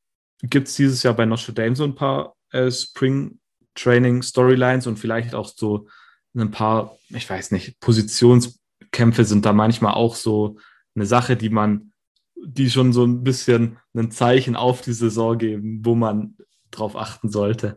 Gibt 0.43 0.69
es 0.69 0.77
dieses 0.77 1.03
Jahr 1.03 1.15
bei 1.15 1.27
Notre 1.27 1.53
Dame 1.53 1.77
so 1.77 1.85
ein 1.85 1.95
paar 1.95 2.37
äh, 2.51 2.71
Spring 2.71 3.39
Training 3.75 4.23
Storylines 4.23 4.87
und 4.87 4.99
vielleicht 4.99 5.35
auch 5.35 5.47
so 5.47 5.87
ein 6.35 6.51
paar, 6.51 6.97
ich 7.11 7.29
weiß 7.29 7.53
nicht, 7.53 7.79
Positionskämpfe 7.81 9.25
sind 9.25 9.47
da 9.47 9.53
manchmal 9.53 9.95
auch 9.95 10.15
so 10.15 10.59
eine 10.95 11.07
Sache, 11.07 11.37
die 11.37 11.51
man, 11.51 11.93
die 12.35 12.71
schon 12.71 12.93
so 12.93 13.05
ein 13.05 13.23
bisschen 13.23 13.79
ein 13.95 14.11
Zeichen 14.11 14.57
auf 14.57 14.81
die 14.81 14.93
Saison 14.93 15.39
geben, 15.39 15.81
wo 15.85 15.95
man 15.95 16.37
drauf 16.71 16.97
achten 16.97 17.29
sollte. 17.29 17.77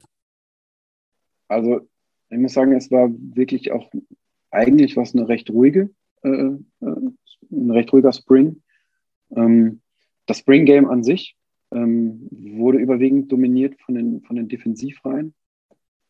Also, 1.47 1.88
ich 2.30 2.38
muss 2.38 2.54
sagen, 2.54 2.73
es 2.73 2.91
war 2.91 3.10
wirklich 3.10 3.71
auch 3.71 3.89
eigentlich 4.51 4.97
was 4.97 5.15
eine 5.15 5.27
recht 5.27 5.49
ruhige, 5.49 5.89
äh, 6.23 6.29
äh, 6.29 6.59
ein 6.81 7.71
recht 7.71 7.91
ruhiger 7.93 8.12
Spring. 8.12 8.62
Ähm, 9.35 9.81
das 10.25 10.39
Spring 10.39 10.65
Game 10.65 10.88
an 10.88 11.03
sich 11.03 11.35
ähm, 11.71 12.27
wurde 12.31 12.79
überwiegend 12.79 13.31
dominiert 13.31 13.79
von 13.81 13.95
den, 13.95 14.21
von 14.21 14.35
den 14.35 14.47
Defensivreihen. 14.47 15.33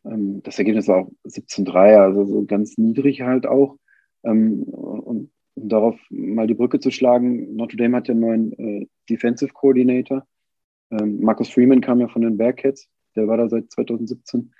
Ähm, 0.04 0.42
das 0.42 0.58
Ergebnis 0.58 0.88
war 0.88 1.04
auch 1.04 1.10
17-3, 1.26 1.96
also 1.96 2.24
so 2.24 2.44
ganz 2.44 2.78
niedrig 2.78 3.22
halt 3.22 3.46
auch. 3.46 3.76
Ähm, 4.22 4.62
und 4.64 5.30
um 5.54 5.68
darauf 5.68 5.98
mal 6.10 6.46
die 6.46 6.54
Brücke 6.54 6.80
zu 6.80 6.90
schlagen, 6.90 7.56
Notre 7.56 7.76
Dame 7.76 7.96
hat 7.96 8.08
ja 8.08 8.12
einen 8.12 8.20
neuen 8.20 8.52
äh, 8.58 8.86
Defensive 9.08 9.52
Coordinator. 9.52 10.26
Ähm, 10.90 11.20
Marcus 11.20 11.50
Freeman 11.50 11.80
kam 11.80 12.00
ja 12.00 12.08
von 12.08 12.22
den 12.22 12.36
Bearcats, 12.36 12.88
der 13.16 13.28
war 13.28 13.36
da 13.36 13.48
seit 13.48 13.70
2017. 13.70 14.52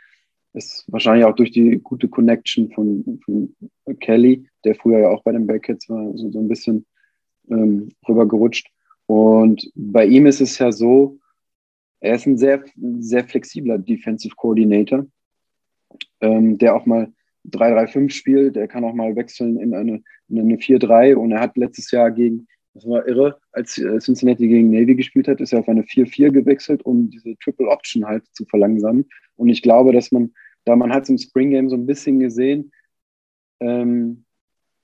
Ist 0.53 0.85
wahrscheinlich 0.89 1.25
auch 1.25 1.35
durch 1.35 1.53
die 1.53 1.79
gute 1.79 2.09
Connection 2.09 2.71
von, 2.73 3.21
von 3.25 3.55
Kelly, 4.01 4.49
der 4.65 4.75
früher 4.75 5.01
ja 5.01 5.09
auch 5.09 5.23
bei 5.23 5.33
den 5.33 5.47
Bearcats 5.47 5.89
war, 5.89 6.17
so, 6.17 6.31
so 6.31 6.39
ein 6.41 6.49
bisschen 6.49 6.87
ähm, 7.49 7.91
rübergerutscht. 8.09 8.69
Und 9.07 9.71
bei 9.75 10.07
ihm 10.07 10.27
ist 10.27 10.41
es 10.41 10.59
ja 10.59 10.73
so, 10.73 11.19
er 12.01 12.15
ist 12.15 12.27
ein 12.27 12.39
sehr, 12.39 12.65
sehr 12.99 13.25
flexibler 13.25 13.79
Defensive 13.79 14.35
Coordinator, 14.35 15.07
ähm, 16.21 16.59
der 16.59 16.75
auch 16.75 16.87
mal 16.87 17.13
3-3-5 17.49 18.11
spielt. 18.11 18.57
Er 18.57 18.69
kann 18.69 18.85
auch 18.85 18.95
mal 18.95 19.15
wechseln 19.17 19.59
in 19.59 19.75
eine, 19.75 20.03
in 20.29 20.39
eine 20.39 20.57
4-3. 20.57 21.15
Und 21.15 21.33
er 21.33 21.41
hat 21.41 21.57
letztes 21.57 21.91
Jahr 21.91 22.11
gegen, 22.11 22.49
das 22.81 22.91
war 22.91 23.07
irre, 23.07 23.39
als 23.53 23.77
äh, 23.77 23.99
Cincinnati 23.99 24.49
gegen 24.49 24.71
Navy 24.71 24.95
gespielt 24.95 25.29
hat, 25.29 25.41
ist 25.41 25.53
er 25.53 25.61
auf 25.61 25.69
eine 25.69 25.83
4-4 25.83 26.31
gewechselt, 26.31 26.83
um 26.85 27.11
diese 27.11 27.37
Triple 27.37 27.69
Option 27.69 28.07
halt 28.07 28.25
zu 28.33 28.47
verlangsamen. 28.47 29.07
Und 29.37 29.49
ich 29.51 29.61
glaube, 29.61 29.93
dass 29.93 30.11
man, 30.13 30.33
da 30.65 30.77
man 30.77 30.93
hat 30.93 31.05
es 31.05 31.11
im 31.11 31.19
Spring 31.19 31.51
Game 31.51 31.69
so 31.69 31.77
ein 31.77 31.87
bisschen 31.87 32.21
gesehen, 32.21 32.73
ähm, 33.61 34.25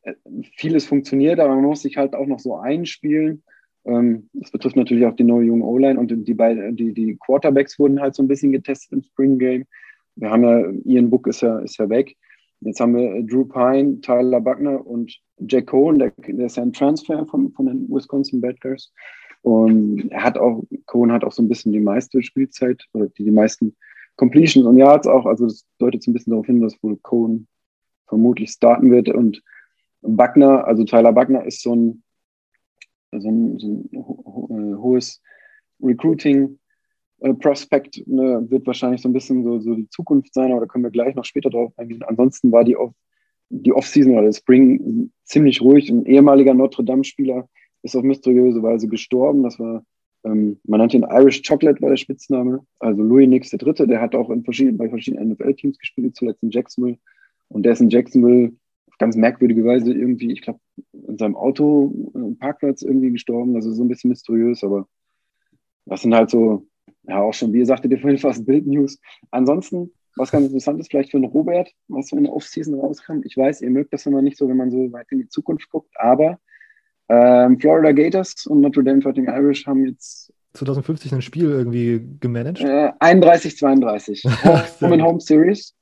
äh, 0.02 0.14
vieles 0.56 0.87
funktioniert, 0.87 1.40
aber 1.40 1.54
man 1.54 1.64
muss 1.64 1.82
sich 1.82 1.96
halt 1.96 2.14
auch 2.14 2.26
noch 2.26 2.38
so 2.38 2.56
einspielen. 2.56 3.42
Ähm, 3.87 4.28
das 4.35 4.50
betrifft 4.50 4.76
natürlich 4.76 5.06
auch 5.06 5.16
die 5.16 5.24
neue 5.24 5.46
junge 5.46 5.64
O-Line 5.64 5.98
und 5.98 6.26
die, 6.26 6.35
beiden, 6.35 6.76
die, 6.76 6.92
die 6.92 7.16
Quarterbacks 7.16 7.78
wurden 7.78 8.00
halt 8.00 8.14
so 8.14 8.22
ein 8.22 8.28
bisschen 8.28 8.52
getestet 8.52 8.92
im 8.92 9.02
Spring 9.02 9.38
Game. 9.38 9.64
Wir 10.16 10.30
haben 10.30 10.42
ja, 10.44 10.70
Ian 10.85 11.09
Book 11.09 11.26
ist 11.26 11.40
ja, 11.40 11.61
ist 11.61 11.78
ja 11.78 11.88
weg. 11.88 12.14
Jetzt 12.60 12.80
haben 12.80 12.96
wir 12.96 13.22
Drew 13.22 13.44
Pine, 13.44 14.00
Tyler 14.00 14.40
Buckner 14.40 14.86
und 14.86 15.16
Jack 15.38 15.66
Cohen, 15.66 15.98
der, 15.98 16.12
der 16.16 16.46
ist 16.46 16.56
ja 16.56 16.62
ein 16.62 16.72
Transfer 16.72 17.26
von, 17.26 17.52
von 17.52 17.66
den 17.66 17.88
Wisconsin 17.88 18.40
Badgers. 18.40 18.92
Und 19.42 20.10
er 20.10 20.24
hat 20.24 20.38
auch, 20.38 20.64
Cohen 20.86 21.12
hat 21.12 21.24
auch 21.24 21.32
so 21.32 21.42
ein 21.42 21.48
bisschen 21.48 21.72
die 21.72 21.80
meiste 21.80 22.22
Spielzeit 22.22 22.84
oder 22.94 23.06
die, 23.08 23.24
die 23.24 23.30
meisten 23.30 23.76
Completions 24.16 24.66
und 24.66 24.78
Yards 24.78 25.06
auch. 25.06 25.26
Also 25.26 25.44
das 25.44 25.66
deutet 25.78 26.02
so 26.02 26.10
ein 26.10 26.14
bisschen 26.14 26.30
darauf 26.30 26.46
hin, 26.46 26.60
dass 26.60 26.82
wohl 26.82 26.96
Cohen 26.96 27.46
vermutlich 28.06 28.50
starten 28.50 28.90
wird. 28.90 29.08
Und 29.08 29.42
Buckner, 30.00 30.66
also 30.66 30.84
Tyler 30.84 31.12
Buckner 31.12 31.44
ist 31.44 31.62
so 31.62 31.74
ein 31.74 32.02
so 33.12 33.28
ein, 33.28 33.58
so 33.58 33.68
ein 33.68 33.90
ho 33.94 34.48
äh, 34.50 34.76
hohes 34.76 35.22
Recruiting 35.80 36.58
äh, 37.20 37.35
Prospect 37.35 38.07
ne, 38.07 38.44
wird 38.48 38.66
wahrscheinlich 38.66 39.00
so 39.00 39.09
ein 39.09 39.12
bisschen 39.12 39.42
so, 39.42 39.59
so 39.61 39.74
die 39.74 39.88
Zukunft 39.88 40.35
sein, 40.35 40.50
aber 40.52 40.61
da 40.61 40.66
können 40.66 40.85
wir 40.85 40.90
gleich 40.90 41.14
noch 41.14 41.24
später 41.24 41.50
drauf 41.50 41.72
eingehen. 41.76 42.02
Ansonsten 42.02 42.52
war 42.52 42.64
die, 42.64 42.76
Off 42.76 42.92
die 43.48 43.72
Offseason 43.72 44.12
oder 44.12 44.22
der 44.22 44.33
Spring 44.33 45.11
ziemlich 45.24 45.61
ruhig. 45.61 45.88
Ein 45.88 46.07
ehemaliger 46.07 46.55
Notre 46.55 46.85
Dame-Spieler 46.85 47.48
ist 47.83 47.96
auf 47.96 48.02
mysteriöse 48.02 48.62
Weise 48.62 48.88
gestorben. 48.88 49.42
Das 49.42 49.59
war, 49.59 49.85
ähm, 50.24 50.59
man 50.64 50.79
nannte 50.79 50.96
ihn 50.96 51.07
Irish 51.09 51.42
Chocolate, 51.42 51.81
war 51.81 51.90
der 51.90 51.96
Spitzname. 51.96 52.66
Also 52.81 53.02
Louis 53.02 53.29
Nix 53.29 53.50
der 53.50 53.59
Dritte, 53.59 53.87
der 53.87 54.00
hat 54.00 54.14
auch 54.14 54.31
in 54.31 54.44
verschiedenen, 54.44 54.76
bei 54.76 54.88
verschiedenen 54.88 55.31
NFL-Teams 55.31 55.79
gespielt, 55.79 56.16
zuletzt 56.16 56.42
in 56.42 56.50
Jacksonville. 56.50 56.98
Und 57.48 57.62
der 57.62 57.72
ist 57.72 57.81
in 57.81 57.90
Jacksonville 57.90 58.52
auf 58.88 58.98
ganz 58.98 59.16
merkwürdige 59.16 59.64
Weise 59.64 59.92
irgendwie, 59.92 60.33
ich 60.33 60.42
glaube, 60.42 60.59
in 60.92 61.16
seinem 61.16 61.37
Auto, 61.37 62.11
äh, 62.14 62.35
Parkplatz 62.35 62.83
irgendwie 62.83 63.12
gestorben. 63.12 63.55
Also 63.55 63.72
so 63.72 63.85
ein 63.85 63.88
bisschen 63.88 64.11
mysteriös, 64.11 64.64
aber 64.64 64.88
das 65.85 66.02
sind 66.02 66.14
halt 66.14 66.31
so, 66.31 66.66
ja, 67.05 67.20
auch 67.20 67.35
schon, 67.35 67.53
wie 67.53 67.59
ihr 67.59 67.66
sagtet, 67.66 67.92
ihr 67.92 67.99
vorhin 67.99 68.18
fast 68.18 68.46
Bild-News. 68.46 69.01
Ansonsten, 69.31 69.90
was 70.16 70.31
ganz 70.31 70.46
interessant 70.46 70.81
ist, 70.81 70.90
vielleicht 70.90 71.11
für 71.11 71.18
einen 71.18 71.27
Robert, 71.27 71.70
was 71.88 72.09
so 72.09 72.16
in 72.16 72.25
der 72.25 72.33
Offseason 72.33 72.79
rauskam. 72.79 73.20
Ich 73.25 73.37
weiß, 73.37 73.61
ihr 73.62 73.70
mögt 73.70 73.92
das 73.92 74.07
immer 74.07 74.22
nicht 74.22 74.38
so, 74.38 74.49
wenn 74.49 74.57
man 74.57 74.70
so 74.70 74.90
weit 74.92 75.07
in 75.11 75.18
die 75.18 75.29
Zukunft 75.29 75.68
guckt, 75.70 75.90
aber 75.96 76.38
ähm, 77.09 77.59
Florida 77.61 77.92
Gators 77.92 78.46
und 78.46 78.61
Notre 78.61 78.83
Dame 78.83 79.03
Fighting 79.03 79.27
Irish 79.27 79.66
haben 79.66 79.87
jetzt 79.87 80.33
2050 80.55 81.12
ein 81.12 81.22
Spiel 81.22 81.44
irgendwie 81.44 82.01
gemanagt? 82.18 82.61
Äh, 82.61 82.92
31, 82.99 83.57
32. 83.59 84.25
Home 84.81 84.94
and 84.94 85.03
Home 85.03 85.20
Series. 85.20 85.75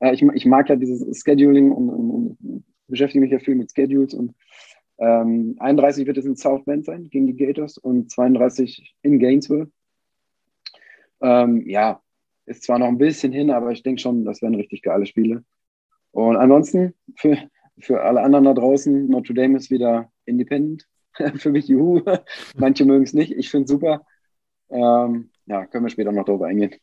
Äh, 0.00 0.14
ich, 0.14 0.22
ich, 0.22 0.46
mag 0.46 0.68
ja 0.68 0.76
dieses 0.76 1.22
Scheduling 1.22 1.70
und, 1.70 1.88
und, 1.88 2.10
und, 2.10 2.64
beschäftige 2.88 3.20
mich 3.20 3.30
ja 3.30 3.38
viel 3.38 3.54
mit 3.54 3.72
Schedules 3.72 4.12
und 4.12 4.34
ähm, 4.98 5.56
31 5.58 6.06
wird 6.06 6.18
es 6.18 6.26
in 6.26 6.36
South 6.36 6.64
Bend 6.64 6.84
sein 6.84 7.08
gegen 7.08 7.26
die 7.26 7.36
Gators 7.36 7.78
und 7.78 8.10
32 8.10 8.94
in 9.02 9.18
Gainesville. 9.18 9.70
Ähm, 11.22 11.68
ja, 11.68 12.00
ist 12.46 12.64
zwar 12.64 12.78
noch 12.78 12.88
ein 12.88 12.98
bisschen 12.98 13.32
hin, 13.32 13.50
aber 13.50 13.70
ich 13.70 13.82
denke 13.82 14.00
schon, 14.00 14.24
das 14.24 14.42
werden 14.42 14.56
richtig 14.56 14.82
geile 14.82 15.06
Spiele. 15.06 15.44
Und 16.10 16.36
ansonsten 16.36 16.94
für, 17.16 17.38
für 17.78 18.02
alle 18.02 18.22
anderen 18.22 18.44
da 18.44 18.54
draußen, 18.54 19.08
Notre 19.08 19.34
Dame 19.34 19.56
ist 19.56 19.70
wieder 19.70 20.10
independent. 20.24 20.86
für 21.36 21.50
mich, 21.50 21.68
juhu. 21.68 22.02
Manche 22.56 22.84
mögen 22.84 23.04
es 23.04 23.12
nicht. 23.12 23.32
Ich 23.32 23.50
finde 23.50 23.64
es 23.64 23.70
super. 23.70 24.04
Ähm, 24.70 25.30
ja, 25.46 25.66
können 25.66 25.84
wir 25.84 25.90
später 25.90 26.12
noch 26.12 26.24
darüber 26.24 26.46
eingehen. 26.46 26.74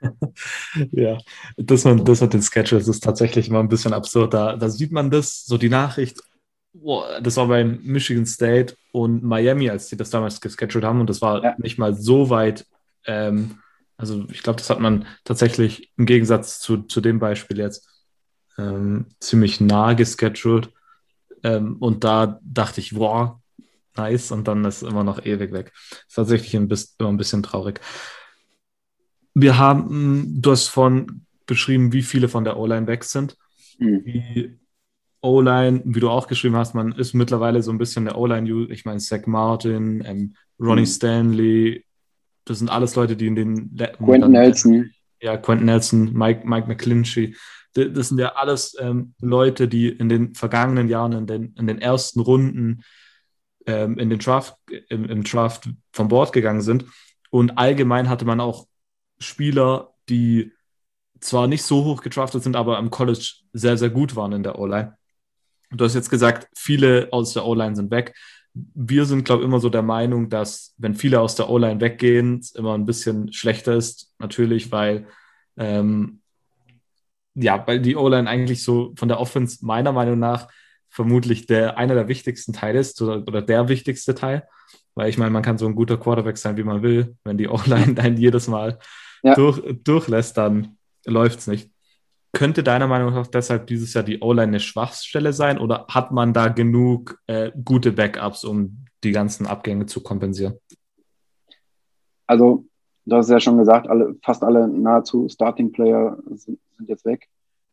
ja, 0.92 1.18
das 1.56 1.84
mit, 1.84 2.06
das 2.06 2.20
mit 2.20 2.34
den 2.34 2.42
Sketches 2.42 2.88
ist 2.88 3.02
tatsächlich 3.02 3.48
immer 3.48 3.60
ein 3.60 3.68
bisschen 3.68 3.94
absurd. 3.94 4.34
Da, 4.34 4.56
da 4.56 4.68
sieht 4.68 4.92
man 4.92 5.10
das, 5.10 5.44
so 5.44 5.56
die 5.56 5.68
Nachricht, 5.68 6.20
oh, 6.82 7.02
das 7.22 7.36
war 7.36 7.48
bei 7.48 7.64
Michigan 7.64 8.26
State 8.26 8.76
und 8.92 9.22
Miami, 9.22 9.70
als 9.70 9.88
die 9.88 9.96
das 9.96 10.10
damals 10.10 10.40
gescheduled 10.40 10.84
haben 10.84 11.00
und 11.00 11.08
das 11.08 11.22
war 11.22 11.42
ja. 11.42 11.54
nicht 11.58 11.78
mal 11.78 11.94
so 11.94 12.28
weit 12.28 12.66
ähm, 13.06 13.58
also 13.96 14.26
ich 14.30 14.42
glaube, 14.42 14.58
das 14.58 14.70
hat 14.70 14.80
man 14.80 15.06
tatsächlich 15.24 15.92
im 15.96 16.06
Gegensatz 16.06 16.60
zu, 16.60 16.82
zu 16.82 17.00
dem 17.00 17.18
Beispiel 17.18 17.58
jetzt 17.58 17.88
ähm, 18.58 19.06
ziemlich 19.20 19.60
nah 19.60 19.94
gescheduled. 19.94 20.70
Ähm, 21.42 21.76
und 21.76 22.04
da 22.04 22.40
dachte 22.42 22.80
ich, 22.80 22.96
wow, 22.96 23.36
nice. 23.96 24.32
Und 24.32 24.48
dann 24.48 24.64
ist 24.64 24.82
immer 24.82 25.04
noch 25.04 25.24
ewig 25.24 25.52
weg. 25.52 25.72
Ist 26.08 26.14
tatsächlich 26.14 26.56
ein 26.56 26.68
bisschen, 26.68 26.94
immer 26.98 27.10
ein 27.10 27.16
bisschen 27.16 27.42
traurig. 27.42 27.80
Wir 29.34 29.58
haben, 29.58 30.40
du 30.40 30.50
hast 30.50 30.68
von 30.68 31.26
beschrieben, 31.46 31.92
wie 31.92 32.02
viele 32.02 32.28
von 32.28 32.44
der 32.44 32.56
O-Line 32.56 32.86
weg 32.86 33.04
sind. 33.04 33.36
Mhm. 33.78 34.04
Die 34.04 34.58
O-Line, 35.20 35.82
wie 35.84 36.00
du 36.00 36.10
auch 36.10 36.26
geschrieben 36.26 36.56
hast, 36.56 36.74
man 36.74 36.92
ist 36.92 37.14
mittlerweile 37.14 37.62
so 37.62 37.70
ein 37.70 37.78
bisschen 37.78 38.04
der 38.04 38.16
O-Line, 38.16 38.66
ich 38.70 38.84
meine, 38.84 39.00
Zach 39.00 39.26
Martin, 39.26 40.02
ähm, 40.04 40.36
Ronnie 40.58 40.82
mhm. 40.82 40.86
Stanley, 40.86 41.84
das 42.44 42.58
sind 42.58 42.68
alles 42.68 42.94
Leute, 42.94 43.16
die 43.16 43.26
in 43.26 43.36
den. 43.36 43.76
Quentin 43.76 44.20
dann, 44.20 44.32
Nelson. 44.32 44.90
Ja, 45.20 45.36
Quentin 45.36 45.66
Nelson, 45.66 46.12
Mike, 46.12 46.46
Mike 46.46 46.68
McClinchy. 46.68 47.36
Das 47.72 48.08
sind 48.08 48.18
ja 48.18 48.34
alles 48.36 48.76
ähm, 48.78 49.14
Leute, 49.20 49.66
die 49.66 49.88
in 49.88 50.08
den 50.08 50.34
vergangenen 50.34 50.88
Jahren, 50.88 51.12
in 51.12 51.26
den, 51.26 51.54
in 51.58 51.66
den 51.66 51.80
ersten 51.80 52.20
Runden 52.20 52.84
ähm, 53.66 53.98
in 53.98 54.10
den 54.10 54.18
Draft, 54.18 54.56
im, 54.88 55.06
im 55.06 55.24
Draft 55.24 55.68
von 55.92 56.08
Bord 56.08 56.32
gegangen 56.32 56.60
sind. 56.60 56.84
Und 57.30 57.58
allgemein 57.58 58.08
hatte 58.08 58.24
man 58.24 58.40
auch 58.40 58.66
Spieler, 59.18 59.94
die 60.08 60.52
zwar 61.20 61.46
nicht 61.46 61.62
so 61.62 61.84
hoch 61.84 62.02
gedraftet 62.02 62.42
sind, 62.42 62.54
aber 62.54 62.78
am 62.78 62.90
College 62.90 63.32
sehr, 63.52 63.76
sehr 63.76 63.90
gut 63.90 64.14
waren 64.14 64.32
in 64.32 64.42
der 64.42 64.58
O-Line. 64.58 64.96
Du 65.70 65.84
hast 65.84 65.94
jetzt 65.94 66.10
gesagt, 66.10 66.48
viele 66.54 67.08
aus 67.10 67.32
der 67.32 67.44
O-Line 67.44 67.74
sind 67.74 67.90
weg 67.90 68.14
wir 68.54 69.04
sind, 69.04 69.24
glaube 69.24 69.42
ich, 69.42 69.48
immer 69.48 69.60
so 69.60 69.68
der 69.68 69.82
Meinung, 69.82 70.28
dass 70.28 70.74
wenn 70.78 70.94
viele 70.94 71.20
aus 71.20 71.34
der 71.34 71.50
O-Line 71.50 71.80
weggehen, 71.80 72.38
es 72.38 72.52
immer 72.52 72.74
ein 72.74 72.86
bisschen 72.86 73.32
schlechter 73.32 73.74
ist, 73.74 74.12
natürlich, 74.18 74.70
weil 74.70 75.06
ähm, 75.56 76.20
ja, 77.34 77.66
weil 77.66 77.80
die 77.80 77.96
O-Line 77.96 78.28
eigentlich 78.28 78.62
so 78.62 78.94
von 78.96 79.08
der 79.08 79.20
Offense 79.20 79.64
meiner 79.64 79.92
Meinung 79.92 80.18
nach 80.18 80.48
vermutlich 80.88 81.46
der 81.46 81.76
einer 81.76 81.94
der 81.94 82.06
wichtigsten 82.06 82.52
Teile 82.52 82.78
ist 82.78 83.02
oder, 83.02 83.16
oder 83.26 83.42
der 83.42 83.68
wichtigste 83.68 84.14
Teil. 84.14 84.46
Weil 84.94 85.08
ich 85.08 85.18
meine, 85.18 85.32
man 85.32 85.42
kann 85.42 85.58
so 85.58 85.66
ein 85.66 85.74
guter 85.74 85.96
Quarterback 85.96 86.38
sein, 86.38 86.56
wie 86.56 86.62
man 86.62 86.82
will. 86.82 87.16
Wenn 87.24 87.36
die 87.36 87.48
O-Line 87.48 87.94
dann 87.96 88.16
jedes 88.16 88.46
Mal 88.46 88.78
ja. 89.24 89.34
durch, 89.34 89.60
durchlässt, 89.82 90.36
dann 90.36 90.76
läuft 91.04 91.40
es 91.40 91.46
nicht. 91.48 91.70
Könnte 92.34 92.64
deiner 92.64 92.88
Meinung 92.88 93.14
nach 93.14 93.28
deshalb 93.28 93.68
dieses 93.68 93.94
Jahr 93.94 94.02
die 94.02 94.20
O-Line 94.20 94.48
eine 94.48 94.60
Schwachstelle 94.60 95.32
sein 95.32 95.58
oder 95.58 95.86
hat 95.88 96.10
man 96.10 96.32
da 96.32 96.48
genug 96.48 97.18
äh, 97.28 97.52
gute 97.64 97.92
Backups, 97.92 98.44
um 98.44 98.84
die 99.04 99.12
ganzen 99.12 99.46
Abgänge 99.46 99.86
zu 99.86 100.02
kompensieren? 100.02 100.54
Also, 102.26 102.64
du 103.06 103.16
hast 103.16 103.30
ja 103.30 103.38
schon 103.38 103.56
gesagt, 103.56 103.88
alle, 103.88 104.16
fast 104.22 104.42
alle 104.42 104.66
nahezu 104.66 105.28
Starting 105.28 105.70
Player 105.70 106.18
sind, 106.34 106.58
sind 106.76 106.88
jetzt 106.88 107.04
weg. 107.04 107.28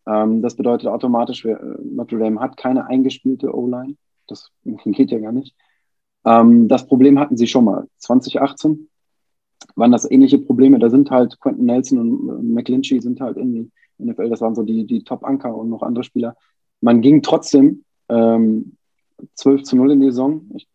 Ähm, 0.05 0.43
das 0.43 0.55
bedeutet 0.55 0.87
automatisch, 0.87 1.43
wir, 1.43 1.59
äh, 1.59 1.81
Notre 1.83 2.19
Dame 2.19 2.39
hat 2.39 2.55
keine 2.55 2.85
eingespielte 2.85 3.55
O-Line. 3.55 3.95
Das 4.27 4.51
geht 4.63 5.09
ja 5.09 5.17
gar 5.17 5.31
nicht. 5.31 5.55
Ähm, 6.23 6.67
das 6.67 6.85
Problem 6.85 7.17
hatten 7.17 7.35
sie 7.35 7.47
schon 7.47 7.65
mal. 7.65 7.87
2018 7.97 8.89
waren 9.75 9.91
das 9.91 10.09
ähnliche 10.09 10.37
Probleme. 10.37 10.77
Da 10.77 10.91
sind 10.91 11.09
halt 11.09 11.39
Quentin 11.39 11.65
Nelson 11.65 11.97
und 11.97 12.53
McClinchy 12.53 13.01
sind 13.01 13.21
halt 13.21 13.37
in 13.37 13.53
die 13.53 13.71
NFL, 14.05 14.29
das 14.29 14.41
waren 14.41 14.55
so 14.55 14.63
die, 14.63 14.85
die 14.85 15.03
Top-Anker 15.03 15.55
und 15.55 15.69
noch 15.69 15.83
andere 15.83 16.03
Spieler. 16.03 16.35
Man 16.81 17.01
ging 17.01 17.21
trotzdem 17.21 17.83
ähm, 18.09 18.77
12 19.35 19.63
zu 19.63 19.75
0 19.75 19.91
in 19.91 20.01
die 20.01 20.07
Saison. 20.07 20.49
Ich 20.55 20.67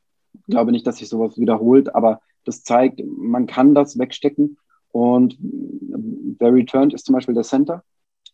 glaube 0.46 0.72
nicht, 0.72 0.86
dass 0.86 0.98
sich 0.98 1.08
sowas 1.08 1.38
wiederholt, 1.38 1.94
aber 1.94 2.20
das 2.44 2.62
zeigt, 2.62 3.02
man 3.04 3.46
kann 3.46 3.74
das 3.74 3.98
wegstecken. 3.98 4.58
Und 4.92 5.36
wer 5.40 6.54
returned 6.54 6.94
ist 6.94 7.06
zum 7.06 7.14
Beispiel 7.14 7.34
der 7.34 7.42
Center. 7.42 7.82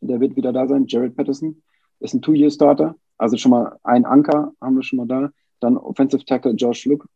Der 0.01 0.21
wird 0.21 0.37
wieder 0.37 0.53
da 0.53 0.67
sein. 0.67 0.87
Jared 0.87 1.17
Patterson 1.17 1.63
ist 2.01 2.15
ein 2.15 2.23
Two-Year-Starter. 2.23 2.95
Also 3.19 3.37
schon 3.37 3.51
mal 3.51 3.79
ein 3.83 4.05
Anker 4.05 4.53
haben 4.61 4.77
wir 4.77 4.83
schon 4.83 4.99
mal 4.99 5.07
da. 5.07 5.31
Dann 5.61 5.77
Offensive 5.77 6.25
Tackle 6.25 6.53
Josh 6.53 6.85
Luke 6.85 7.07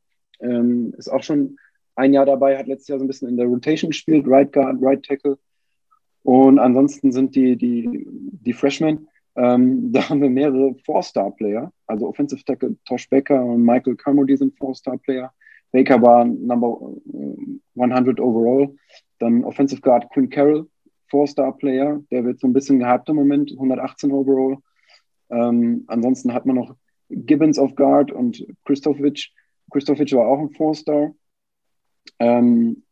ähm, 0.40 0.94
ist 0.96 1.08
auch 1.08 1.22
schon 1.22 1.58
ein 1.96 2.12
Jahr 2.12 2.26
dabei, 2.26 2.56
hat 2.56 2.66
letztes 2.66 2.88
Jahr 2.88 2.98
so 2.98 3.04
ein 3.04 3.08
bisschen 3.08 3.28
in 3.28 3.36
der 3.36 3.46
Rotation 3.46 3.90
gespielt, 3.90 4.26
Right 4.26 4.52
Guard, 4.52 4.76
Right 4.80 5.04
Tackle. 5.04 5.38
Und 6.26 6.58
ansonsten 6.58 7.12
sind 7.12 7.36
die, 7.36 7.56
die, 7.56 8.04
die 8.04 8.52
Freshmen, 8.52 9.06
ähm, 9.36 9.92
da 9.92 10.08
haben 10.08 10.20
wir 10.20 10.28
mehrere 10.28 10.74
Four-Star-Player, 10.84 11.72
also 11.86 12.08
Offensive 12.08 12.42
Tackle 12.44 12.74
Tosh 12.84 13.08
Becker 13.08 13.44
und 13.44 13.62
Michael 13.62 13.94
Carmody 13.94 14.36
sind 14.36 14.58
Four-Star-Player. 14.58 15.32
Baker 15.70 16.02
war 16.02 16.24
Number 16.24 16.80
100 17.78 18.18
overall. 18.18 18.74
Dann 19.20 19.44
Offensive 19.44 19.80
Guard 19.80 20.10
Quinn 20.10 20.28
Carroll, 20.28 20.68
Four-Star-Player, 21.10 22.02
der 22.10 22.24
wird 22.24 22.40
so 22.40 22.48
ein 22.48 22.52
bisschen 22.52 22.80
gehypt 22.80 23.08
im 23.08 23.14
Moment, 23.14 23.52
118 23.52 24.10
overall. 24.10 24.56
Ähm, 25.30 25.84
ansonsten 25.86 26.34
hat 26.34 26.44
man 26.44 26.56
noch 26.56 26.74
Gibbons 27.08 27.56
of 27.56 27.76
Guard 27.76 28.10
und 28.10 28.44
Christovic. 28.64 29.28
Christovic 29.70 30.12
war 30.14 30.26
auch 30.26 30.40
ein 30.40 30.50
Four-Star. 30.50 31.14
Ähm, 32.18 32.82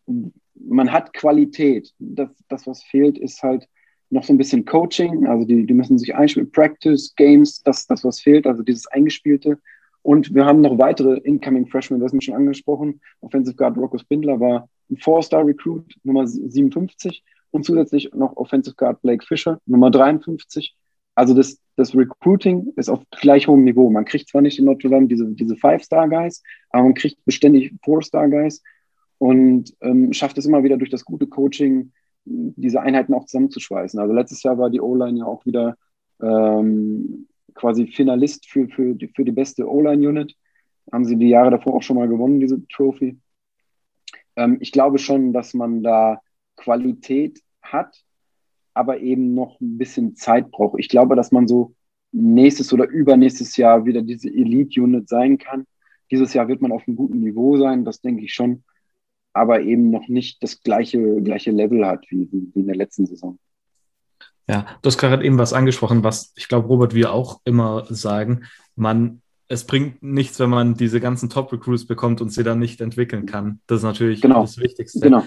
man 0.55 0.93
hat 0.93 1.13
Qualität. 1.13 1.93
Das, 1.99 2.31
das, 2.49 2.67
was 2.67 2.83
fehlt, 2.83 3.19
ist 3.19 3.43
halt 3.43 3.69
noch 4.11 4.25
so 4.25 4.33
ein 4.33 4.39
bisschen 4.39 4.65
Coaching. 4.65 5.27
Also 5.27 5.45
die, 5.47 5.67
die 5.67 5.75
müssen 5.75 5.99
sich 5.99 6.15
einspielen. 6.15 6.51
Practice, 6.51 7.15
Games, 7.17 7.63
das, 7.63 7.87
das, 7.87 8.05
was 8.05 8.21
fehlt, 8.21 8.47
also 8.47 8.63
dieses 8.63 8.87
Eingespielte. 8.87 9.59
Und 10.03 10.35
wir 10.35 10.45
haben 10.45 10.61
noch 10.61 10.79
weitere 10.79 11.17
Incoming 11.21 11.67
Freshmen, 11.67 12.01
das 12.01 12.13
ist 12.13 12.25
schon 12.25 12.35
angesprochen. 12.35 13.01
Offensive 13.21 13.57
Guard 13.57 13.79
Rocco 13.79 13.97
Spindler 13.97 14.39
war 14.39 14.69
ein 14.91 14.99
Four-Star-Recruit, 14.99 15.95
Nummer 16.03 16.27
57. 16.27 17.25
Und 17.51 17.65
zusätzlich 17.65 18.13
noch 18.13 18.37
Offensive 18.37 18.77
Guard 18.77 19.01
Blake 19.01 19.25
Fisher, 19.25 19.59
Nummer 19.65 19.91
53 19.91 20.77
also 21.15 21.35
das, 21.35 21.59
das 21.77 21.95
Recruiting 21.95 22.73
ist 22.77 22.89
auf 22.89 23.01
gleich 23.11 23.47
hohem 23.47 23.65
Niveau. 23.65 23.91
Man 23.91 24.05
kriegt 24.05 24.29
zwar 24.29 24.43
nicht 24.43 24.59
in 24.59 24.65
Notre 24.65 24.91
Dame 24.91 25.07
diese, 25.07 25.27
diese 25.27 25.57
Five-Star-Guys, 25.57 26.43
aber 26.71 26.85
man 26.85 26.95
kriegt 26.95 27.25
beständig 27.25 27.73
Four-Star-Guys 27.85 28.63
und 29.19 29.75
ähm, 29.81 30.13
schafft 30.13 30.39
es 30.39 30.47
immer 30.47 30.63
wieder 30.63 30.77
durch 30.77 30.91
das 30.91 31.05
gute 31.05 31.27
Coaching, 31.27 31.93
diese 32.25 32.81
Einheiten 32.81 33.15
auch 33.15 33.27
zusammenzuschweißen. 33.27 34.01
Also 34.01 34.15
letztes 34.15 34.43
Jahr 34.43 34.59
war 34.59 34.71
die 34.71 34.81
O-Line 34.81 35.19
ja 35.19 35.25
auch 35.27 35.45
wieder 35.45 35.77
ähm, 36.23 37.29
quasi 37.55 37.87
Finalist 37.87 38.49
für, 38.49 38.69
für, 38.69 38.95
die, 38.95 39.09
für 39.09 39.25
die 39.25 39.33
beste 39.33 39.69
O-Line-Unit. 39.69 40.35
Haben 40.93 41.05
sie 41.05 41.17
die 41.17 41.29
Jahre 41.29 41.51
davor 41.51 41.75
auch 41.75 41.83
schon 41.83 41.97
mal 41.97 42.09
gewonnen, 42.09 42.41
diese 42.41 42.67
Trophy. 42.69 43.19
Ähm, 44.37 44.59
ich 44.61 44.73
glaube 44.73 44.99
schon, 44.99 45.33
dass 45.33 45.55
man 45.55 45.83
da 45.83 46.21
Qualität 46.57 47.41
hat, 47.63 48.05
aber 48.75 49.01
eben 49.01 49.35
noch 49.35 49.61
ein 49.61 49.79
bisschen 49.79 50.17
Zeit 50.17 50.51
braucht. 50.51 50.79
Ich 50.79 50.89
glaube, 50.89 51.17
dass 51.17 51.33
man 51.33 51.47
so 51.47 51.75
nächstes 52.13 52.73
oder 52.73 52.89
übernächstes 52.89 53.57
Jahr 53.57 53.85
wieder 53.85 54.03
diese 54.03 54.29
Elite-Unit 54.29 55.09
sein 55.09 55.39
kann. 55.39 55.67
Dieses 56.11 56.35
Jahr 56.35 56.49
wird 56.49 56.61
man 56.61 56.73
auf 56.73 56.87
einem 56.87 56.97
guten 56.97 57.21
Niveau 57.21 57.57
sein, 57.57 57.85
das 57.85 58.01
denke 58.01 58.25
ich 58.25 58.35
schon, 58.35 58.63
aber 59.35 59.61
eben 59.61 59.91
noch 59.91 60.09
nicht 60.09 60.43
das 60.43 60.63
gleiche, 60.63 61.21
gleiche 61.23 61.51
Level 61.51 61.85
hat 61.87 62.07
wie, 62.09 62.29
wie 62.31 62.61
in 62.61 62.67
der 62.67 62.77
letzten 62.77 63.07
Saison. 63.07 63.39
Ja, 64.49 64.67
du 64.81 64.87
hast 64.87 64.99
gerade 64.99 65.25
eben 65.25 65.39
was 65.39 65.53
angesprochen, 65.53 66.05
was 66.05 66.33
ich 66.37 66.49
glaube, 66.49 66.69
Robert, 66.69 66.95
wir 66.95 67.13
auch 67.13 67.41
immer 67.45 67.87
sagen. 67.89 68.45
Man, 68.77 69.23
es 69.49 69.65
bringt 69.65 70.03
nichts, 70.03 70.39
wenn 70.39 70.51
man 70.51 70.75
diese 70.75 71.01
ganzen 71.01 71.31
Top-Recruits 71.31 71.87
bekommt 71.87 72.21
und 72.21 72.31
sie 72.31 72.45
dann 72.45 72.59
nicht 72.59 72.81
entwickeln 72.81 73.27
kann. 73.27 73.61
Das 73.67 73.79
ist 73.79 73.85
natürlich 73.85 74.21
genau. 74.21 74.43
das 74.43 74.59
Wichtigste. 74.59 75.01
Genau. 75.01 75.25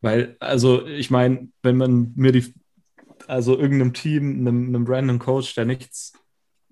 Weil, 0.00 0.36
also 0.40 0.86
ich 0.86 1.10
meine, 1.10 1.48
wenn 1.62 1.76
man 1.76 2.12
mir 2.16 2.32
die 2.32 2.54
also 3.26 3.58
irgendeinem 3.58 3.92
Team, 3.92 4.40
einem, 4.40 4.68
einem 4.68 4.86
random 4.86 5.18
Coach, 5.18 5.54
der 5.54 5.64
nichts 5.64 6.12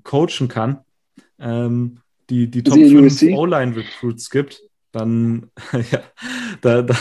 coachen 0.03 0.49
kann, 0.49 0.81
ähm, 1.39 2.01
die, 2.31 2.51
die 2.51 2.63
Top 2.63 2.75
5 2.75 3.23
O-Line-Recruits 3.23 4.31
gibt, 4.31 4.63
dann, 4.93 5.51
ja, 5.91 6.03
da, 6.61 6.83
da, 6.83 6.97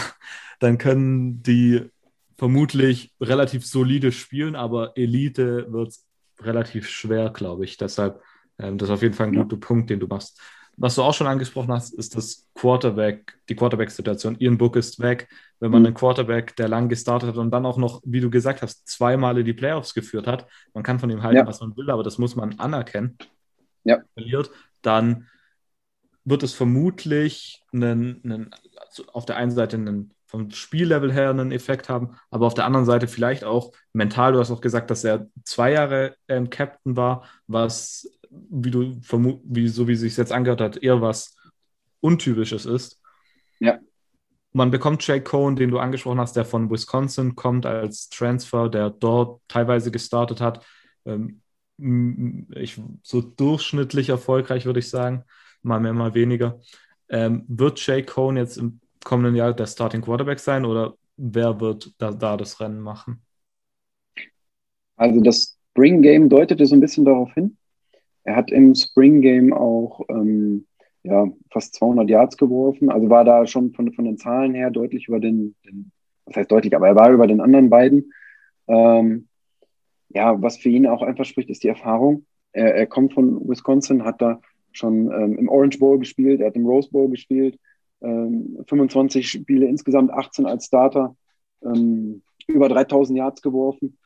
dann 0.60 0.78
können 0.78 1.42
die 1.44 1.90
vermutlich 2.38 3.14
relativ 3.20 3.66
solide 3.66 4.12
spielen, 4.12 4.56
aber 4.56 4.96
Elite 4.96 5.72
wird 5.72 5.94
relativ 6.42 6.88
schwer, 6.88 7.30
glaube 7.32 7.66
ich. 7.66 7.78
Deshalb, 7.78 8.22
ähm, 8.60 8.78
das 8.78 8.90
ist 8.90 8.94
auf 8.94 9.02
jeden 9.02 9.14
Fall 9.14 9.28
ein 9.28 9.36
guter 9.36 9.58
Punkt, 9.58 9.90
den 9.90 10.00
du 10.00 10.08
machst. 10.08 10.40
Was 10.80 10.94
du 10.94 11.02
auch 11.02 11.14
schon 11.14 11.26
angesprochen 11.26 11.72
hast, 11.72 11.96
ist 11.96 12.16
das 12.16 12.48
Quarterback, 12.54 13.40
die 13.50 13.56
Quarterback-Situation. 13.56 14.36
Ian 14.40 14.60
Book 14.60 14.76
ist 14.76 15.00
weg. 15.00 15.28
Wenn 15.60 15.72
man 15.72 15.82
mhm. 15.82 15.88
einen 15.88 15.96
Quarterback, 15.96 16.56
der 16.56 16.68
lang 16.68 16.88
gestartet 16.88 17.30
hat 17.30 17.38
und 17.38 17.50
dann 17.50 17.66
auch 17.66 17.78
noch, 17.78 18.02
wie 18.06 18.20
du 18.20 18.30
gesagt 18.30 18.62
hast, 18.62 18.88
zweimal 18.88 19.40
in 19.40 19.46
die 19.46 19.54
Playoffs 19.54 19.96
geführt 19.96 20.28
hat, 20.28 20.46
man 20.76 20.84
kann 20.84 21.00
von 21.00 21.10
ihm 21.10 21.24
halten, 21.24 21.38
ja. 21.38 21.48
was 21.48 21.62
man 21.62 21.76
will, 21.76 21.90
aber 21.90 22.04
das 22.04 22.20
muss 22.20 22.36
man 22.36 22.60
anerkennen, 22.60 23.18
ja. 23.86 23.98
verliert, 24.14 24.52
dann 24.84 25.28
wird 26.28 26.44
es 26.44 26.54
vermutlich 26.54 27.64
einen, 27.72 28.22
einen, 28.24 28.50
also 28.76 29.06
auf 29.14 29.26
der 29.26 29.38
einen 29.38 29.52
Seite 29.52 29.78
einen, 29.78 30.14
vom 30.26 30.52
Spiellevel 30.52 31.14
her 31.14 31.30
einen 31.30 31.54
Effekt 31.54 31.88
haben, 31.88 32.18
aber 32.30 32.48
auf 32.48 32.54
der 32.54 32.66
anderen 32.66 32.86
Seite 32.86 33.08
vielleicht 33.08 33.46
auch 33.46 33.72
mental. 33.94 34.34
Du 34.34 34.40
hast 34.40 34.52
auch 34.52 34.60
gesagt, 34.60 34.92
dass 34.92 35.06
er 35.06 35.28
zwei 35.46 35.72
Jahre 35.72 36.18
ähm, 36.28 36.50
Captain 36.50 36.98
war, 36.98 37.24
was 37.48 38.12
wie 38.30 38.72
du 38.72 39.00
wie, 39.46 39.70
so 39.70 39.88
wie 39.88 39.94
es 39.94 40.02
sich 40.02 40.18
jetzt 40.18 40.34
angehört 40.34 40.60
hat, 40.60 40.84
eher 40.84 41.02
was 41.02 41.34
Untypisches 42.02 42.66
ist. 42.66 43.02
Ja. 43.60 43.80
Man 44.52 44.70
bekommt 44.70 45.08
Jake 45.08 45.24
Cohen, 45.24 45.56
den 45.56 45.72
du 45.72 45.80
angesprochen 45.80 46.20
hast, 46.20 46.36
der 46.36 46.44
von 46.44 46.70
Wisconsin 46.70 47.36
kommt 47.36 47.66
als 47.66 48.10
Transfer, 48.10 48.68
der 48.68 48.90
dort 48.90 49.42
teilweise 49.48 49.92
gestartet 49.92 50.42
hat. 50.42 50.66
Ähm, 51.06 51.42
ich, 52.54 52.82
so 53.02 53.22
durchschnittlich 53.22 54.10
erfolgreich, 54.10 54.66
würde 54.66 54.80
ich 54.80 54.90
sagen. 54.90 55.24
Mal 55.62 55.80
mehr, 55.80 55.94
mal 55.94 56.14
weniger. 56.14 56.60
Ähm, 57.10 57.46
wird 57.48 57.86
Jake 57.86 58.06
Cohen 58.06 58.38
jetzt 58.38 58.58
im 58.58 58.80
kommenden 59.04 59.36
Jahr 59.36 59.54
der 59.54 59.68
Starting 59.68 60.02
Quarterback 60.02 60.40
sein 60.40 60.66
oder 60.66 60.96
wer 61.16 61.60
wird 61.60 61.94
da, 61.98 62.12
da 62.12 62.38
das 62.38 62.60
Rennen 62.60 62.80
machen? 62.80 63.22
Also 64.96 65.22
das 65.22 65.58
Spring 65.72 66.02
Game 66.02 66.28
deutete 66.30 66.66
so 66.66 66.76
ein 66.76 66.82
bisschen 66.82 67.06
darauf 67.06 67.34
hin. 67.34 67.58
Er 68.24 68.36
hat 68.36 68.52
im 68.52 68.76
Spring 68.76 69.22
Game 69.22 69.54
auch 69.54 70.02
ähm, 70.10 70.66
ja, 71.04 71.28
fast 71.52 71.76
200 71.76 72.10
Yards 72.10 72.38
geworfen, 72.38 72.90
also 72.90 73.10
war 73.10 73.24
da 73.24 73.46
schon 73.48 73.72
von, 73.74 73.94
von 73.94 74.06
den 74.06 74.18
Zahlen 74.18 74.54
her 74.54 74.72
deutlich 74.72 75.08
über 75.08 75.20
den, 75.20 75.56
den, 75.66 75.92
was 76.26 76.36
heißt 76.36 76.52
deutlich, 76.52 76.76
aber 76.76 76.88
er 76.88 76.96
war 76.96 77.12
über 77.12 77.28
den 77.28 77.40
anderen 77.40 77.70
beiden. 77.70 78.12
Ähm, 78.68 79.28
ja, 80.10 80.42
was 80.42 80.58
für 80.58 80.70
ihn 80.70 80.88
auch 80.88 81.02
einfach 81.02 81.26
spricht, 81.26 81.50
ist 81.50 81.64
die 81.64 81.70
Erfahrung. 81.70 82.26
Er, 82.52 82.76
er 82.76 82.88
kommt 82.88 83.14
von 83.14 83.48
Wisconsin, 83.48 84.04
hat 84.04 84.22
da 84.22 84.42
schon 84.78 85.12
ähm, 85.12 85.38
im 85.38 85.50
Orange 85.50 85.80
Bowl 85.80 86.00
gespielt, 86.00 86.42
er 86.42 86.48
hat 86.48 86.56
im 86.56 86.66
Rose 86.66 86.90
Bowl 86.90 87.10
gespielt, 87.10 87.60
ähm, 88.02 88.58
25 88.68 89.28
Spiele 89.28 89.68
insgesamt, 89.68 90.12
18 90.12 90.46
als 90.46 90.66
Starter, 90.66 91.16
ähm, 91.64 92.22
über 92.48 92.70
3000 92.70 93.18
Yards 93.18 93.42
geworfen. 93.42 93.98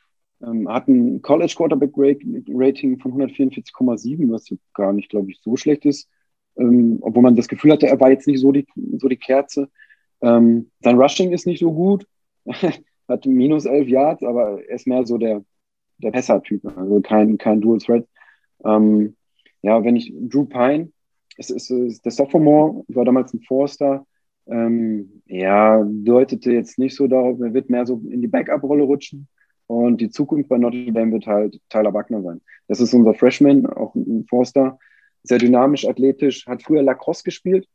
Ähm, 0.42 0.68
hat 0.68 0.88
ein 0.88 1.22
College 1.22 1.54
Quarterback 1.56 1.92
Rating 1.96 2.98
von 2.98 3.12
144,7, 3.12 4.30
was 4.32 4.52
gar 4.74 4.92
nicht, 4.92 5.08
glaube 5.08 5.30
ich, 5.30 5.40
so 5.40 5.56
schlecht 5.56 5.84
ist. 5.84 6.08
Ähm, 6.56 6.98
obwohl 7.00 7.22
man 7.22 7.36
das 7.36 7.48
Gefühl 7.48 7.72
hatte, 7.72 7.86
er 7.86 8.00
war 8.00 8.10
jetzt 8.10 8.26
nicht 8.26 8.40
so 8.40 8.50
die, 8.50 8.66
so 8.98 9.08
die 9.08 9.16
Kerze. 9.16 9.68
Ähm, 10.20 10.70
sein 10.80 10.98
Rushing 10.98 11.32
ist 11.32 11.46
nicht 11.46 11.60
so 11.60 11.72
gut. 11.72 12.06
hat 13.08 13.26
minus 13.26 13.66
11 13.66 13.88
Yards, 13.88 14.22
aber 14.22 14.62
er 14.62 14.74
ist 14.74 14.86
mehr 14.86 15.04
so 15.04 15.18
der, 15.18 15.44
der 15.98 16.10
Pässer-Typ, 16.10 16.64
also 16.76 17.00
kein, 17.00 17.38
kein 17.38 17.60
Dual 17.60 17.78
Threat. 17.78 18.06
Ähm, 18.64 19.16
ja, 19.62 19.82
wenn 19.84 19.96
ich 19.96 20.12
Drew 20.14 20.44
Pine, 20.44 20.90
es 21.36 21.50
ist, 21.50 21.70
ist 21.70 22.04
der 22.04 22.12
Sophomore, 22.12 22.84
war 22.88 23.04
damals 23.04 23.32
ein 23.32 23.40
Four-Star, 23.42 24.06
ähm, 24.46 25.22
ja, 25.26 25.82
deutete 25.84 26.52
jetzt 26.52 26.78
nicht 26.78 26.96
so 26.96 27.06
darauf, 27.06 27.40
er 27.40 27.54
wird 27.54 27.70
mehr 27.70 27.86
so 27.86 28.02
in 28.10 28.20
die 28.20 28.28
Backup-Rolle 28.28 28.82
rutschen. 28.82 29.28
Und 29.66 30.00
die 30.00 30.10
Zukunft 30.10 30.48
bei 30.48 30.58
Notre 30.58 30.92
Dame 30.92 31.12
wird 31.12 31.26
halt 31.26 31.60
Tyler 31.70 31.94
Wagner 31.94 32.22
sein. 32.22 32.40
Das 32.68 32.80
ist 32.80 32.92
unser 32.92 33.14
Freshman, 33.14 33.66
auch 33.66 33.94
ein 33.94 34.26
Forster. 34.28 34.78
Sehr 35.22 35.38
dynamisch, 35.38 35.86
athletisch, 35.86 36.46
hat 36.46 36.62
früher 36.62 36.82
Lacrosse 36.82 37.22
gespielt. 37.22 37.66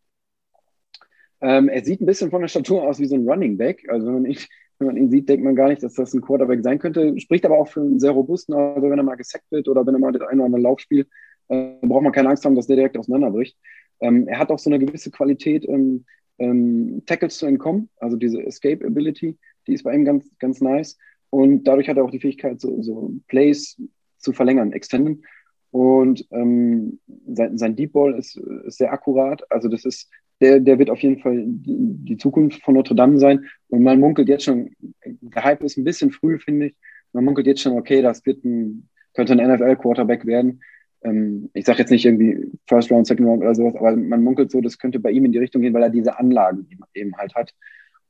Ähm, 1.39 1.69
er 1.69 1.83
sieht 1.83 2.01
ein 2.01 2.05
bisschen 2.05 2.29
von 2.29 2.41
der 2.41 2.49
Statur 2.49 2.83
aus 2.83 2.99
wie 2.99 3.05
so 3.05 3.15
ein 3.15 3.27
Running 3.27 3.57
Back. 3.57 3.87
Also 3.89 4.07
wenn 4.07 4.13
man, 4.13 4.25
ihn, 4.25 4.37
wenn 4.79 4.87
man 4.87 4.97
ihn 4.97 5.09
sieht, 5.09 5.29
denkt 5.29 5.43
man 5.43 5.55
gar 5.55 5.69
nicht, 5.69 5.81
dass 5.81 5.93
das 5.93 6.13
ein 6.13 6.21
Quarterback 6.21 6.61
sein 6.61 6.77
könnte. 6.77 7.17
Spricht 7.19 7.45
aber 7.45 7.57
auch 7.57 7.69
für 7.69 7.81
einen 7.81 7.99
sehr 7.99 8.11
robusten. 8.11 8.53
Also 8.53 8.89
wenn 8.89 8.99
er 8.99 9.03
mal 9.03 9.15
gesackt 9.15 9.49
wird 9.49 9.67
oder 9.67 9.85
wenn 9.85 9.95
er 9.95 9.99
mal 9.99 10.11
das 10.11 10.23
eine 10.23 10.41
oder 10.41 10.45
andere 10.45 10.61
Lauf 10.61 10.79
spielt, 10.79 11.07
äh, 11.49 11.73
braucht 11.81 12.03
man 12.03 12.11
keine 12.11 12.29
Angst 12.29 12.45
haben, 12.45 12.55
dass 12.55 12.67
der 12.67 12.75
direkt 12.75 12.97
auseinanderbricht. 12.97 13.57
Ähm, 13.99 14.27
er 14.27 14.39
hat 14.39 14.51
auch 14.51 14.59
so 14.59 14.69
eine 14.69 14.79
gewisse 14.79 15.11
Qualität, 15.11 15.67
ähm, 15.67 16.05
ähm, 16.39 17.03
Tackles 17.05 17.37
zu 17.37 17.45
entkommen. 17.45 17.89
Also 17.97 18.15
diese 18.15 18.45
Escape 18.45 18.85
Ability, 18.85 19.37
die 19.65 19.73
ist 19.73 19.83
bei 19.83 19.93
ihm 19.93 20.05
ganz, 20.05 20.29
ganz 20.39 20.61
nice. 20.61 20.97
Und 21.29 21.63
dadurch 21.63 21.89
hat 21.89 21.97
er 21.97 22.03
auch 22.03 22.11
die 22.11 22.19
Fähigkeit, 22.19 22.61
so, 22.61 22.81
so 22.81 23.13
Plays 23.27 23.81
zu 24.17 24.33
verlängern, 24.33 24.71
extenden. 24.71 25.23
Und 25.71 26.25
ähm, 26.31 26.99
sein, 27.27 27.57
sein 27.57 27.75
Deep 27.75 27.93
Ball 27.93 28.13
ist, 28.17 28.37
ist, 28.37 28.77
sehr 28.77 28.93
akkurat. 28.93 29.43
Also 29.51 29.67
das 29.67 29.85
ist 29.85 30.09
der, 30.39 30.59
der 30.59 30.79
wird 30.79 30.89
auf 30.89 30.99
jeden 30.99 31.19
Fall 31.19 31.43
die, 31.45 31.77
die 31.77 32.17
Zukunft 32.17 32.63
von 32.63 32.75
Notre 32.75 32.95
Dame 32.95 33.19
sein. 33.19 33.45
Und 33.69 33.83
man 33.83 33.99
munkelt 33.99 34.29
jetzt 34.29 34.43
schon, 34.43 34.69
der 35.03 35.43
Hype 35.43 35.63
ist 35.63 35.77
ein 35.77 35.83
bisschen 35.83 36.11
früh, 36.11 36.39
finde 36.39 36.67
ich. 36.67 36.75
Man 37.11 37.25
munkelt 37.25 37.47
jetzt 37.47 37.61
schon, 37.61 37.77
okay, 37.77 38.01
das 38.01 38.25
wird 38.25 38.43
ein, 38.45 38.87
könnte 39.13 39.33
ein 39.33 39.51
NFL-Quarterback 39.51 40.25
werden. 40.25 40.61
Ähm, 41.07 41.49
ich 41.53 41.65
sage 41.65 41.79
jetzt 41.79 41.91
nicht 41.91 42.05
irgendwie 42.05 42.51
First 42.67 42.91
Round, 42.91 43.07
Second 43.07 43.27
Round 43.27 43.41
oder 43.41 43.55
sowas, 43.55 43.75
aber 43.75 43.95
man 43.95 44.23
munkelt 44.23 44.51
so, 44.51 44.61
das 44.61 44.77
könnte 44.77 44.99
bei 44.99 45.11
ihm 45.11 45.25
in 45.25 45.31
die 45.31 45.39
Richtung 45.39 45.61
gehen, 45.61 45.73
weil 45.73 45.83
er 45.83 45.89
diese 45.89 46.17
Anlagen 46.19 46.67
eben 46.93 47.15
halt 47.17 47.33
hat. 47.35 47.53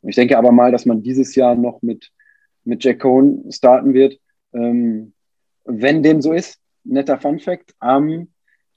Und 0.02 0.10
ich 0.10 0.16
denke 0.16 0.38
aber 0.38 0.52
mal, 0.52 0.72
dass 0.72 0.86
man 0.86 1.04
dieses 1.04 1.36
Jahr 1.36 1.56
noch 1.56 1.82
mit, 1.82 2.12
mit 2.64 2.84
Jack 2.84 3.00
Cohn 3.00 3.46
starten 3.52 3.94
wird. 3.94 4.20
Ähm, 4.54 5.14
wenn 5.66 6.04
dem 6.04 6.22
so 6.22 6.34
ist, 6.34 6.60
netter 6.84 7.18
Fun 7.18 7.40
Fact, 7.40 7.74
am 7.80 8.28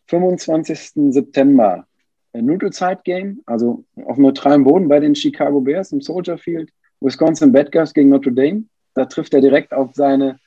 25. 0.08 1.12
September 1.12 1.86
Neutral 2.32 2.98
Game, 3.04 3.42
also 3.46 3.84
auf 4.04 4.16
neutralem 4.16 4.64
Boden 4.64 4.88
bei 4.88 5.00
den 5.00 5.14
Chicago 5.14 5.60
Bears 5.60 5.92
im 5.92 6.00
Soldier 6.00 6.38
Field, 6.38 6.70
Wisconsin 7.00 7.52
Badgers 7.52 7.94
gegen 7.94 8.08
Notre 8.08 8.32
Dame. 8.32 8.64
Da 8.94 9.04
trifft 9.06 9.34
er 9.34 9.40
direkt 9.40 9.72
auf 9.72 9.94
seine, 9.94 10.38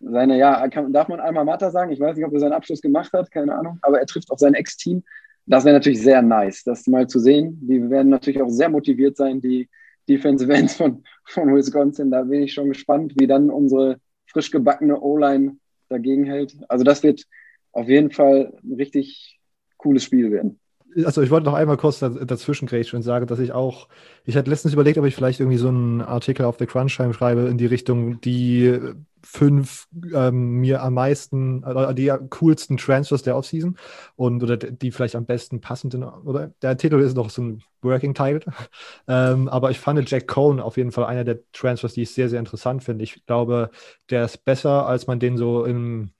seine 0.00 0.38
ja, 0.38 0.68
kann, 0.68 0.92
darf 0.92 1.08
man 1.08 1.20
einmal 1.20 1.44
Matter 1.44 1.70
sagen? 1.70 1.90
Ich 1.92 2.00
weiß 2.00 2.16
nicht, 2.16 2.24
ob 2.24 2.32
er 2.32 2.40
seinen 2.40 2.52
Abschluss 2.52 2.80
gemacht 2.80 3.12
hat, 3.12 3.30
keine 3.30 3.54
Ahnung, 3.54 3.78
aber 3.82 4.00
er 4.00 4.06
trifft 4.06 4.30
auf 4.30 4.38
sein 4.38 4.54
Ex-Team. 4.54 5.02
Das 5.46 5.64
wäre 5.64 5.74
natürlich 5.74 6.02
sehr 6.02 6.22
nice, 6.22 6.62
das 6.64 6.86
mal 6.86 7.06
zu 7.06 7.18
sehen. 7.18 7.58
Die 7.62 7.88
werden 7.90 8.10
natürlich 8.10 8.42
auch 8.42 8.50
sehr 8.50 8.68
motiviert 8.68 9.16
sein, 9.16 9.40
die 9.40 9.68
Defensive 10.08 10.52
Ends 10.52 10.74
von, 10.76 11.02
von 11.24 11.54
Wisconsin. 11.54 12.10
Da 12.10 12.22
bin 12.22 12.42
ich 12.42 12.52
schon 12.52 12.68
gespannt, 12.68 13.14
wie 13.18 13.26
dann 13.26 13.50
unsere 13.50 13.98
frisch 14.26 14.50
gebackene 14.50 15.00
O-Line 15.00 15.56
dagegen 15.88 16.24
hält. 16.24 16.56
Also 16.68 16.84
das 16.84 17.02
wird 17.02 17.24
auf 17.72 17.88
jeden 17.88 18.10
Fall 18.10 18.52
ein 18.62 18.74
richtig 18.74 19.40
cooles 19.78 20.04
Spiel 20.04 20.30
werden 20.30 20.60
also 21.04 21.22
ich 21.22 21.30
wollte 21.30 21.46
noch 21.46 21.54
einmal 21.54 21.76
kurz 21.76 21.98
dazwischen 22.00 22.68
und 22.68 23.02
sagen, 23.02 23.26
dass 23.26 23.38
ich 23.38 23.52
auch, 23.52 23.88
ich 24.24 24.36
hatte 24.36 24.50
letztens 24.50 24.74
überlegt, 24.74 24.98
ob 24.98 25.04
ich 25.04 25.14
vielleicht 25.14 25.40
irgendwie 25.40 25.58
so 25.58 25.68
einen 25.68 26.00
Artikel 26.00 26.44
auf 26.44 26.56
The 26.58 26.66
Crunch 26.66 26.92
schreibe 26.92 27.42
in 27.42 27.58
die 27.58 27.66
Richtung, 27.66 28.20
die 28.20 28.78
fünf 29.22 29.88
ähm, 30.14 30.60
mir 30.60 30.82
am 30.82 30.94
meisten, 30.94 31.62
äh, 31.64 31.94
die 31.94 32.12
coolsten 32.30 32.76
Transfers 32.76 33.22
der 33.22 33.36
Offseason 33.36 33.76
und 34.16 34.42
oder 34.42 34.56
die 34.56 34.90
vielleicht 34.90 35.16
am 35.16 35.26
besten 35.26 35.60
passenden, 35.60 36.04
oder 36.04 36.52
der 36.62 36.76
Titel 36.76 37.00
ist 37.00 37.16
noch 37.16 37.30
so 37.30 37.42
ein 37.42 37.62
Working 37.82 38.14
Title, 38.14 38.40
ähm, 39.08 39.48
aber 39.48 39.70
ich 39.70 39.80
fand 39.80 40.10
Jack 40.10 40.28
Cohn 40.28 40.60
auf 40.60 40.76
jeden 40.76 40.92
Fall 40.92 41.04
einer 41.04 41.24
der 41.24 41.40
Transfers, 41.52 41.94
die 41.94 42.02
ich 42.02 42.10
sehr, 42.10 42.28
sehr 42.28 42.38
interessant 42.38 42.84
finde. 42.84 43.04
Ich 43.04 43.26
glaube, 43.26 43.70
der 44.10 44.24
ist 44.24 44.44
besser, 44.44 44.86
als 44.86 45.06
man 45.06 45.20
den 45.20 45.36
so 45.36 45.64
im 45.64 46.10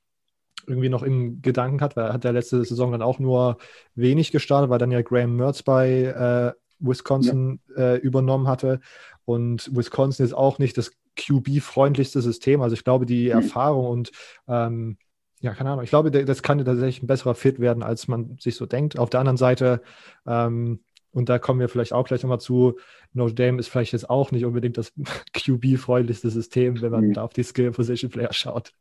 irgendwie 0.68 0.88
noch 0.88 1.02
in 1.02 1.42
Gedanken 1.42 1.80
hat, 1.80 1.96
weil 1.96 2.06
er 2.06 2.12
hat 2.12 2.24
ja 2.24 2.30
letzte 2.30 2.64
Saison 2.64 2.92
dann 2.92 3.02
auch 3.02 3.18
nur 3.18 3.58
wenig 3.94 4.30
gestartet, 4.30 4.70
weil 4.70 4.78
dann 4.78 4.90
ja 4.90 5.02
Graham 5.02 5.36
Mertz 5.36 5.62
bei 5.62 6.04
äh, 6.04 6.52
Wisconsin 6.78 7.60
ja. 7.76 7.94
äh, 7.94 7.96
übernommen 7.96 8.48
hatte. 8.48 8.80
Und 9.24 9.74
Wisconsin 9.74 10.24
ist 10.24 10.32
auch 10.32 10.58
nicht 10.58 10.78
das 10.78 10.92
QB-freundlichste 11.16 12.22
System. 12.22 12.62
Also 12.62 12.74
ich 12.74 12.84
glaube, 12.84 13.06
die 13.06 13.26
mhm. 13.26 13.32
Erfahrung 13.32 13.86
und 13.86 14.10
ähm, 14.46 14.98
ja, 15.40 15.54
keine 15.54 15.70
Ahnung, 15.70 15.84
ich 15.84 15.90
glaube, 15.90 16.10
das 16.10 16.42
kann 16.42 16.64
tatsächlich 16.64 17.02
ein 17.02 17.06
besserer 17.06 17.34
Fit 17.34 17.60
werden, 17.60 17.82
als 17.82 18.08
man 18.08 18.36
sich 18.40 18.56
so 18.56 18.66
denkt. 18.66 18.98
Auf 18.98 19.10
der 19.10 19.20
anderen 19.20 19.36
Seite, 19.36 19.82
ähm, 20.26 20.80
und 21.12 21.28
da 21.28 21.38
kommen 21.38 21.60
wir 21.60 21.68
vielleicht 21.68 21.92
auch 21.92 22.06
gleich 22.06 22.22
nochmal 22.22 22.40
zu, 22.40 22.78
Notre 23.12 23.34
Dame 23.34 23.58
ist 23.58 23.68
vielleicht 23.68 23.92
jetzt 23.92 24.10
auch 24.10 24.32
nicht 24.32 24.44
unbedingt 24.44 24.78
das 24.78 24.92
QB-freundlichste 25.34 26.30
System, 26.30 26.80
wenn 26.80 26.90
man 26.90 27.08
mhm. 27.08 27.12
da 27.14 27.22
auf 27.22 27.32
die 27.32 27.44
Skill-Position-Player 27.44 28.32
schaut. 28.32 28.72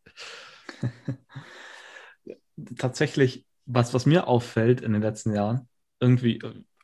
tatsächlich, 2.78 3.46
was, 3.66 3.94
was 3.94 4.06
mir 4.06 4.28
auffällt 4.28 4.82
in 4.82 4.94
den 4.94 5.02
letzten 5.02 5.34
Jahren, 5.34 5.68
irgendwie, 6.00 6.40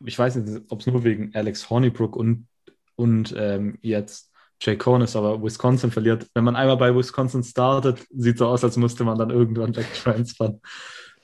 ich 0.05 0.17
weiß 0.17 0.35
nicht, 0.35 0.63
ob 0.69 0.81
es 0.81 0.87
nur 0.87 1.03
wegen 1.03 1.33
Alex 1.33 1.69
Hornibrook 1.69 2.15
und, 2.15 2.47
und 2.95 3.33
ähm, 3.37 3.77
jetzt 3.81 4.31
Jay 4.61 4.77
ist, 5.03 5.15
aber 5.15 5.43
Wisconsin 5.43 5.91
verliert. 5.91 6.27
Wenn 6.33 6.45
man 6.45 6.55
einmal 6.55 6.77
bei 6.77 6.95
Wisconsin 6.95 7.43
startet, 7.43 8.05
sieht 8.11 8.37
so 8.37 8.47
aus, 8.47 8.63
als 8.63 8.77
müsste 8.77 9.03
man 9.03 9.17
dann 9.17 9.29
irgendwann 9.29 9.75
wegtransfern. 9.75 10.61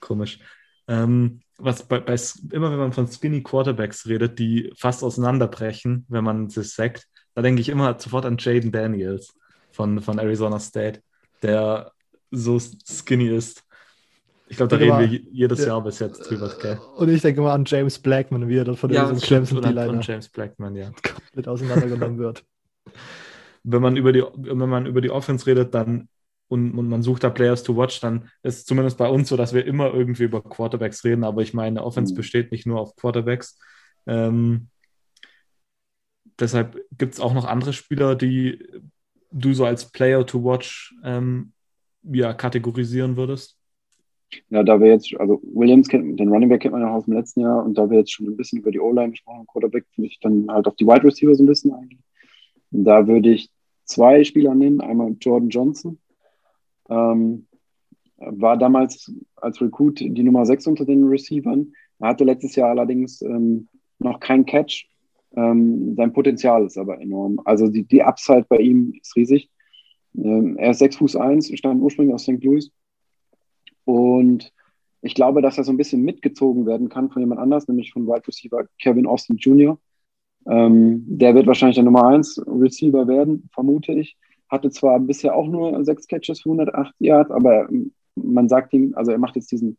Komisch. 0.02 0.39
Ähm, 0.88 1.41
was 1.58 1.88
bei, 1.88 2.00
bei, 2.00 2.18
immer 2.52 2.72
wenn 2.72 2.80
man 2.80 2.93
von 2.93 3.08
Skinny 3.08 3.43
Quarterbacks 3.43 4.08
redet, 4.08 4.39
die 4.39 4.74
fast 4.76 5.04
auseinanderbrechen, 5.04 6.06
wenn 6.10 6.24
man 6.24 6.50
sie 6.50 6.64
sagt, 6.64 7.08
da 7.34 7.41
denke 7.41 7.62
ich 7.62 7.70
immer 7.70 7.97
sofort 8.00 8.26
an 8.26 8.38
Jaden 8.39 8.72
Daniels 8.72 9.34
von, 9.72 10.02
von 10.02 10.20
Arizona 10.20 10.60
State, 10.60 11.02
der 11.41 11.91
so 12.32 12.60
skinny 12.60 13.28
ist. 13.28 13.64
Ich 14.50 14.58
glaube, 14.58 14.70
da 14.70 14.78
reden 14.78 15.00
wir 15.00 15.22
jedes 15.32 15.60
ja, 15.60 15.68
Jahr 15.68 15.84
bis 15.84 16.00
jetzt 16.00 16.30
drüber. 16.30 16.52
Gell? 16.60 16.80
Und 16.95 17.10
ich 17.10 17.22
denke 17.22 17.41
mal 17.41 17.54
an 17.54 17.66
James 17.66 18.00
Blackman, 18.00 18.50
wie 18.50 18.58
er 18.58 18.66
dann 18.66 18.76
von 18.76 18.89
ja, 18.89 19.04
diesem 19.04 19.20
Clemson 19.20 19.62
D-Liner 19.62 20.02
James 20.02 20.28
Blackman, 20.28 20.76
ja. 20.76 20.91
komplett 21.04 21.47
auseinandergenommen 21.47 22.18
wird. 22.18 22.43
Wenn 23.64 23.82
man 23.82 23.97
über 23.97 24.14
die, 24.14 24.24
wenn 24.38 24.58
man 24.58 24.86
über 24.86 25.02
die 25.02 25.12
Offense 25.12 25.45
redet, 25.45 25.76
dann 25.76 26.08
und, 26.47 26.72
und 26.78 26.89
man 26.89 27.04
sucht 27.04 27.24
da 27.24 27.30
Players 27.30 27.62
to 27.62 27.76
watch, 27.76 28.00
dann 28.00 28.30
ist 28.41 28.60
es 28.60 28.66
zumindest 28.66 28.97
bei 28.97 29.08
uns 29.08 29.30
so, 29.30 29.38
dass 29.38 29.54
wir 29.54 29.66
immer 29.66 29.93
irgendwie 29.93 30.24
über 30.24 30.41
Quarterbacks 30.41 31.04
reden, 31.04 31.26
aber 31.26 31.41
ich 31.41 31.54
meine, 31.54 31.84
Offense 31.84 32.14
mhm. 32.14 32.18
besteht 32.18 32.52
nicht 32.52 32.66
nur 32.66 32.80
auf 32.80 32.95
Quarterbacks. 32.95 33.60
Ähm, 34.08 34.70
deshalb 36.39 36.82
gibt 36.97 37.14
es 37.14 37.20
auch 37.20 37.34
noch 37.34 37.45
andere 37.45 37.74
Spieler, 37.74 38.16
die 38.16 38.66
du 39.32 39.54
so 39.54 39.66
als 39.66 39.91
Player 39.91 40.26
to 40.26 40.43
watch 40.43 40.95
ähm, 41.04 41.52
ja, 42.02 42.34
kategorisieren 42.34 43.18
würdest. 43.18 43.59
Ja, 44.49 44.63
da 44.63 44.80
wir 44.80 44.88
jetzt, 44.88 45.13
also 45.19 45.41
Williams 45.43 45.88
kennt, 45.88 46.19
den 46.19 46.30
Running 46.30 46.49
Back 46.49 46.61
kennt 46.61 46.73
man 46.73 46.82
ja 46.82 46.93
aus 46.93 47.05
dem 47.05 47.13
letzten 47.13 47.41
Jahr 47.41 47.63
und 47.63 47.77
da 47.77 47.89
wir 47.89 47.99
jetzt 47.99 48.11
schon 48.11 48.27
ein 48.27 48.38
bisschen 48.38 48.59
über 48.59 48.71
die 48.71 48.80
O-Line 48.80 49.11
gesprochen 49.11 49.39
haben, 49.39 49.47
Quarterback, 49.47 49.86
würde 49.95 50.07
ich 50.07 50.19
dann 50.19 50.47
halt 50.49 50.67
auf 50.67 50.75
die 50.75 50.86
Wide 50.86 51.03
Receiver 51.03 51.34
so 51.36 51.43
ein 51.43 51.47
bisschen 51.47 51.73
eingehen. 51.73 52.03
Und 52.71 52.84
da 52.84 53.07
würde 53.07 53.32
ich 53.32 53.49
zwei 53.86 54.23
Spieler 54.23 54.55
nehmen. 54.55 54.82
Einmal 54.82 55.15
Jordan 55.19 55.49
Johnson. 55.49 55.99
Ähm, 56.89 57.47
war 58.17 58.57
damals 58.57 59.11
als 59.36 59.61
Recruit 59.61 59.99
die 59.99 60.23
Nummer 60.23 60.45
6 60.45 60.67
unter 60.67 60.86
den 60.86 61.07
Receivern. 61.07 61.73
Er 61.99 62.09
hatte 62.09 62.23
letztes 62.23 62.55
Jahr 62.55 62.69
allerdings 62.69 63.21
ähm, 63.21 63.67
noch 63.97 64.19
keinen 64.19 64.45
Catch. 64.45 64.88
Ähm, 65.36 65.95
sein 65.95 66.13
Potenzial 66.13 66.65
ist 66.65 66.77
aber 66.77 66.99
enorm. 67.01 67.39
Also 67.45 67.67
die, 67.67 67.84
die 67.84 68.03
Upside 68.03 68.45
bei 68.49 68.57
ihm 68.57 68.93
ist 69.01 69.15
riesig. 69.15 69.49
Ähm, 70.15 70.57
er 70.57 70.71
ist 70.71 70.80
6 70.80 70.97
Fuß 70.97 71.15
1, 71.15 71.51
stammt 71.57 71.82
ursprünglich 71.82 72.13
aus 72.13 72.23
St. 72.23 72.43
Louis 72.43 72.71
und 73.86 74.51
ich 75.01 75.15
glaube, 75.15 75.41
dass 75.41 75.57
er 75.57 75.63
so 75.63 75.71
ein 75.71 75.77
bisschen 75.77 76.01
mitgezogen 76.03 76.65
werden 76.65 76.89
kann 76.89 77.09
von 77.09 77.21
jemand 77.21 77.39
anders, 77.39 77.67
nämlich 77.67 77.93
von 77.93 78.05
Wide 78.05 78.27
Receiver 78.27 78.65
Kevin 78.82 79.05
Austin 79.05 79.38
Jr. 79.38 79.80
Ähm, 80.47 81.03
der 81.07 81.36
wird 81.36 81.47
wahrscheinlich 81.47 81.75
der 81.75 81.86
Nummer 81.86 82.07
1 82.07 82.43
Receiver 82.47 83.07
werden, 83.07 83.49
vermute 83.53 83.93
ich. 83.93 84.17
Hatte 84.49 84.71
zwar 84.71 84.99
bisher 84.99 85.36
auch 85.36 85.47
nur 85.47 85.84
sechs 85.86 86.07
Catches 86.07 86.41
für 86.41 86.49
108 86.49 86.93
Yards, 86.99 87.32
aber 87.32 87.69
man 88.15 88.49
sagt 88.49 88.73
ihm, 88.73 88.93
also 88.95 89.11
er 89.11 89.19
macht 89.19 89.36
jetzt 89.36 89.51
diesen 89.51 89.77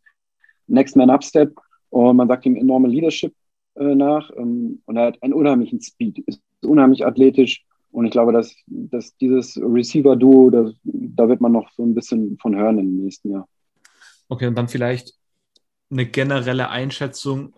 Next 0.67 0.95
Man 0.95 1.09
Up 1.09 1.23
Step 1.23 1.55
und 1.89 2.15
man 2.15 2.27
sagt 2.27 2.45
ihm 2.45 2.55
enorme 2.55 2.87
Leadership 2.87 3.33
äh, 3.75 3.95
nach 3.95 4.31
ähm, 4.37 4.81
und 4.85 4.97
er 4.97 5.07
hat 5.07 5.21
einen 5.21 5.33
unheimlichen 5.33 5.81
Speed, 5.81 6.19
ist 6.19 6.41
unheimlich 6.63 7.05
athletisch 7.05 7.65
und 7.91 8.05
ich 8.05 8.11
glaube, 8.11 8.31
dass, 8.31 8.55
dass 8.67 9.15
dieses 9.17 9.59
Receiver-Duo, 9.61 10.73
da 10.83 11.29
wird 11.29 11.41
man 11.41 11.51
noch 11.51 11.69
so 11.73 11.83
ein 11.83 11.93
bisschen 11.93 12.37
von 12.39 12.55
hören 12.55 12.79
im 12.79 12.97
nächsten 12.97 13.31
Jahr. 13.31 13.47
Okay, 14.31 14.47
und 14.47 14.55
dann 14.55 14.69
vielleicht 14.69 15.13
eine 15.89 16.05
generelle 16.05 16.69
Einschätzung. 16.69 17.53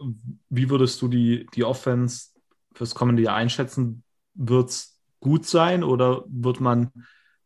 Wie 0.50 0.72
würdest 0.72 1.00
du 1.04 1.08
die, 1.08 1.46
die 1.54 1.64
Offense 1.64 2.30
fürs 2.74 2.96
kommende 2.96 3.22
Jahr 3.22 3.36
einschätzen? 3.36 4.04
Wird 4.34 4.70
es 4.72 5.00
gut 5.20 5.46
sein 5.46 5.84
oder 5.84 6.24
wird 6.28 6.62
man 6.62 6.90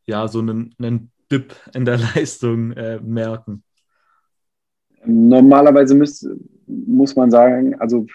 ja 0.05 0.30
so 0.30 0.39
einen, 0.39 0.73
einen 0.80 1.11
Dip 1.30 1.53
in 1.73 1.84
der 1.84 1.97
Leistung 2.15 2.71
äh, 2.71 3.01
merken? 3.01 3.63
Normalerweise 5.03 5.93
müsst, 5.93 6.25
muss 6.65 7.17
man 7.17 7.30
sagen, 7.30 7.75
also 7.82 8.05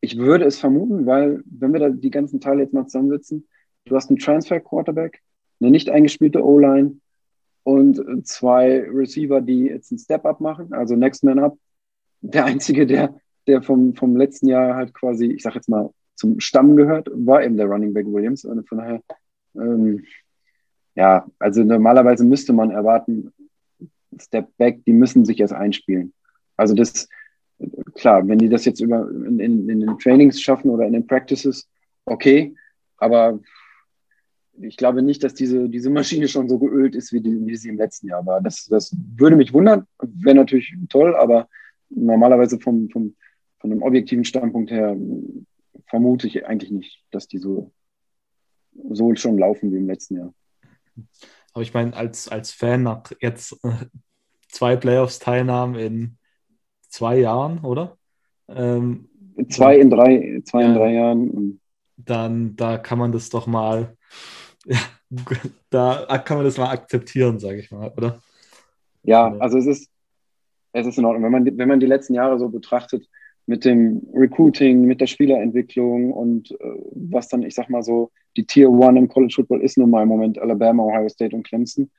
ich 0.00 0.16
würde 0.16 0.44
es 0.44 0.60
vermuten, 0.60 1.06
weil 1.06 1.42
wenn 1.44 1.72
wir 1.72 1.80
da 1.80 1.88
die 1.88 2.10
ganzen 2.10 2.40
Teile 2.40 2.62
jetzt 2.62 2.72
mal 2.72 2.86
zusammensetzen, 2.86 3.48
du 3.86 3.96
hast 3.96 4.10
einen 4.10 4.20
Transfer-Quarterback, 4.20 5.22
eine 5.60 5.72
nicht 5.72 5.90
eingespielte 5.90 6.44
O-Line, 6.44 7.00
und 7.64 8.26
zwei 8.26 8.88
Receiver, 8.88 9.40
die 9.40 9.66
jetzt 9.66 9.92
einen 9.92 9.98
Step-Up 9.98 10.40
machen, 10.40 10.72
also 10.72 10.96
Next 10.96 11.24
Man 11.24 11.38
Up. 11.38 11.56
Der 12.20 12.44
einzige, 12.44 12.86
der, 12.86 13.14
der 13.46 13.62
vom, 13.62 13.94
vom 13.94 14.16
letzten 14.16 14.48
Jahr 14.48 14.76
halt 14.76 14.94
quasi, 14.94 15.26
ich 15.26 15.42
sag 15.42 15.54
jetzt 15.54 15.68
mal, 15.68 15.90
zum 16.14 16.40
Stamm 16.40 16.76
gehört, 16.76 17.08
war 17.12 17.42
eben 17.42 17.56
der 17.56 17.66
Running 17.66 17.92
Back 17.92 18.06
Williams. 18.06 18.44
Und 18.44 18.68
von 18.68 18.78
daher, 18.78 19.00
ähm, 19.56 20.04
ja, 20.94 21.26
also 21.38 21.64
normalerweise 21.64 22.24
müsste 22.24 22.52
man 22.52 22.70
erwarten, 22.70 23.32
Step 24.20 24.48
Back, 24.56 24.84
die 24.84 24.92
müssen 24.92 25.24
sich 25.24 25.40
erst 25.40 25.54
einspielen. 25.54 26.12
Also 26.56 26.74
das, 26.74 27.08
klar, 27.94 28.26
wenn 28.28 28.38
die 28.38 28.48
das 28.48 28.64
jetzt 28.64 28.80
über 28.80 29.08
in, 29.10 29.40
in, 29.40 29.68
in 29.68 29.80
den 29.80 29.98
Trainings 29.98 30.40
schaffen 30.40 30.70
oder 30.70 30.86
in 30.86 30.92
den 30.92 31.06
Practices, 31.06 31.68
okay, 32.04 32.54
aber 32.98 33.40
ich 34.60 34.76
glaube 34.76 35.02
nicht, 35.02 35.24
dass 35.24 35.34
diese, 35.34 35.68
diese 35.68 35.90
Maschine 35.90 36.28
schon 36.28 36.48
so 36.48 36.58
geölt 36.58 36.94
ist, 36.94 37.12
wie, 37.12 37.20
die, 37.20 37.46
wie 37.46 37.56
sie 37.56 37.68
im 37.68 37.78
letzten 37.78 38.08
Jahr 38.08 38.24
war. 38.26 38.40
Das, 38.40 38.66
das 38.66 38.94
würde 39.16 39.36
mich 39.36 39.52
wundern, 39.52 39.86
wäre 40.00 40.36
natürlich 40.36 40.74
toll, 40.88 41.16
aber 41.16 41.48
normalerweise 41.88 42.58
vom, 42.60 42.88
vom, 42.90 43.14
von 43.58 43.72
einem 43.72 43.82
objektiven 43.82 44.24
Standpunkt 44.24 44.70
her 44.70 44.96
vermute 45.86 46.26
ich 46.26 46.46
eigentlich 46.46 46.70
nicht, 46.70 47.02
dass 47.10 47.28
die 47.28 47.38
so, 47.38 47.72
so 48.90 49.14
schon 49.14 49.38
laufen 49.38 49.72
wie 49.72 49.78
im 49.78 49.86
letzten 49.86 50.16
Jahr. 50.16 50.34
Aber 51.54 51.62
ich 51.62 51.74
meine, 51.74 51.94
als, 51.94 52.28
als 52.28 52.52
Fan 52.52 52.82
nach 52.82 53.04
jetzt 53.20 53.58
äh, 53.64 53.86
zwei 54.48 54.76
Playoffs-Teilnahmen 54.76 55.74
in 55.76 56.18
zwei 56.88 57.18
Jahren, 57.18 57.60
oder? 57.60 57.98
Ähm, 58.48 59.08
zwei 59.48 59.78
in 59.78 59.90
drei, 59.90 60.40
zwei 60.44 60.62
ja, 60.62 60.68
in 60.68 60.74
drei 60.74 60.92
Jahren. 60.92 61.60
Dann, 61.96 62.56
da 62.56 62.78
kann 62.78 62.98
man 62.98 63.12
das 63.12 63.30
doch 63.30 63.46
mal, 63.46 63.96
da 65.70 66.18
kann 66.24 66.38
man 66.38 66.46
das 66.46 66.58
mal 66.58 66.70
akzeptieren, 66.70 67.38
sage 67.38 67.58
ich 67.58 67.70
mal, 67.70 67.92
oder? 67.96 68.20
Ja, 69.02 69.34
also 69.38 69.58
es 69.58 69.66
ist, 69.66 69.90
es 70.72 70.86
ist 70.86 70.98
in 70.98 71.04
Ordnung. 71.04 71.24
Wenn 71.24 71.32
man, 71.32 71.58
wenn 71.58 71.68
man 71.68 71.80
die 71.80 71.86
letzten 71.86 72.14
Jahre 72.14 72.38
so 72.38 72.48
betrachtet, 72.48 73.08
mit 73.46 73.64
dem 73.64 74.06
Recruiting, 74.14 74.84
mit 74.84 75.00
der 75.00 75.06
Spielerentwicklung 75.06 76.12
und 76.12 76.52
äh, 76.52 76.56
was 76.92 77.28
dann, 77.28 77.42
ich 77.42 77.54
sag 77.54 77.68
mal 77.68 77.82
so, 77.82 78.10
die 78.36 78.46
Tier 78.46 78.70
One 78.70 78.98
im 78.98 79.08
College 79.08 79.34
Football 79.34 79.62
ist 79.62 79.76
nun 79.78 79.90
mal 79.90 80.02
im 80.02 80.08
Moment 80.08 80.38
Alabama, 80.38 80.84
Ohio 80.84 81.08
State 81.08 81.34
und 81.34 81.46
Clemson. 81.46 81.90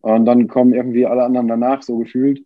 Und 0.00 0.26
dann 0.26 0.48
kommen 0.48 0.74
irgendwie 0.74 1.06
alle 1.06 1.24
anderen 1.24 1.48
danach, 1.48 1.82
so 1.82 1.96
gefühlt. 1.98 2.44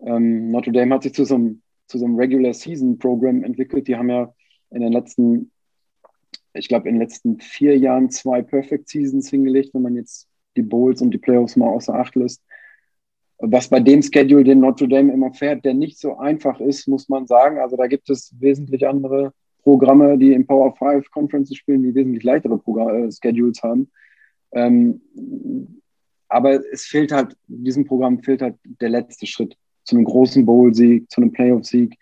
Ähm, 0.00 0.50
Notre 0.50 0.72
Dame 0.72 0.94
hat 0.94 1.04
sich 1.04 1.14
zu 1.14 1.24
so 1.24 1.36
einem, 1.36 1.62
zu 1.86 1.98
so 1.98 2.04
einem 2.04 2.16
Regular 2.16 2.52
Season 2.52 2.98
Program 2.98 3.44
entwickelt. 3.44 3.88
Die 3.88 3.96
haben 3.96 4.10
ja 4.10 4.32
in 4.70 4.82
den 4.82 4.92
letzten, 4.92 5.50
ich 6.54 6.68
glaube, 6.68 6.88
in 6.88 6.94
den 6.96 7.02
letzten 7.02 7.38
vier 7.40 7.78
Jahren 7.78 8.10
zwei 8.10 8.42
Perfect 8.42 8.88
Seasons 8.88 9.30
hingelegt, 9.30 9.74
wenn 9.74 9.82
man 9.82 9.96
jetzt 9.96 10.28
die 10.56 10.62
Bowls 10.62 11.00
und 11.00 11.12
die 11.12 11.18
Playoffs 11.18 11.56
mal 11.56 11.68
außer 11.68 11.94
Acht 11.94 12.16
lässt 12.16 12.42
was 13.40 13.68
bei 13.68 13.80
dem 13.80 14.02
Schedule, 14.02 14.44
den 14.44 14.60
Notre 14.60 14.86
Dame 14.86 15.12
immer 15.12 15.32
fährt, 15.32 15.64
der 15.64 15.74
nicht 15.74 15.98
so 15.98 16.18
einfach 16.18 16.60
ist, 16.60 16.86
muss 16.86 17.08
man 17.08 17.26
sagen. 17.26 17.58
Also 17.58 17.76
da 17.76 17.86
gibt 17.86 18.10
es 18.10 18.34
wesentlich 18.38 18.86
andere 18.86 19.32
Programme, 19.62 20.18
die 20.18 20.32
im 20.32 20.46
Power 20.46 20.74
5 20.76 21.10
Conferences 21.10 21.56
spielen, 21.56 21.82
die 21.82 21.94
wesentlich 21.94 22.22
leichtere 22.22 22.58
Programme, 22.58 23.06
äh, 23.06 23.10
Schedules 23.10 23.62
haben. 23.62 23.90
Ähm, 24.52 25.00
aber 26.28 26.60
es 26.70 26.84
fehlt 26.84 27.12
halt, 27.12 27.36
diesem 27.46 27.86
Programm 27.86 28.22
fehlt 28.22 28.42
halt 28.42 28.56
der 28.64 28.90
letzte 28.90 29.26
Schritt 29.26 29.56
zu 29.84 29.96
einem 29.96 30.04
großen 30.04 30.44
Bowl-Sieg, 30.44 31.10
zu 31.10 31.20
einem 31.20 31.32
Playoff-Sieg. 31.32 31.96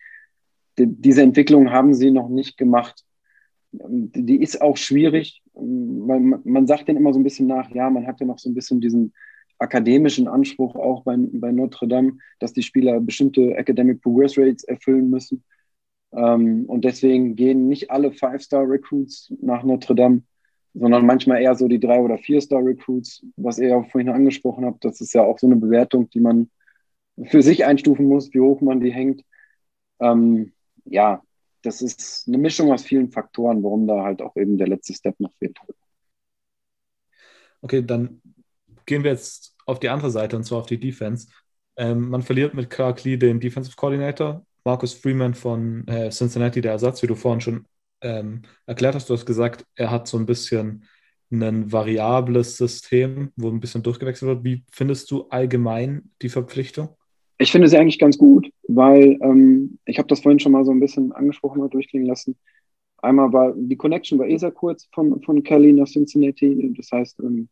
Die, 0.77 0.87
diese 0.87 1.23
Entwicklung 1.23 1.71
haben 1.71 1.95
sie 1.95 2.11
noch 2.11 2.29
nicht 2.29 2.59
gemacht. 2.59 3.05
Die, 3.73 4.43
ist 4.43 4.61
auch 4.63 4.77
schwierig. 4.77 5.43
Man, 5.55 6.41
man 6.45 6.67
sagt 6.67 6.89
denen 6.89 6.99
immer 6.99 7.13
so 7.13 7.21
ein 7.21 7.25
bisschen 7.25 7.47
nach, 7.47 7.71
ja, 7.71 7.91
man 7.91 8.07
hat 8.07 8.21
ja 8.21 8.27
noch 8.27 8.39
so 8.39 8.49
ein 8.49 8.55
bisschen 8.55 8.81
diesen 8.81 9.13
akademischen 9.59 10.29
Anspruch 10.29 10.77
auch 10.77 11.03
bei, 11.03 11.17
bei 11.19 11.53
Notre 11.53 11.89
Dame, 11.89 12.19
dass 12.39 12.53
die 12.53 12.63
Spieler 12.63 13.01
bestimmte 13.01 13.57
Academic 13.57 14.01
Progress 14.01 14.39
Rates 14.39 14.65
erfüllen 14.65 15.11
müssen. 15.11 15.45
Ähm, 16.13 16.65
und 16.67 16.85
deswegen 16.85 17.37
gehen 17.37 17.69
nicht 17.69 17.91
alle 17.91 18.13
Five-Star-Recruits 18.13 19.35
nach 19.41 19.65
Notre 19.65 19.95
Dame, 19.95 20.23
sondern 20.75 21.05
manchmal 21.05 21.43
eher 21.43 21.55
so 21.55 21.69
die 21.69 21.81
Drei- 21.81 22.01
oder 22.01 22.19
Vier-Star-Recruits, 22.19 23.27
was 23.37 23.59
ihr 23.59 23.77
auch 23.77 23.91
vorhin 23.91 24.11
angesprochen 24.11 24.65
habt. 24.65 24.85
Das 24.85 25.01
ist 25.01 25.13
ja 25.13 25.23
auch 25.23 25.39
so 25.39 25.47
eine 25.47 25.57
Bewertung, 25.57 26.09
die 26.11 26.21
man 26.21 26.51
für 27.25 27.43
sich 27.43 27.65
einstufen 27.65 28.07
muss, 28.07 28.33
wie 28.33 28.41
hoch 28.41 28.61
man 28.61 28.81
die 28.81 28.93
hängt. 28.93 29.23
Ähm, 30.01 30.53
ja, 30.85 31.23
das 31.63 31.83
ist 31.83 32.25
eine 32.27 32.39
Mischung 32.39 32.73
aus 32.73 32.85
vielen 32.85 33.11
Faktoren, 33.11 33.63
warum 33.63 33.87
da 33.87 34.03
halt 34.03 34.23
auch 34.23 34.37
eben 34.37 34.59
der 34.59 34.69
letzte 34.69 34.95
Step 34.95 35.19
noch 35.19 35.33
fehlt. 35.39 35.59
Okay, 37.61 37.83
dann 37.85 38.21
gehen 38.87 39.05
wir 39.05 39.11
jetzt 39.11 39.57
auf 39.67 39.81
die 39.81 39.89
andere 39.89 40.11
Seite 40.11 40.37
und 40.37 40.45
zwar 40.45 40.59
auf 40.59 40.67
die 40.67 40.81
Defense. 40.81 41.29
Ähm, 41.77 42.09
man 42.09 42.23
verliert 42.23 42.55
mit 42.55 42.71
Clark 42.71 43.05
Lee 43.05 43.17
den 43.17 43.41
Defensive 43.41 43.77
Coordinator, 43.77 44.45
Marcus 44.65 44.95
Freeman 44.95 45.35
von 45.35 45.87
äh, 45.89 46.11
Cincinnati, 46.11 46.61
der 46.61 46.73
Ersatz, 46.73 47.03
wie 47.03 47.07
du 47.07 47.15
vorhin 47.15 47.41
schon 47.41 47.67
ähm, 48.01 48.43
erklärt 48.67 48.95
hast. 48.95 49.09
Du 49.09 49.15
hast 49.15 49.27
gesagt, 49.27 49.65
er 49.75 49.91
hat 49.91 50.09
so 50.09 50.19
ein 50.19 50.27
bisschen 50.27 50.85
ein 51.31 51.71
variables 51.71 52.57
System, 52.57 53.33
wo 53.37 53.49
ein 53.51 53.61
bisschen 53.61 53.83
durchgewechselt 53.83 54.29
wird. 54.29 54.45
Wie 54.45 54.65
findest 54.71 55.11
du 55.11 55.29
allgemein 55.29 56.11
die 56.23 56.29
Verpflichtung? 56.31 56.98
Ich 57.39 57.53
finde 57.53 57.69
sie 57.69 57.79
eigentlich 57.79 58.01
ganz 58.01 58.19
gut, 58.19 58.51
weil 58.67 59.17
ähm, 59.23 59.79
ich 59.85 59.99
habe 59.99 60.09
das 60.09 60.21
vorhin 60.21 60.41
schon 60.41 60.53
mal 60.53 60.65
so 60.65 60.73
ein 60.73 60.81
bisschen 60.81 61.13
angesprochen 61.13 61.63
und 61.63 61.73
durchklingen 61.73 62.09
lassen. 62.09 62.37
Einmal 62.99 63.33
war 63.33 63.55
die 63.57 63.77
Connection 63.77 64.19
war 64.19 64.27
eh 64.27 64.37
sehr 64.37 64.51
kurz 64.51 64.89
von, 64.93 65.23
von 65.23 65.43
Kelly 65.45 65.73
nach 65.73 65.87
Cincinnati. 65.87 66.75
Das 66.77 66.91
heißt, 66.91 67.21
ähm, 67.21 67.49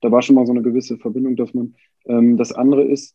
da 0.00 0.10
war 0.10 0.22
schon 0.22 0.34
mal 0.34 0.46
so 0.46 0.52
eine 0.52 0.62
gewisse 0.62 0.98
Verbindung, 0.98 1.36
dass 1.36 1.54
man. 1.54 1.74
Ähm, 2.06 2.36
das 2.36 2.52
andere 2.52 2.82
ist, 2.82 3.14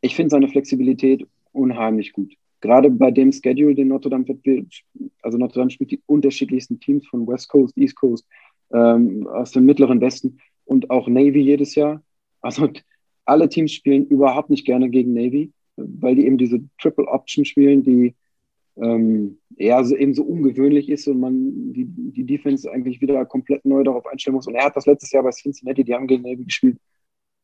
ich 0.00 0.14
finde 0.14 0.30
seine 0.30 0.48
Flexibilität 0.48 1.26
unheimlich 1.52 2.12
gut. 2.12 2.34
Gerade 2.60 2.90
bei 2.90 3.10
dem 3.10 3.32
Schedule, 3.32 3.74
den 3.74 3.88
Notre 3.88 4.10
Dame 4.10 4.26
wird, 4.26 4.82
also 5.22 5.38
Notre 5.38 5.60
Dame 5.60 5.70
spielt 5.70 5.90
die 5.90 6.02
unterschiedlichsten 6.06 6.78
Teams 6.80 7.06
von 7.06 7.26
West 7.26 7.48
Coast, 7.48 7.76
East 7.76 7.96
Coast, 7.96 8.26
ähm, 8.72 9.26
aus 9.26 9.52
dem 9.52 9.64
mittleren 9.64 10.00
Westen 10.00 10.38
und 10.64 10.90
auch 10.90 11.08
Navy 11.08 11.40
jedes 11.40 11.74
Jahr. 11.74 12.02
Also 12.40 12.68
alle 13.28 13.48
Teams 13.48 13.72
spielen 13.72 14.06
überhaupt 14.06 14.50
nicht 14.50 14.64
gerne 14.64 14.88
gegen 14.88 15.12
Navy, 15.12 15.52
weil 15.76 16.16
die 16.16 16.26
eben 16.26 16.38
diese 16.38 16.60
Triple 16.80 17.06
Option 17.06 17.44
spielen, 17.44 17.82
die 17.82 18.14
ähm, 18.80 19.38
ja, 19.56 19.82
so 19.82 19.96
eben 19.96 20.14
so 20.14 20.22
ungewöhnlich 20.22 20.88
ist 20.88 21.08
und 21.08 21.20
man 21.20 21.72
die, 21.72 21.84
die 21.86 22.24
Defense 22.24 22.70
eigentlich 22.70 23.00
wieder 23.00 23.24
komplett 23.26 23.64
neu 23.64 23.82
darauf 23.82 24.06
einstellen 24.06 24.36
muss. 24.36 24.46
Und 24.46 24.54
er 24.54 24.66
hat 24.66 24.76
das 24.76 24.86
letztes 24.86 25.10
Jahr 25.12 25.24
bei 25.24 25.30
Cincinnati, 25.30 25.84
die 25.84 25.94
haben 25.94 26.06
gegen 26.06 26.22
Navy 26.22 26.44
gespielt, 26.44 26.78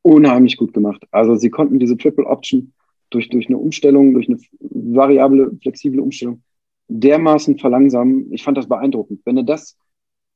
unheimlich 0.02 0.56
gut 0.56 0.72
gemacht. 0.72 1.04
Also 1.10 1.34
sie 1.34 1.50
konnten 1.50 1.78
diese 1.78 1.96
Triple 1.96 2.26
Option 2.26 2.72
durch, 3.10 3.28
durch 3.28 3.48
eine 3.48 3.58
Umstellung, 3.58 4.14
durch 4.14 4.28
eine 4.28 4.38
variable, 4.60 5.56
flexible 5.60 6.00
Umstellung 6.00 6.42
dermaßen 6.88 7.58
verlangsamen. 7.58 8.32
Ich 8.32 8.42
fand 8.42 8.56
das 8.56 8.68
beeindruckend. 8.68 9.20
Wenn 9.24 9.38
er 9.38 9.44
das 9.44 9.76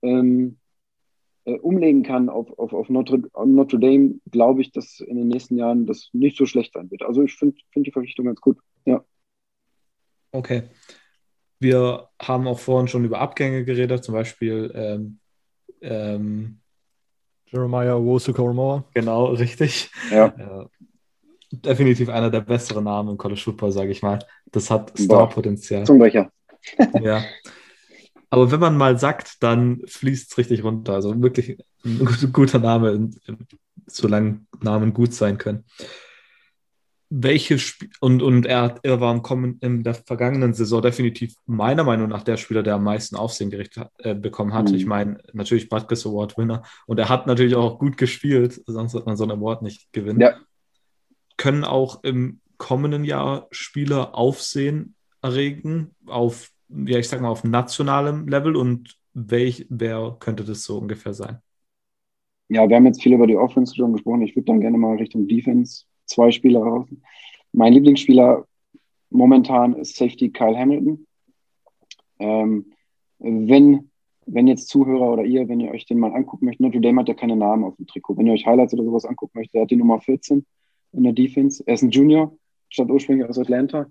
ähm, 0.02 0.56
äh, 0.56 0.67
umlegen 1.54 2.02
kann 2.02 2.28
auf, 2.28 2.58
auf, 2.58 2.72
auf 2.72 2.88
Notre, 2.88 3.22
Notre 3.44 3.78
Dame, 3.78 4.14
glaube 4.30 4.60
ich, 4.62 4.72
dass 4.72 5.00
in 5.00 5.16
den 5.16 5.28
nächsten 5.28 5.56
Jahren 5.56 5.86
das 5.86 6.10
nicht 6.12 6.36
so 6.36 6.46
schlecht 6.46 6.74
sein 6.74 6.90
wird. 6.90 7.02
Also 7.02 7.22
ich 7.22 7.34
finde 7.34 7.56
find 7.72 7.86
die 7.86 7.92
Verpflichtung 7.92 8.26
ganz 8.26 8.40
gut. 8.40 8.58
Ja. 8.84 9.04
Okay. 10.32 10.64
Wir 11.60 12.08
haben 12.20 12.46
auch 12.46 12.58
vorhin 12.58 12.88
schon 12.88 13.04
über 13.04 13.20
Abgänge 13.20 13.64
geredet, 13.64 14.04
zum 14.04 14.14
Beispiel 14.14 14.70
ähm, 14.74 15.18
ähm, 15.80 16.60
Jeremiah 17.46 17.98
Wosu 17.98 18.32
Genau, 18.94 19.26
richtig. 19.26 19.90
Ja. 20.10 20.26
Äh, 20.26 20.66
definitiv 21.50 22.10
einer 22.10 22.30
der 22.30 22.42
besseren 22.42 22.84
Namen 22.84 23.10
im 23.10 23.16
College 23.16 23.40
Football, 23.40 23.72
sage 23.72 23.90
ich 23.90 24.02
mal. 24.02 24.18
Das 24.52 24.70
hat 24.70 24.96
Star-Potenzial. 24.98 25.84
Zungenbrecher. 25.84 26.30
ja. 27.00 27.22
Aber 28.30 28.50
wenn 28.50 28.60
man 28.60 28.76
mal 28.76 28.98
sagt, 28.98 29.42
dann 29.42 29.80
fließt 29.86 30.30
es 30.30 30.38
richtig 30.38 30.64
runter. 30.64 30.94
Also 30.94 31.20
wirklich 31.22 31.58
ein 31.84 32.32
guter 32.32 32.58
Name, 32.58 33.10
solange 33.86 34.40
Namen 34.60 34.92
gut 34.92 35.14
sein 35.14 35.38
können 35.38 35.64
welche 37.10 37.54
Sp 37.56 37.88
und, 38.00 38.22
und 38.22 38.44
er, 38.44 38.78
er 38.82 39.00
war 39.00 39.14
im 39.14 39.58
in 39.60 39.82
der 39.82 39.94
vergangenen 39.94 40.52
Saison 40.52 40.82
definitiv 40.82 41.34
meiner 41.46 41.84
Meinung 41.84 42.08
nach 42.08 42.22
der 42.22 42.36
Spieler, 42.36 42.62
der 42.62 42.74
am 42.74 42.84
meisten 42.84 43.16
Aufsehen 43.16 43.50
gerichtet 43.50 43.88
äh, 43.98 44.14
bekommen 44.14 44.52
hat. 44.52 44.68
Mhm. 44.68 44.74
Ich 44.74 44.86
meine, 44.86 45.18
natürlich 45.32 45.68
Butkus 45.68 46.06
Award 46.06 46.36
Winner 46.36 46.62
und 46.86 46.98
er 46.98 47.08
hat 47.08 47.26
natürlich 47.26 47.54
auch 47.54 47.78
gut 47.78 47.96
gespielt, 47.96 48.60
sonst 48.66 48.92
wird 48.94 49.06
man 49.06 49.16
so 49.16 49.24
ein 49.24 49.30
Award 49.30 49.62
nicht 49.62 49.90
gewinnen. 49.92 50.20
Ja. 50.20 50.36
Können 51.38 51.64
auch 51.64 52.02
im 52.04 52.40
kommenden 52.58 53.04
Jahr 53.04 53.46
Spieler 53.52 54.14
Aufsehen 54.14 54.94
erregen 55.22 55.94
auf, 56.06 56.50
ja, 56.68 56.98
ich 56.98 57.08
sag 57.08 57.20
mal, 57.20 57.28
auf 57.28 57.44
nationalem 57.44 58.28
Level 58.28 58.56
und 58.56 58.98
welch, 59.14 59.66
wer 59.68 60.16
könnte 60.18 60.44
das 60.44 60.64
so 60.64 60.78
ungefähr 60.78 61.14
sein? 61.14 61.38
Ja, 62.48 62.68
wir 62.68 62.76
haben 62.76 62.86
jetzt 62.86 63.02
viel 63.02 63.12
über 63.12 63.26
die 63.26 63.36
Offense 63.36 63.74
schon 63.74 63.92
gesprochen. 63.92 64.22
Ich 64.22 64.34
würde 64.34 64.46
dann 64.46 64.60
gerne 64.60 64.78
mal 64.78 64.96
Richtung 64.96 65.28
Defense 65.28 65.84
zwei 66.06 66.30
Spieler 66.30 66.60
raus. 66.60 66.88
Mein 67.52 67.72
Lieblingsspieler 67.74 68.46
momentan 69.10 69.74
ist 69.74 69.96
Safety 69.96 70.30
Kyle 70.30 70.58
Hamilton. 70.58 71.06
Ähm, 72.18 72.72
wenn, 73.18 73.90
wenn 74.26 74.46
jetzt 74.46 74.68
Zuhörer 74.68 75.12
oder 75.12 75.24
ihr, 75.24 75.48
wenn 75.48 75.60
ihr 75.60 75.70
euch 75.70 75.86
den 75.86 75.98
mal 75.98 76.14
angucken 76.14 76.46
möchtet, 76.46 76.62
Notre 76.62 76.80
Dame 76.80 77.00
hat 77.00 77.08
ja 77.08 77.14
keine 77.14 77.36
Namen 77.36 77.64
auf 77.64 77.76
dem 77.76 77.86
Trikot. 77.86 78.16
Wenn 78.16 78.26
ihr 78.26 78.32
euch 78.32 78.46
Highlights 78.46 78.74
oder 78.74 78.84
sowas 78.84 79.04
angucken 79.04 79.38
möchtet, 79.38 79.56
er 79.56 79.62
hat 79.62 79.70
die 79.70 79.76
Nummer 79.76 80.00
14 80.00 80.44
in 80.92 81.02
der 81.02 81.12
Defense. 81.12 81.62
Er 81.66 81.74
ist 81.74 81.82
ein 81.82 81.90
Junior, 81.90 82.36
statt 82.68 82.90
ursprünglich 82.90 83.28
aus 83.28 83.38
Atlanta. 83.38 83.86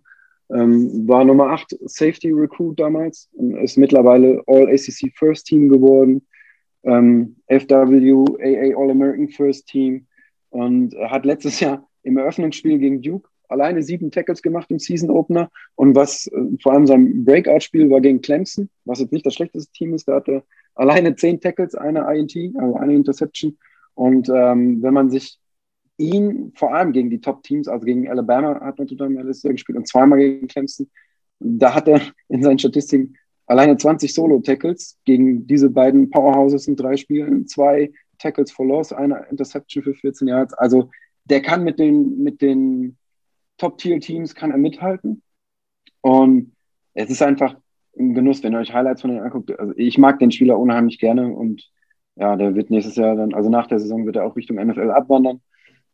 Ähm, 0.54 1.08
war 1.08 1.26
Nummer 1.26 1.50
8 1.50 1.78
Safety 1.86 2.32
Recruit 2.32 2.80
damals 2.80 3.30
ist 3.62 3.78
mittlerweile 3.78 4.42
All-ACC 4.48 5.12
First 5.14 5.48
Team 5.48 5.68
geworden. 5.70 6.26
Ähm, 6.84 7.36
FWAA 7.48 8.78
All-American 8.78 9.30
First 9.30 9.68
Team 9.68 10.08
und 10.50 10.96
hat 10.96 11.26
letztes 11.26 11.60
Jahr 11.60 11.88
im 12.04 12.18
Eröffnungsspiel 12.18 12.80
gegen 12.80 13.02
Duke 13.02 13.30
alleine 13.50 13.84
sieben 13.84 14.12
Tackles 14.12 14.42
gemacht 14.42 14.70
im 14.70 14.80
Season 14.80 15.10
Opener. 15.10 15.50
Und 15.76 15.96
was 15.96 16.28
äh, 16.28 16.58
vor 16.62 16.74
allem 16.74 16.88
sein 16.88 17.26
Breakout-Spiel 17.26 17.90
war 17.90 18.02
gegen 18.02 18.22
Clemson, 18.22 18.70
was 18.86 19.00
jetzt 19.00 19.14
nicht 19.14 19.26
das 19.26 19.36
schlechteste 19.36 19.72
Team 19.74 19.94
ist. 19.94 20.08
Da 20.08 20.16
hatte 20.16 20.44
alleine 20.76 21.16
zehn 21.16 21.40
Tackles, 21.40 21.76
eine 21.76 22.02
INT, 22.14 22.36
also 22.58 22.76
eine 22.76 22.94
Interception. 22.94 23.58
Und 23.96 24.30
ähm, 24.30 24.82
wenn 24.82 24.94
man 24.94 25.10
sich 25.10 25.40
ihn 25.98 26.54
vor 26.56 26.74
allem 26.74 26.92
gegen 26.92 27.10
die 27.10 27.22
Top-Teams, 27.22 27.68
also 27.68 27.86
gegen 27.86 28.10
Alabama 28.10 28.60
hat 28.62 28.80
Notre 28.80 28.96
Dame 28.96 29.16
Jahr 29.16 29.26
gespielt 29.26 29.78
und 29.78 29.88
zweimal 29.88 30.20
gegen 30.20 30.48
Clemson, 30.48 30.90
da 31.40 31.74
hat 31.74 31.88
er 31.88 32.02
in 32.30 32.44
seinen 32.44 32.60
Statistiken 32.60 33.16
alleine 33.46 33.78
20 33.78 34.14
Solo-Tackles 34.14 35.00
gegen 35.06 35.48
diese 35.48 35.70
beiden 35.70 36.10
Powerhouses 36.10 36.68
in 36.68 36.76
drei 36.76 36.98
Spielen, 36.98 37.48
zwei 37.48 37.92
Tackles 38.20 38.52
for 38.52 38.66
Loss, 38.66 38.94
eine 38.94 39.26
Interception 39.30 39.84
für 39.84 39.94
14 39.94 40.28
Yards. 40.28 40.54
Also 40.54 40.90
der 41.26 41.42
kann 41.42 41.64
mit 41.64 41.80
den, 41.80 42.22
mit 42.24 42.42
den 42.42 42.98
Top-Tier-Teams 43.58 44.36
kann 44.36 44.52
er 44.52 44.58
mithalten. 44.58 45.22
Und 46.02 46.54
es 46.94 47.10
ist 47.10 47.22
einfach 47.22 47.56
ein 47.98 48.14
Genuss, 48.14 48.44
wenn 48.44 48.54
ihr 48.54 48.60
euch 48.60 48.74
Highlights 48.74 49.02
von 49.02 49.12
denen 49.12 49.24
anguckt. 49.24 49.58
Also 49.60 49.74
ich 49.76 49.98
mag 49.98 50.20
den 50.20 50.32
Spieler 50.32 50.60
unheimlich 50.60 51.00
gerne 51.00 51.34
und 51.34 51.70
ja, 52.16 52.36
der 52.36 52.56
wird 52.56 52.72
nächstes 52.72 52.96
Jahr 52.96 53.16
dann, 53.16 53.34
also 53.34 53.50
nach 53.50 53.68
der 53.68 53.80
Saison 53.80 54.06
wird 54.06 54.16
er 54.16 54.26
auch 54.26 54.36
Richtung 54.36 54.58
NFL 54.58 54.92
abwandern. 54.92 55.42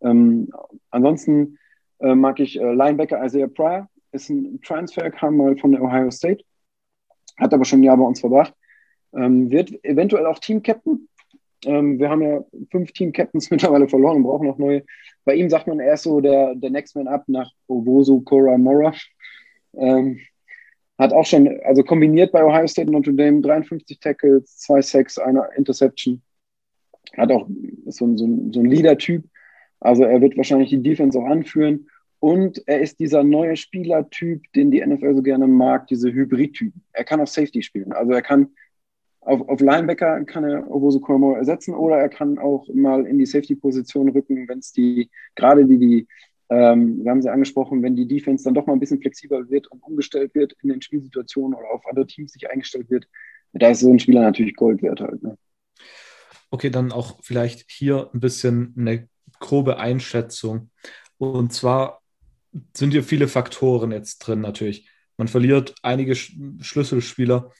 Ähm, 0.04 0.52
ansonsten 0.92 1.58
äh, 2.00 2.16
mag 2.16 2.40
ich 2.40 2.60
äh, 2.60 2.74
Linebacker 2.74 3.24
Isaiah 3.24 3.48
Pryor, 3.48 3.90
ist 4.12 4.30
ein 4.30 4.62
Transfer, 4.62 5.10
kam 5.10 5.38
mal 5.38 5.58
von 5.58 5.72
der 5.72 5.82
Ohio 5.82 6.12
State, 6.12 6.44
hat 7.38 7.54
aber 7.54 7.66
schon 7.66 7.80
ein 7.80 7.84
Jahr 7.84 7.98
bei 7.98 8.04
uns 8.04 8.20
verbracht. 8.20 8.54
Ähm, 9.16 9.50
wird 9.50 9.84
eventuell 9.84 10.26
auch 10.26 10.40
Team-Captain. 10.40 11.08
Ähm, 11.66 12.00
wir 12.00 12.10
haben 12.10 12.22
ja 12.22 12.44
fünf 12.72 12.92
Team-Captains 12.92 13.50
mittlerweile 13.52 13.88
verloren 13.88 14.18
und 14.18 14.24
brauchen 14.24 14.48
noch 14.48 14.58
neue. 14.58 14.84
Bei 15.26 15.36
ihm 15.36 15.50
sagt 15.50 15.68
man, 15.68 15.80
er 15.80 15.94
ist 15.94 16.04
so 16.04 16.20
der, 16.20 16.56
der 16.56 16.70
Next 16.70 16.96
Man 16.96 17.08
Up 17.08 17.24
nach 17.28 17.52
Owosu 17.68 18.22
Cora 18.22 18.58
Mora. 18.58 18.94
Ähm, 19.76 20.20
hat 20.98 21.14
auch 21.14 21.26
schon, 21.26 21.60
also 21.64 21.84
kombiniert 21.84 22.32
bei 22.32 22.44
Ohio 22.44 22.68
State 22.68 22.88
und 22.88 22.94
Notre 22.94 23.14
Dame 23.14 23.42
53 23.42 24.00
Tackles, 24.00 24.58
zwei 24.60 24.82
Sacks, 24.82 25.18
eine 25.18 25.50
Interception. 25.56 26.22
Hat 27.18 27.32
auch 27.32 27.48
so, 27.86 28.16
so, 28.16 28.28
so 28.52 28.60
ein 28.60 28.66
Leader-Typ. 28.66 29.24
Also 29.84 30.04
er 30.04 30.22
wird 30.22 30.38
wahrscheinlich 30.38 30.70
die 30.70 30.82
Defense 30.82 31.20
auch 31.20 31.26
anführen. 31.26 31.88
Und 32.20 32.64
er 32.68 32.80
ist 32.80 33.00
dieser 33.00 33.24
neue 33.24 33.58
Spielertyp, 33.58 34.44
den 34.54 34.72
die 34.72 34.86
NFL 34.86 35.14
so 35.14 35.22
gerne 35.22 35.46
mag, 35.46 35.88
diese 35.88 36.12
Hybrid-Typ. 36.12 36.74
Er 36.94 37.04
kann 37.04 37.20
auf 37.20 37.28
Safety 37.28 37.62
spielen. 37.62 37.92
Also 37.92 38.14
er 38.14 38.22
kann 38.22 38.52
auf, 39.20 39.48
auf 39.50 39.60
Linebacker 39.60 40.24
kann 40.26 40.46
er 40.46 40.70
Oboso 40.70 41.00
Kormo 41.00 41.34
ersetzen 41.34 41.74
oder 41.74 41.98
er 41.98 42.10
kann 42.10 42.38
auch 42.40 42.68
mal 42.74 43.06
in 43.06 43.18
die 43.18 43.26
Safety-Position 43.26 44.10
rücken, 44.10 44.48
wenn 44.48 44.60
es 44.60 44.72
die, 44.72 45.10
gerade 45.36 45.66
die, 45.66 45.78
die 45.78 46.08
ähm, 46.50 47.04
wir 47.04 47.12
haben 47.12 47.22
sie 47.22 47.32
angesprochen, 47.32 47.82
wenn 47.84 47.96
die 47.96 48.08
Defense 48.08 48.44
dann 48.44 48.54
doch 48.54 48.68
mal 48.68 48.74
ein 48.74 48.80
bisschen 48.80 49.02
flexibler 49.02 49.50
wird 49.50 49.68
und 49.68 49.82
umgestellt 49.84 50.36
wird 50.36 50.56
in 50.62 50.70
den 50.70 50.82
Spielsituationen 50.82 51.58
oder 51.58 51.72
auf 51.72 51.86
andere 51.88 52.06
Teams 52.06 52.34
sich 52.34 52.50
eingestellt 52.50 52.90
wird, 52.90 53.08
da 53.54 53.70
ist 53.70 53.80
so 53.80 53.92
ein 53.92 54.00
Spieler 54.00 54.22
natürlich 54.22 54.56
Gold 54.56 54.82
wert 54.82 55.02
halt. 55.02 55.24
Ne? 55.24 55.38
Okay, 56.52 56.70
dann 56.70 56.92
auch 56.92 57.20
vielleicht 57.22 57.70
hier 57.72 58.10
ein 58.14 58.20
bisschen 58.20 58.76
eine 58.78 59.08
grobe 59.44 59.78
Einschätzung. 59.78 60.72
Und 61.18 61.54
zwar 61.54 62.02
sind 62.76 62.92
hier 62.92 63.04
viele 63.04 63.28
Faktoren 63.28 63.92
jetzt 63.92 64.20
drin 64.20 64.42
natürlich. 64.42 64.90
Man 65.18 65.28
verliert 65.28 65.76
einige 65.84 66.16
Schlüsselspieler, 66.16 67.52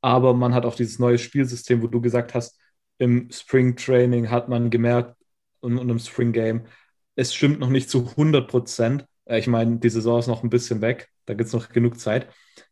aber 0.00 0.34
man 0.34 0.54
hat 0.54 0.66
auch 0.66 0.74
dieses 0.74 0.98
neue 0.98 1.18
Spielsystem, 1.18 1.82
wo 1.82 1.86
du 1.86 2.00
gesagt 2.00 2.34
hast, 2.34 2.58
im 2.98 3.30
Spring 3.30 3.76
Training 3.76 4.30
hat 4.30 4.48
man 4.48 4.70
gemerkt 4.70 5.16
und, 5.60 5.78
und 5.78 5.88
im 5.88 5.98
Spring 5.98 6.32
Game, 6.32 6.66
es 7.14 7.34
stimmt 7.34 7.60
noch 7.60 7.70
nicht 7.70 7.88
zu 7.88 8.08
100 8.10 8.48
Prozent. 8.48 9.06
Äh, 9.24 9.38
ich 9.38 9.46
meine, 9.46 9.78
die 9.78 9.88
Saison 9.88 10.18
ist 10.18 10.26
noch 10.26 10.42
ein 10.42 10.50
bisschen 10.50 10.80
weg, 10.80 11.08
da 11.26 11.34
gibt 11.34 11.46
es 11.46 11.52
noch 11.54 11.70
genug 11.70 11.98
Zeit. 11.98 12.28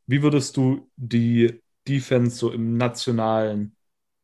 Wie 0.07 0.23
würdest 0.23 0.57
du 0.57 0.91
die 0.97 1.63
Defense 1.87 2.37
so 2.37 2.51
im 2.53 2.77
nationalen 2.77 3.77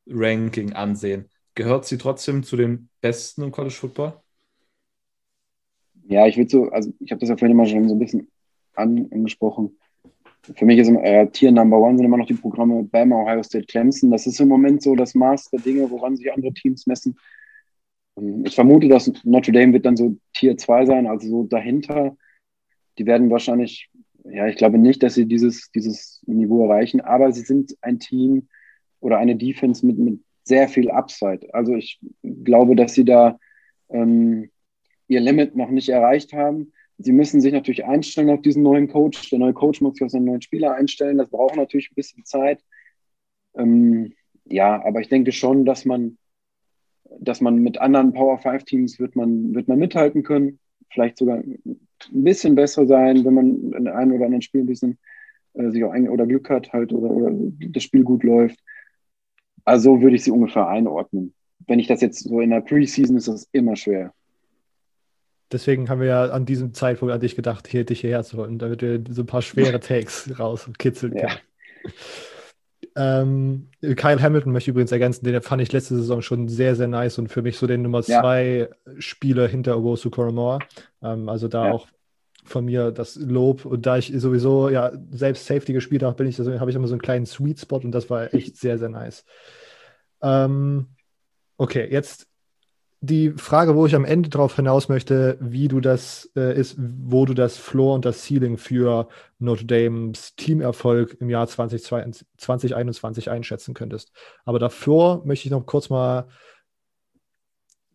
Ranking 0.06 0.72
ansehen? 0.72 1.30
Gehört 1.54 1.86
sie 1.86 1.98
trotzdem 1.98 2.42
zu 2.42 2.56
den 2.56 2.88
Besten 3.00 3.42
im 3.42 3.52
College 3.52 3.74
Football? 3.74 4.23
Ja, 6.06 6.26
ich 6.26 6.36
würde 6.36 6.50
so, 6.50 6.68
also 6.70 6.92
ich 7.00 7.10
habe 7.10 7.20
das 7.20 7.30
ja 7.30 7.36
vorhin 7.36 7.56
immer 7.56 7.66
schon 7.66 7.88
so 7.88 7.94
ein 7.94 7.98
bisschen 7.98 8.28
angesprochen. 8.74 9.78
Für 10.42 10.66
mich 10.66 10.78
ist 10.78 10.88
äh, 10.88 11.26
Tier 11.28 11.52
Number 11.52 11.78
One 11.78 11.96
sind 11.96 12.04
immer 12.04 12.18
noch 12.18 12.26
die 12.26 12.34
Programme 12.34 12.84
Bama, 12.84 13.22
Ohio 13.22 13.42
State, 13.42 13.66
Clemson. 13.66 14.10
Das 14.10 14.26
ist 14.26 14.40
im 14.40 14.48
Moment 14.48 14.82
so 14.82 14.94
das 14.94 15.14
Maß 15.14 15.50
der 15.50 15.60
Dinge, 15.60 15.90
woran 15.90 16.16
sich 16.16 16.30
andere 16.30 16.52
Teams 16.52 16.86
messen. 16.86 17.16
Ähm, 18.18 18.44
ich 18.44 18.54
vermute, 18.54 18.88
dass 18.88 19.10
Notre 19.24 19.52
Dame 19.52 19.72
wird 19.72 19.86
dann 19.86 19.96
so 19.96 20.16
Tier 20.34 20.58
2 20.58 20.86
sein, 20.86 21.06
also 21.06 21.28
so 21.28 21.44
dahinter. 21.44 22.16
Die 22.98 23.06
werden 23.06 23.30
wahrscheinlich, 23.30 23.90
ja, 24.24 24.46
ich 24.46 24.56
glaube 24.56 24.78
nicht, 24.78 25.02
dass 25.02 25.14
sie 25.14 25.26
dieses, 25.26 25.70
dieses 25.70 26.22
Niveau 26.26 26.64
erreichen, 26.64 27.00
aber 27.00 27.32
sie 27.32 27.42
sind 27.42 27.76
ein 27.80 27.98
Team 27.98 28.48
oder 29.00 29.18
eine 29.18 29.36
Defense 29.36 29.84
mit, 29.86 29.98
mit 29.98 30.20
sehr 30.44 30.68
viel 30.68 30.90
Upside. 30.90 31.52
Also 31.54 31.74
ich 31.74 32.00
glaube, 32.22 32.76
dass 32.76 32.92
sie 32.92 33.06
da 33.06 33.38
ähm, 33.88 34.50
ihr 35.08 35.20
Limit 35.20 35.56
noch 35.56 35.70
nicht 35.70 35.88
erreicht 35.88 36.32
haben. 36.32 36.72
Sie 36.98 37.12
müssen 37.12 37.40
sich 37.40 37.52
natürlich 37.52 37.84
einstellen 37.84 38.30
auf 38.30 38.42
diesen 38.42 38.62
neuen 38.62 38.88
Coach. 38.88 39.30
Der 39.30 39.38
neue 39.38 39.52
Coach 39.52 39.80
muss 39.80 39.94
sich 39.94 40.04
auf 40.04 40.10
seinen 40.10 40.26
neuen 40.26 40.42
Spieler 40.42 40.74
einstellen. 40.74 41.18
Das 41.18 41.30
braucht 41.30 41.56
natürlich 41.56 41.90
ein 41.90 41.96
bisschen 41.96 42.24
Zeit. 42.24 42.62
Ähm, 43.56 44.12
ja, 44.44 44.82
aber 44.84 45.00
ich 45.00 45.08
denke 45.08 45.32
schon, 45.32 45.64
dass 45.64 45.84
man, 45.84 46.18
dass 47.18 47.40
man 47.40 47.56
mit 47.56 47.78
anderen 47.78 48.12
Power 48.12 48.38
5 48.38 48.64
Teams 48.64 48.98
wird 48.98 49.16
man, 49.16 49.54
wird 49.54 49.68
man 49.68 49.78
mithalten 49.78 50.22
können. 50.22 50.60
Vielleicht 50.90 51.18
sogar 51.18 51.38
ein 51.38 51.78
bisschen 52.12 52.54
besser 52.54 52.86
sein, 52.86 53.24
wenn 53.24 53.34
man 53.34 53.72
in 53.72 53.88
einem 53.88 54.12
oder 54.12 54.26
anderen 54.26 54.42
Spiel 54.42 54.62
ein 54.62 54.66
bisschen 54.66 54.98
äh, 55.54 55.70
sich 55.70 55.82
auch 55.84 55.92
ein 55.92 56.08
oder 56.08 56.26
Glück 56.26 56.48
hat 56.50 56.72
halt 56.72 56.92
oder, 56.92 57.10
oder 57.10 57.30
das 57.32 57.82
Spiel 57.82 58.04
gut 58.04 58.22
läuft. 58.22 58.60
Also 59.64 60.02
würde 60.02 60.16
ich 60.16 60.24
sie 60.24 60.30
ungefähr 60.30 60.68
einordnen. 60.68 61.34
Wenn 61.66 61.78
ich 61.78 61.86
das 61.86 62.02
jetzt 62.02 62.20
so 62.20 62.40
in 62.40 62.50
der 62.50 62.60
Preseason 62.60 63.16
ist 63.16 63.28
das 63.28 63.48
immer 63.52 63.76
schwer. 63.76 64.12
Deswegen 65.52 65.88
haben 65.88 66.00
wir 66.00 66.08
ja 66.08 66.24
an 66.26 66.46
diesem 66.46 66.74
Zeitpunkt 66.74 67.12
an 67.12 67.20
dich 67.20 67.36
gedacht, 67.36 67.68
hier 67.68 67.84
dich 67.84 68.00
hierher 68.00 68.24
zu 68.24 68.38
holen, 68.38 68.58
damit 68.58 68.82
wir 68.82 69.02
so 69.10 69.22
ein 69.22 69.26
paar 69.26 69.42
schwere 69.42 69.80
Takes 69.80 70.38
raus 70.38 70.66
und 70.66 70.78
kitzeln 70.78 71.12
können. 71.12 71.28
Ja. 71.28 71.90
Ähm, 72.96 73.68
Kyle 73.80 74.22
Hamilton 74.22 74.52
möchte 74.52 74.70
ich 74.70 74.72
übrigens 74.72 74.92
ergänzen, 74.92 75.24
den 75.24 75.42
fand 75.42 75.60
ich 75.60 75.72
letzte 75.72 75.96
Saison 75.96 76.22
schon 76.22 76.48
sehr, 76.48 76.76
sehr 76.76 76.86
nice 76.86 77.18
und 77.18 77.28
für 77.28 77.42
mich 77.42 77.58
so 77.58 77.66
den 77.66 77.82
Nummer 77.82 78.02
zwei 78.02 78.68
ja. 78.70 78.92
Spieler 78.98 79.48
hinter 79.48 79.76
Owosu 79.76 80.10
Koromor. 80.10 80.60
Ähm, 81.02 81.28
also 81.28 81.48
da 81.48 81.66
ja. 81.66 81.72
auch 81.72 81.88
von 82.44 82.66
mir 82.66 82.92
das 82.92 83.16
Lob. 83.16 83.64
Und 83.64 83.86
da 83.86 83.96
ich 83.96 84.12
sowieso 84.14 84.68
ja 84.68 84.92
selbst 85.10 85.46
Safety 85.46 85.72
gespielt 85.72 86.02
habe, 86.02 86.16
bin 86.16 86.28
ich, 86.28 86.38
also, 86.38 86.60
habe 86.60 86.70
ich 86.70 86.76
immer 86.76 86.86
so 86.86 86.94
einen 86.94 87.02
kleinen 87.02 87.26
Sweet 87.26 87.60
Spot 87.60 87.78
und 87.78 87.92
das 87.92 88.08
war 88.10 88.32
echt 88.32 88.56
sehr, 88.58 88.78
sehr 88.78 88.90
nice. 88.90 89.24
Ähm, 90.22 90.88
okay, 91.56 91.88
jetzt 91.90 92.28
die 93.06 93.32
Frage, 93.32 93.74
wo 93.74 93.86
ich 93.86 93.94
am 93.94 94.04
Ende 94.04 94.28
darauf 94.28 94.56
hinaus 94.56 94.88
möchte, 94.88 95.36
wie 95.40 95.68
du 95.68 95.80
das 95.80 96.30
äh, 96.36 96.58
ist, 96.58 96.76
wo 96.78 97.24
du 97.26 97.34
das 97.34 97.56
Floor 97.56 97.94
und 97.94 98.04
das 98.04 98.24
Ceiling 98.24 98.56
für 98.56 99.08
Notre 99.38 99.66
Dames 99.66 100.34
Teamerfolg 100.36 101.16
im 101.20 101.30
Jahr 101.30 101.46
2022, 101.46 102.26
2021 102.36 103.30
einschätzen 103.30 103.74
könntest. 103.74 104.12
Aber 104.44 104.58
davor 104.58 105.24
möchte 105.24 105.46
ich 105.46 105.52
noch 105.52 105.66
kurz 105.66 105.90
mal 105.90 106.28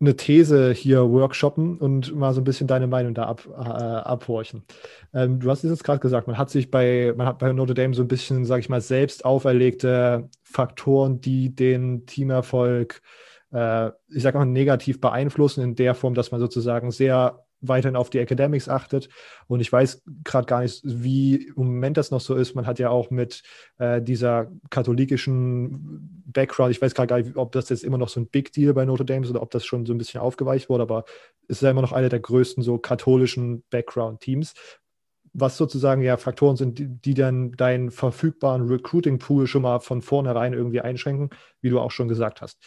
eine 0.00 0.16
These 0.16 0.72
hier 0.72 1.10
workshoppen 1.10 1.76
und 1.76 2.14
mal 2.14 2.32
so 2.32 2.40
ein 2.40 2.44
bisschen 2.44 2.66
deine 2.66 2.86
Meinung 2.86 3.12
da 3.12 3.24
ab, 3.24 3.46
äh, 3.46 3.60
abhorchen. 3.60 4.64
Ähm, 5.12 5.40
du 5.40 5.50
hast 5.50 5.62
es 5.62 5.70
jetzt 5.70 5.84
gerade 5.84 6.00
gesagt, 6.00 6.26
man 6.26 6.38
hat 6.38 6.48
sich 6.48 6.70
bei, 6.70 7.12
man 7.16 7.26
hat 7.26 7.38
bei 7.38 7.52
Notre 7.52 7.74
Dame 7.74 7.94
so 7.94 8.02
ein 8.02 8.08
bisschen, 8.08 8.44
sage 8.44 8.60
ich 8.60 8.68
mal, 8.70 8.80
selbst 8.80 9.24
auferlegte 9.24 10.30
Faktoren, 10.42 11.20
die 11.20 11.54
den 11.54 12.06
Teamerfolg 12.06 13.02
äh, 13.02 13.29
ich 13.52 14.22
sage 14.22 14.38
mal, 14.38 14.44
negativ 14.44 15.00
beeinflussen 15.00 15.62
in 15.62 15.74
der 15.74 15.94
Form, 15.94 16.14
dass 16.14 16.30
man 16.30 16.40
sozusagen 16.40 16.92
sehr 16.92 17.44
weiterhin 17.60 17.96
auf 17.96 18.10
die 18.10 18.18
Academics 18.18 18.68
achtet. 18.68 19.08
Und 19.46 19.60
ich 19.60 19.70
weiß 19.70 20.02
gerade 20.24 20.46
gar 20.46 20.62
nicht, 20.62 20.80
wie 20.84 21.48
im 21.48 21.54
Moment 21.56 21.96
das 21.96 22.10
noch 22.10 22.20
so 22.20 22.34
ist. 22.34 22.54
Man 22.54 22.66
hat 22.66 22.78
ja 22.78 22.90
auch 22.90 23.10
mit 23.10 23.42
äh, 23.78 24.00
dieser 24.00 24.50
katholikischen 24.70 26.22
Background, 26.26 26.70
ich 26.70 26.80
weiß 26.80 26.94
gerade 26.94 27.08
gar 27.08 27.18
nicht, 27.18 27.36
ob 27.36 27.52
das 27.52 27.68
jetzt 27.68 27.84
immer 27.84 27.98
noch 27.98 28.08
so 28.08 28.20
ein 28.20 28.28
Big 28.28 28.52
Deal 28.52 28.72
bei 28.74 28.84
Notre 28.84 29.04
Dame 29.04 29.24
ist 29.24 29.30
oder 29.30 29.42
ob 29.42 29.50
das 29.50 29.64
schon 29.64 29.84
so 29.86 29.92
ein 29.92 29.98
bisschen 29.98 30.20
aufgeweicht 30.20 30.68
wurde, 30.68 30.82
aber 30.82 31.04
es 31.48 31.56
ist 31.56 31.62
ja 31.62 31.70
immer 31.70 31.82
noch 31.82 31.92
einer 31.92 32.08
der 32.08 32.20
größten 32.20 32.62
so 32.62 32.78
katholischen 32.78 33.64
Background-Teams. 33.70 34.54
Was 35.32 35.56
sozusagen 35.56 36.02
ja 36.02 36.16
Faktoren 36.16 36.56
sind, 36.56 36.78
die, 36.78 36.88
die 36.88 37.14
dann 37.14 37.52
deinen 37.52 37.92
verfügbaren 37.92 38.66
Recruiting-Pool 38.66 39.46
schon 39.46 39.62
mal 39.62 39.78
von 39.78 40.02
vornherein 40.02 40.54
irgendwie 40.54 40.80
einschränken, 40.80 41.30
wie 41.60 41.70
du 41.70 41.78
auch 41.78 41.92
schon 41.92 42.08
gesagt 42.08 42.40
hast. 42.40 42.58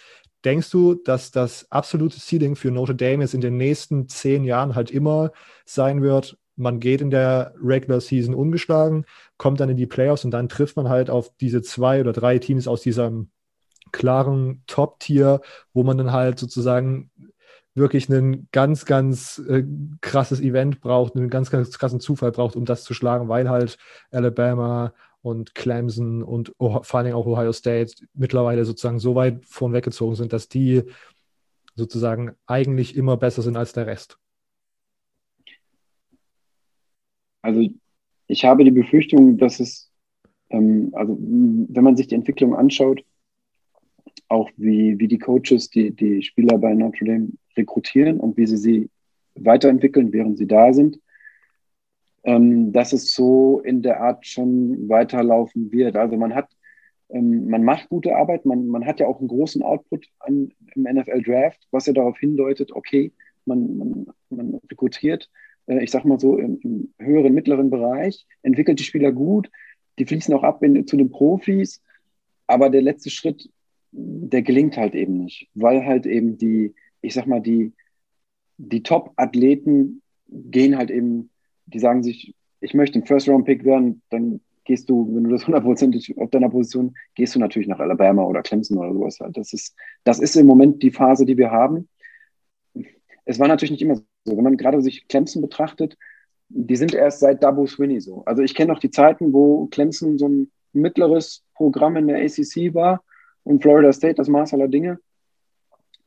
Denkst 0.45 0.69
du, 0.71 0.95
dass 0.95 1.31
das 1.31 1.71
absolute 1.71 2.19
Ceiling 2.19 2.55
für 2.55 2.71
Notre 2.71 2.95
Dame 2.95 3.23
jetzt 3.23 3.33
in 3.33 3.41
den 3.41 3.57
nächsten 3.57 4.07
zehn 4.07 4.43
Jahren 4.43 4.75
halt 4.75 4.91
immer 4.91 5.31
sein 5.65 6.01
wird, 6.01 6.37
man 6.55 6.79
geht 6.79 7.01
in 7.01 7.09
der 7.09 7.53
Regular 7.61 7.99
Season 7.99 8.35
ungeschlagen, 8.35 9.05
kommt 9.37 9.59
dann 9.59 9.69
in 9.69 9.77
die 9.77 9.87
Playoffs 9.87 10.25
und 10.25 10.31
dann 10.31 10.49
trifft 10.49 10.75
man 10.75 10.89
halt 10.89 11.09
auf 11.09 11.31
diese 11.37 11.61
zwei 11.61 11.99
oder 12.01 12.13
drei 12.13 12.37
Teams 12.37 12.67
aus 12.67 12.81
diesem 12.81 13.29
klaren 13.91 14.63
Top-Tier, 14.67 15.41
wo 15.73 15.83
man 15.83 15.97
dann 15.97 16.11
halt 16.11 16.39
sozusagen 16.39 17.11
wirklich 17.75 18.07
ein 18.09 18.47
ganz, 18.51 18.85
ganz 18.85 19.41
äh, 19.47 19.63
krasses 20.01 20.39
Event 20.41 20.79
braucht, 20.79 21.15
einen 21.15 21.29
ganz, 21.29 21.49
ganz 21.49 21.77
krassen 21.77 21.99
Zufall 21.99 22.31
braucht, 22.31 22.55
um 22.55 22.65
das 22.65 22.83
zu 22.83 22.93
schlagen, 22.93 23.29
weil 23.29 23.49
halt 23.49 23.77
Alabama 24.11 24.93
und 25.23 25.55
Clemson 25.55 26.21
und 26.21 26.53
vor 26.59 27.03
Dingen 27.03 27.15
auch 27.15 27.25
Ohio 27.25 27.51
State 27.51 27.93
mittlerweile 28.13 28.65
sozusagen 28.65 28.99
so 28.99 29.15
weit 29.15 29.43
vorn 29.45 29.73
weggezogen 29.73 30.13
sind, 30.15 30.33
dass 30.33 30.47
die 30.47 30.83
sozusagen 31.75 32.33
eigentlich 32.45 32.95
immer 32.95 33.17
besser 33.17 33.41
sind 33.41 33.57
als 33.57 33.73
der 33.73 33.87
Rest? 33.87 34.19
Also 37.41 37.67
ich 38.27 38.45
habe 38.45 38.63
die 38.63 38.71
Befürchtung, 38.71 39.37
dass 39.37 39.59
es 39.59 39.89
Ähm, 40.49 40.91
also 40.93 41.17
wenn 41.19 41.83
man 41.83 41.97
sich 41.97 42.07
die 42.07 42.15
Entwicklung 42.15 42.55
anschaut, 42.55 43.03
auch 44.29 44.49
wie, 44.57 44.99
wie 44.99 45.07
die 45.07 45.17
Coaches 45.17 45.69
die, 45.69 45.91
die 45.91 46.21
Spieler 46.21 46.57
bei 46.57 46.73
Notre 46.75 47.05
Dame 47.05 47.29
rekrutieren 47.57 48.19
und 48.19 48.37
wie 48.37 48.45
sie 48.45 48.57
sie 48.57 48.89
weiterentwickeln, 49.35 50.11
während 50.11 50.37
sie 50.37 50.47
da 50.47 50.71
sind, 50.73 50.99
ähm, 52.23 52.71
dass 52.71 52.93
es 52.93 53.13
so 53.13 53.59
in 53.59 53.81
der 53.81 54.01
Art 54.01 54.25
schon 54.25 54.87
weiterlaufen 54.89 55.71
wird. 55.71 55.95
Also 55.95 56.15
man 56.17 56.33
hat, 56.33 56.49
ähm, 57.09 57.49
man 57.49 57.63
macht 57.63 57.89
gute 57.89 58.15
Arbeit, 58.15 58.45
man, 58.45 58.67
man 58.67 58.85
hat 58.85 58.99
ja 58.99 59.07
auch 59.07 59.19
einen 59.19 59.27
großen 59.27 59.61
Output 59.61 60.07
an, 60.19 60.51
im 60.73 60.83
NFL-Draft, 60.83 61.67
was 61.71 61.85
ja 61.85 61.93
darauf 61.93 62.17
hindeutet, 62.17 62.71
okay, 62.71 63.11
man, 63.45 63.77
man, 63.77 64.05
man 64.29 64.61
rekrutiert, 64.71 65.29
äh, 65.67 65.83
ich 65.83 65.91
sag 65.91 66.05
mal 66.05 66.19
so, 66.19 66.37
im, 66.37 66.59
im, 66.61 66.93
höheren, 66.97 67.33
mittleren 67.33 67.69
Bereich, 67.69 68.25
entwickelt 68.41 68.79
die 68.79 68.85
Spieler 68.85 69.11
gut, 69.11 69.49
die 69.99 70.05
fließen 70.05 70.33
auch 70.33 70.43
ab 70.43 70.63
in, 70.63 70.87
zu 70.87 70.95
den 70.95 71.11
Profis, 71.11 71.81
aber 72.47 72.69
der 72.69 72.81
letzte 72.81 73.09
Schritt, 73.09 73.49
der 73.91 74.41
gelingt 74.41 74.77
halt 74.77 74.95
eben 74.95 75.17
nicht, 75.17 75.49
weil 75.53 75.85
halt 75.85 76.05
eben 76.05 76.37
die, 76.37 76.73
ich 77.01 77.13
sag 77.13 77.27
mal, 77.27 77.41
die, 77.41 77.73
die 78.57 78.81
Top-Athleten 78.81 80.01
gehen 80.27 80.77
halt 80.77 80.89
eben 80.89 81.29
die 81.73 81.79
sagen 81.79 82.03
sich, 82.03 82.35
ich 82.61 82.73
möchte 82.73 82.99
ein 82.99 83.05
First-Round-Pick 83.05 83.65
werden, 83.65 84.01
dann 84.09 84.39
gehst 84.63 84.89
du, 84.89 85.13
wenn 85.13 85.25
du 85.25 85.29
das 85.31 85.45
hundertprozentig 85.45 86.17
auf 86.17 86.29
deiner 86.29 86.49
Position, 86.49 86.95
gehst 87.15 87.35
du 87.35 87.39
natürlich 87.39 87.67
nach 87.67 87.79
Alabama 87.79 88.23
oder 88.23 88.41
Clemson 88.41 88.77
oder 88.77 88.93
sowas. 88.93 89.19
Halt. 89.19 89.37
Das 89.37 89.53
ist, 89.53 89.75
das 90.03 90.19
ist 90.19 90.35
im 90.35 90.47
Moment 90.47 90.81
die 90.81 90.91
Phase, 90.91 91.25
die 91.25 91.37
wir 91.37 91.51
haben. 91.51 91.89
Es 93.25 93.39
war 93.39 93.47
natürlich 93.47 93.71
nicht 93.71 93.81
immer 93.81 93.95
so. 93.95 94.37
Wenn 94.37 94.43
man 94.43 94.57
gerade 94.57 94.81
sich 94.81 95.07
Clemson 95.07 95.41
betrachtet, 95.41 95.97
die 96.49 96.75
sind 96.75 96.93
erst 96.93 97.19
seit 97.19 97.43
Dabo 97.43 97.65
Swinney 97.65 97.99
so. 97.99 98.23
Also 98.25 98.41
ich 98.41 98.55
kenne 98.55 98.71
noch 98.71 98.79
die 98.79 98.91
Zeiten, 98.91 99.33
wo 99.33 99.65
Clemson 99.67 100.17
so 100.17 100.27
ein 100.27 100.51
mittleres 100.71 101.43
Programm 101.55 101.97
in 101.97 102.07
der 102.07 102.23
ACC 102.23 102.73
war 102.73 103.03
und 103.43 103.61
Florida 103.61 103.91
State 103.91 104.15
das 104.15 104.27
Maß 104.27 104.53
aller 104.53 104.67
Dinge. 104.67 104.99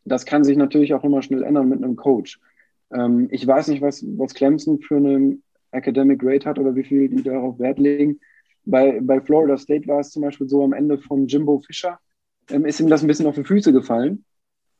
Das 0.04 0.24
kann 0.24 0.44
sich 0.44 0.56
natürlich 0.56 0.94
auch 0.94 1.04
immer 1.04 1.20
schnell 1.22 1.42
ändern 1.42 1.68
mit 1.68 1.82
einem 1.82 1.96
Coach. 1.96 2.40
Ähm, 2.92 3.28
ich 3.30 3.46
weiß 3.46 3.68
nicht, 3.68 3.82
was, 3.82 4.04
was 4.16 4.34
Clemson 4.34 4.80
für 4.80 4.96
eine 4.96 5.38
Academic 5.70 6.20
Grade 6.20 6.44
hat 6.44 6.58
oder 6.58 6.74
wie 6.74 6.84
viel 6.84 7.08
die 7.08 7.22
darauf 7.22 7.58
Wert 7.58 7.78
legen. 7.78 8.20
Bei, 8.64 9.00
bei 9.00 9.20
Florida 9.20 9.56
State 9.56 9.86
war 9.86 10.00
es 10.00 10.10
zum 10.10 10.22
Beispiel 10.22 10.48
so 10.48 10.64
am 10.64 10.72
Ende 10.72 10.98
von 10.98 11.26
Jimbo 11.26 11.60
Fischer, 11.60 12.00
ähm, 12.50 12.64
ist 12.64 12.80
ihm 12.80 12.88
das 12.88 13.02
ein 13.02 13.06
bisschen 13.06 13.26
auf 13.26 13.34
die 13.34 13.44
Füße 13.44 13.72
gefallen, 13.72 14.24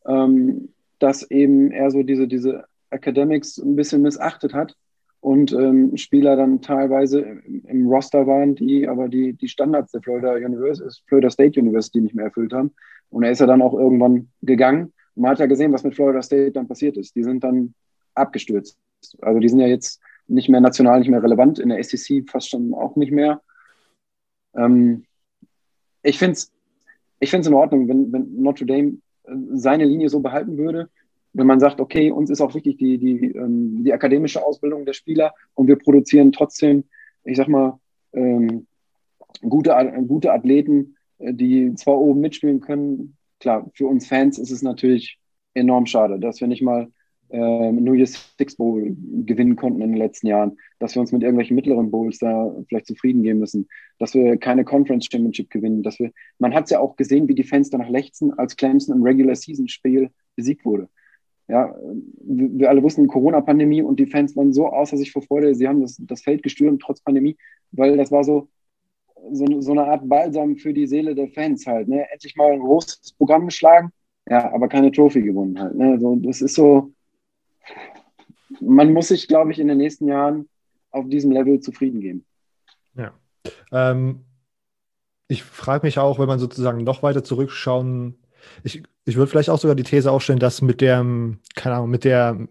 ähm, 0.06 0.70
dass 0.98 1.30
eben 1.30 1.70
er 1.70 1.90
so 1.90 2.02
diese, 2.02 2.26
diese 2.26 2.64
Academics 2.90 3.58
ein 3.58 3.76
bisschen 3.76 4.02
missachtet 4.02 4.54
hat 4.54 4.74
und 5.20 5.52
ähm, 5.52 5.96
Spieler 5.96 6.36
dann 6.36 6.62
teilweise 6.62 7.20
im, 7.20 7.64
im, 7.66 7.86
Roster 7.88 8.26
waren, 8.26 8.54
die 8.54 8.86
aber 8.88 9.08
die, 9.08 9.32
die 9.32 9.48
Standards 9.48 9.92
der 9.92 10.02
Florida, 10.02 10.34
University, 10.34 11.02
Florida 11.06 11.30
State 11.30 11.60
University 11.60 12.00
nicht 12.00 12.14
mehr 12.14 12.26
erfüllt 12.26 12.52
haben. 12.52 12.72
Und 13.10 13.22
er 13.22 13.30
ist 13.30 13.40
ja 13.40 13.46
dann 13.46 13.62
auch 13.62 13.74
irgendwann 13.74 14.28
gegangen. 14.42 14.92
Man 15.14 15.30
hat 15.30 15.38
ja 15.38 15.46
gesehen, 15.46 15.72
was 15.72 15.84
mit 15.84 15.94
Florida 15.94 16.22
State 16.22 16.52
dann 16.52 16.68
passiert 16.68 16.96
ist. 16.96 17.14
Die 17.16 17.24
sind 17.24 17.42
dann 17.42 17.74
abgestürzt. 18.14 18.78
Also 19.20 19.40
die 19.40 19.48
sind 19.48 19.60
ja 19.60 19.66
jetzt 19.66 20.00
nicht 20.28 20.48
mehr 20.48 20.60
national, 20.60 21.00
nicht 21.00 21.10
mehr 21.10 21.22
relevant, 21.22 21.58
in 21.58 21.68
der 21.68 21.82
SEC 21.82 22.28
fast 22.28 22.50
schon 22.50 22.74
auch 22.74 22.96
nicht 22.96 23.12
mehr. 23.12 23.42
Ähm, 24.54 25.04
ich 26.02 26.18
finde 26.18 26.32
es 26.32 26.52
ich 27.20 27.30
find's 27.30 27.46
in 27.46 27.54
Ordnung, 27.54 27.88
wenn, 27.88 28.12
wenn 28.12 28.40
Notre 28.40 28.66
Dame 28.66 28.98
äh, 29.24 29.34
seine 29.54 29.84
Linie 29.84 30.08
so 30.08 30.20
behalten 30.20 30.58
würde, 30.58 30.90
wenn 31.32 31.46
man 31.46 31.60
sagt, 31.60 31.80
okay, 31.80 32.10
uns 32.10 32.30
ist 32.30 32.40
auch 32.40 32.54
wichtig 32.54 32.78
die, 32.78 32.98
die, 32.98 33.32
ähm, 33.32 33.84
die 33.84 33.92
akademische 33.92 34.44
Ausbildung 34.44 34.84
der 34.84 34.92
Spieler 34.92 35.34
und 35.54 35.68
wir 35.68 35.76
produzieren 35.76 36.32
trotzdem, 36.32 36.84
ich 37.24 37.36
sag 37.36 37.48
mal, 37.48 37.78
ähm, 38.12 38.66
gute, 39.42 39.74
gute 40.06 40.32
Athleten, 40.32 40.96
äh, 41.18 41.32
die 41.34 41.74
zwar 41.74 41.98
oben 41.98 42.20
mitspielen 42.20 42.60
können. 42.60 43.16
Klar, 43.40 43.70
für 43.74 43.86
uns 43.86 44.06
Fans 44.06 44.38
ist 44.38 44.50
es 44.50 44.62
natürlich 44.62 45.18
enorm 45.54 45.86
schade, 45.86 46.18
dass 46.18 46.40
wir 46.40 46.48
nicht 46.48 46.62
mal 46.62 46.88
äh, 47.30 47.72
New 47.72 47.94
Year's 47.94 48.34
Six 48.38 48.56
Bowl 48.56 48.94
gewinnen 49.24 49.56
konnten 49.56 49.80
in 49.80 49.90
den 49.90 49.98
letzten 49.98 50.26
Jahren, 50.26 50.56
dass 50.78 50.94
wir 50.94 51.00
uns 51.00 51.12
mit 51.12 51.22
irgendwelchen 51.22 51.56
mittleren 51.56 51.90
Bowls 51.90 52.18
da 52.18 52.54
vielleicht 52.68 52.86
zufrieden 52.86 53.22
geben 53.22 53.40
müssen, 53.40 53.68
dass 53.98 54.14
wir 54.14 54.36
keine 54.36 54.64
Conference 54.64 55.08
Championship 55.10 55.50
gewinnen, 55.50 55.82
dass 55.82 55.98
wir, 55.98 56.12
man 56.38 56.54
hat 56.54 56.64
es 56.64 56.70
ja 56.70 56.80
auch 56.80 56.96
gesehen, 56.96 57.28
wie 57.28 57.34
die 57.34 57.44
Fans 57.44 57.70
danach 57.70 57.88
lechzen, 57.88 58.38
als 58.38 58.56
Clemson 58.56 58.96
im 58.96 59.02
Regular 59.02 59.34
Season 59.34 59.68
Spiel 59.68 60.10
besiegt 60.36 60.64
wurde. 60.64 60.88
Ja, 61.48 61.76
wir 62.24 62.68
alle 62.68 62.82
wussten 62.82 63.06
Corona-Pandemie 63.06 63.82
und 63.82 64.00
die 64.00 64.06
Fans 64.06 64.34
waren 64.34 64.52
so 64.52 64.66
außer 64.68 64.96
sich 64.96 65.12
vor 65.12 65.22
Freude, 65.22 65.54
sie 65.54 65.68
haben 65.68 65.80
das, 65.80 65.96
das 66.00 66.22
Feld 66.22 66.42
gestürmt 66.42 66.82
trotz 66.82 67.00
Pandemie, 67.00 67.36
weil 67.70 67.96
das 67.96 68.10
war 68.10 68.24
so, 68.24 68.48
so, 69.30 69.60
so 69.60 69.72
eine 69.72 69.84
Art 69.84 70.08
Balsam 70.08 70.56
für 70.56 70.74
die 70.74 70.88
Seele 70.88 71.14
der 71.14 71.28
Fans 71.28 71.66
halt. 71.66 71.88
Ne? 71.88 72.10
Endlich 72.10 72.34
mal 72.34 72.52
ein 72.52 72.60
großes 72.60 73.14
Programm 73.16 73.46
geschlagen, 73.46 73.90
ja, 74.28 74.52
aber 74.52 74.68
keine 74.68 74.90
Trophy 74.90 75.22
gewonnen 75.22 75.58
halt. 75.58 75.76
Ne? 75.76 76.00
So, 76.00 76.16
das 76.16 76.42
ist 76.42 76.54
so, 76.54 76.92
man 78.60 78.92
muss 78.92 79.08
sich, 79.08 79.28
glaube 79.28 79.52
ich, 79.52 79.58
in 79.58 79.68
den 79.68 79.78
nächsten 79.78 80.06
Jahren 80.08 80.48
auf 80.90 81.08
diesem 81.08 81.30
Level 81.32 81.60
zufrieden 81.60 82.00
geben. 82.00 82.24
Ja. 82.94 83.12
Ähm, 83.72 84.24
ich 85.28 85.42
frage 85.42 85.86
mich 85.86 85.98
auch, 85.98 86.18
wenn 86.18 86.28
man 86.28 86.38
sozusagen 86.38 86.84
noch 86.84 87.02
weiter 87.02 87.24
zurückschauen, 87.24 88.18
ich, 88.62 88.82
ich 89.04 89.16
würde 89.16 89.28
vielleicht 89.28 89.50
auch 89.50 89.58
sogar 89.58 89.74
die 89.74 89.82
These 89.82 90.10
aufstellen, 90.10 90.38
dass 90.38 90.62
mit 90.62 90.80
der, 90.80 90.98
keine 91.54 91.76
Ahnung, 91.76 91.90
mit 91.90 92.04
der 92.04 92.46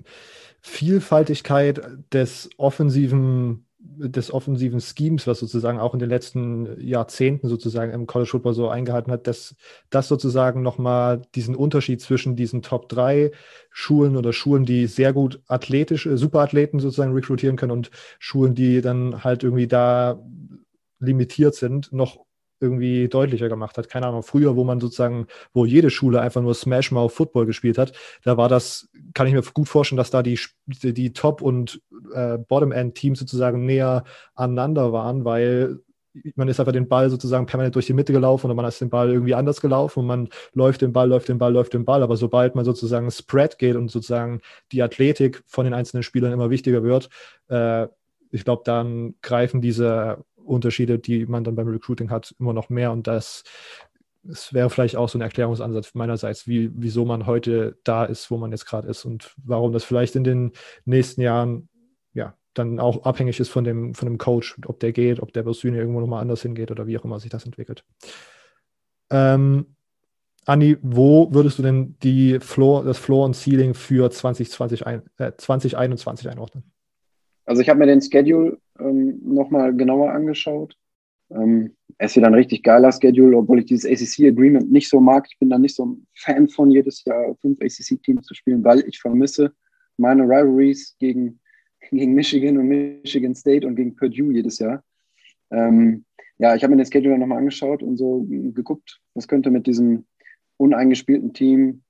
Vielfaltigkeit 0.62 1.82
des 2.12 2.50
offensiven 2.58 3.66
des 3.98 4.34
offensiven 4.34 4.82
Schemes, 4.82 5.28
was 5.28 5.40
sozusagen 5.40 5.80
auch 5.80 5.94
in 5.94 6.00
den 6.00 6.10
letzten 6.10 6.80
Jahrzehnten 6.80 7.48
sozusagen 7.48 7.92
im 7.92 8.08
College 8.08 8.30
Football 8.32 8.54
so 8.54 8.70
eingehalten 8.70 9.12
hat, 9.12 9.28
dass 9.28 9.56
das 9.90 10.08
sozusagen 10.08 10.62
nochmal 10.62 11.22
diesen 11.36 11.56
Unterschied 11.56 12.02
zwischen 12.02 12.36
diesen 12.36 12.62
Top 12.62 12.90
3 12.90 13.32
Schulen 13.70 14.18
oder 14.18 14.34
Schulen, 14.34 14.66
die 14.66 14.88
sehr 14.88 15.14
gut 15.14 15.42
athletisch, 15.48 16.06
äh, 16.06 16.18
Superathleten 16.18 16.80
sozusagen 16.80 17.14
rekrutieren 17.14 17.56
können 17.56 17.72
und 17.72 17.92
Schulen, 18.20 18.56
die 18.56 18.82
dann 18.82 19.24
halt 19.24 19.44
irgendwie 19.44 19.68
da 19.68 20.20
limitiert 21.00 21.56
sind, 21.56 21.92
noch 21.94 22.25
irgendwie 22.60 23.08
deutlicher 23.08 23.50
gemacht 23.50 23.78
hat. 23.78 23.90
Keine 23.90 24.08
Ahnung, 24.08 24.24
früher, 24.24 24.56
wo 24.56 24.64
man 24.64 24.80
sozusagen, 24.80 25.28
wo 25.54 25.66
jede 25.66 25.90
Schule 25.90 26.22
einfach 26.22 26.42
nur 26.42 26.54
Smash 26.54 26.92
Mouth 26.92 27.12
Football 27.12 27.46
gespielt 27.46 27.78
hat, 27.78 27.94
da 28.24 28.38
war 28.38 28.50
das, 28.50 28.90
kann 29.14 29.28
ich 29.28 29.34
mir 29.34 29.42
gut 29.54 29.68
vorstellen, 29.68 29.98
dass 29.98 30.12
da 30.12 30.24
die, 30.24 30.40
die 30.66 31.14
Top- 31.14 31.42
und 31.42 31.82
äh, 32.14 32.38
Bottom-End-Teams 32.38 33.20
sozusagen 33.20 33.66
näher 33.66 34.04
aneinander 34.36 34.94
waren, 34.94 35.26
weil 35.26 35.80
man 36.36 36.48
ist 36.48 36.60
einfach 36.60 36.72
den 36.72 36.88
Ball 36.88 37.10
sozusagen 37.10 37.46
permanent 37.46 37.76
durch 37.76 37.88
die 37.88 37.94
Mitte 37.94 38.14
gelaufen 38.14 38.46
oder 38.46 38.56
man 38.56 38.66
ist 38.66 38.82
den 38.82 38.90
Ball 38.90 39.12
irgendwie 39.12 39.36
anders 39.36 39.62
gelaufen 39.62 40.00
und 40.00 40.08
man 40.08 40.30
läuft 40.54 40.82
den 40.82 40.94
Ball, 40.94 41.10
läuft 41.10 41.30
den 41.30 41.38
Ball, 41.38 41.52
läuft 41.52 41.74
den 41.74 41.86
Ball. 41.86 42.04
Aber 42.04 42.16
sobald 42.18 42.56
man 42.56 42.66
sozusagen 42.66 43.12
Spread 43.12 43.58
geht 43.58 43.76
und 43.76 43.90
sozusagen 43.90 44.42
die 44.72 44.82
Athletik 44.82 45.44
von 45.46 45.66
den 45.66 45.74
einzelnen 45.74 46.04
Spielern 46.04 46.32
immer 46.32 46.50
wichtiger 46.50 46.84
wird, 46.84 47.10
äh, 47.50 47.88
ich 48.32 48.44
glaube, 48.44 48.64
dann 48.66 49.16
greifen 49.22 49.62
diese 49.62 50.24
Unterschiede, 50.46 51.00
die 51.00 51.26
man 51.26 51.44
dann 51.44 51.56
beim 51.56 51.68
Recruiting 51.68 52.10
hat, 52.10 52.36
immer 52.40 52.54
noch 52.54 52.70
mehr. 52.70 52.92
Und 52.92 53.08
das, 53.08 53.44
das 54.24 54.54
wäre 54.54 54.70
vielleicht 54.70 54.96
auch 54.96 55.10
so 55.10 55.18
ein 55.18 55.22
Erklärungsansatz 55.22 55.94
meinerseits, 55.94 56.48
wie, 56.48 56.72
wieso 56.74 57.06
man 57.06 57.26
heute 57.26 57.78
da 57.84 58.06
ist, 58.06 58.32
wo 58.32 58.38
man 58.38 58.52
jetzt 58.52 58.66
gerade 58.66 58.88
ist 58.88 59.06
und 59.06 59.34
warum 59.38 59.72
das 59.74 59.84
vielleicht 59.84 60.16
in 60.16 60.24
den 60.24 60.52
nächsten 60.86 61.22
Jahren 61.22 61.70
ja 62.14 62.36
dann 62.54 62.80
auch 62.80 63.04
abhängig 63.04 63.40
ist 63.40 63.50
von 63.50 63.64
dem, 63.64 63.94
von 63.94 64.08
dem 64.08 64.18
Coach, 64.18 64.58
ob 64.66 64.80
der 64.80 64.94
geht, 64.94 65.20
ob 65.22 65.34
der 65.34 65.44
Bosüne 65.44 65.78
irgendwo 65.78 66.00
nochmal 66.00 66.22
anders 66.22 66.42
hingeht 66.42 66.72
oder 66.72 66.88
wie 66.88 66.98
auch 66.98 67.04
immer 67.04 67.20
sich 67.20 67.30
das 67.30 67.46
entwickelt. 67.46 67.84
Ähm, 69.10 69.76
Anni, 70.46 70.78
wo 70.82 71.34
würdest 71.34 71.58
du 71.58 71.64
denn 71.64 71.98
die 72.04 72.40
Floor, 72.40 72.84
das 72.84 72.98
Floor 72.98 73.26
und 73.26 73.36
Ceiling 73.36 73.74
für 73.74 74.10
2020 74.10 74.86
ein, 74.86 75.02
äh, 75.18 75.32
2021 75.36 76.30
einordnen? 76.30 76.72
Also 77.46 77.62
ich 77.62 77.70
habe 77.70 77.80
mir 77.80 77.88
den 77.88 78.02
Schedule 78.02 78.58
ähm, 78.80 79.20
nochmal 79.24 79.76
genauer 79.76 80.12
angeschaut. 80.12 80.76
Ähm, 81.32 81.76
es 81.98 82.12
ist 82.12 82.18
wieder 82.18 82.28
ein 82.28 82.34
richtig 82.34 82.64
geiler 82.64 82.92
Schedule, 82.92 83.38
obwohl 83.38 83.60
ich 83.60 83.66
dieses 83.66 83.86
ACC-Agreement 83.86 84.72
nicht 84.72 84.90
so 84.90 85.00
mag. 85.00 85.28
Ich 85.30 85.40
bin 85.40 85.50
da 85.50 85.58
nicht 85.58 85.76
so 85.76 85.86
ein 85.86 86.08
Fan 86.14 86.48
von, 86.48 86.72
jedes 86.72 87.04
Jahr 87.06 87.36
fünf 87.42 87.60
ACC-Teams 87.62 88.26
zu 88.26 88.34
spielen, 88.34 88.64
weil 88.64 88.82
ich 88.88 89.00
vermisse 89.00 89.54
meine 89.98 90.24
Rivalries 90.24 90.96
gegen, 91.00 91.40
gegen 91.92 92.14
Michigan 92.14 92.58
und 92.58 92.68
Michigan 92.68 93.36
State 93.36 93.66
und 93.66 93.76
gegen 93.76 93.96
Purdue 93.96 94.34
jedes 94.34 94.60
Jahr. 94.60 94.84
Ähm, 95.52 96.06
ja, 96.38 96.56
ich 96.56 96.64
habe 96.64 96.76
mir 96.76 96.84
den 96.84 96.92
Schedule 96.92 97.18
nochmal 97.18 97.38
angeschaut 97.38 97.82
und 97.82 97.98
so 97.98 98.26
geguckt, 98.28 99.00
was 99.14 99.28
könnte 99.28 99.52
mit 99.52 99.68
diesem 99.68 100.06
uneingespielten 100.58 101.34
Team 101.34 101.84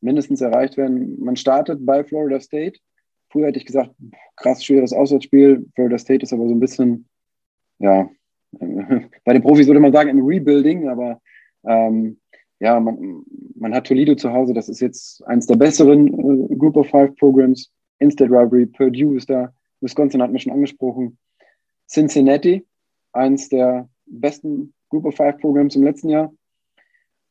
mindestens 0.00 0.40
erreicht 0.40 0.76
werden. 0.76 1.18
Man 1.22 1.36
startet 1.36 1.84
bei 1.84 2.04
Florida 2.04 2.38
State 2.40 2.78
Früher 3.30 3.46
hätte 3.46 3.58
ich 3.58 3.66
gesagt, 3.66 3.94
krass 4.36 4.64
schweres 4.64 4.92
Auswärtsspiel. 4.92 5.66
Florida 5.74 5.98
State 5.98 6.22
ist 6.22 6.32
aber 6.32 6.48
so 6.48 6.54
ein 6.54 6.60
bisschen, 6.60 7.06
ja, 7.78 8.08
bei 8.52 9.32
den 9.32 9.42
Profis 9.42 9.66
würde 9.66 9.80
man 9.80 9.92
sagen, 9.92 10.10
im 10.10 10.24
Rebuilding, 10.24 10.88
aber 10.88 11.20
ähm, 11.64 12.18
ja, 12.60 12.80
man, 12.80 13.22
man 13.54 13.74
hat 13.74 13.86
Toledo 13.86 14.14
zu 14.14 14.32
Hause, 14.32 14.54
das 14.54 14.68
ist 14.68 14.80
jetzt 14.80 15.24
eins 15.26 15.46
der 15.46 15.56
besseren 15.56 16.08
äh, 16.50 16.56
Group 16.56 16.76
of 16.76 16.88
Five 16.88 17.14
Programs. 17.16 17.70
Instant 18.00 18.30
Rivalry, 18.30 18.66
Purdue 18.66 19.16
ist 19.16 19.28
da, 19.28 19.52
Wisconsin 19.80 20.22
hat 20.22 20.32
mich 20.32 20.44
schon 20.44 20.52
angesprochen. 20.52 21.18
Cincinnati, 21.88 22.66
eins 23.12 23.48
der 23.48 23.88
besten 24.06 24.72
Group 24.88 25.04
of 25.04 25.16
Five 25.16 25.38
Programs 25.38 25.76
im 25.76 25.82
letzten 25.82 26.08
Jahr. 26.10 26.32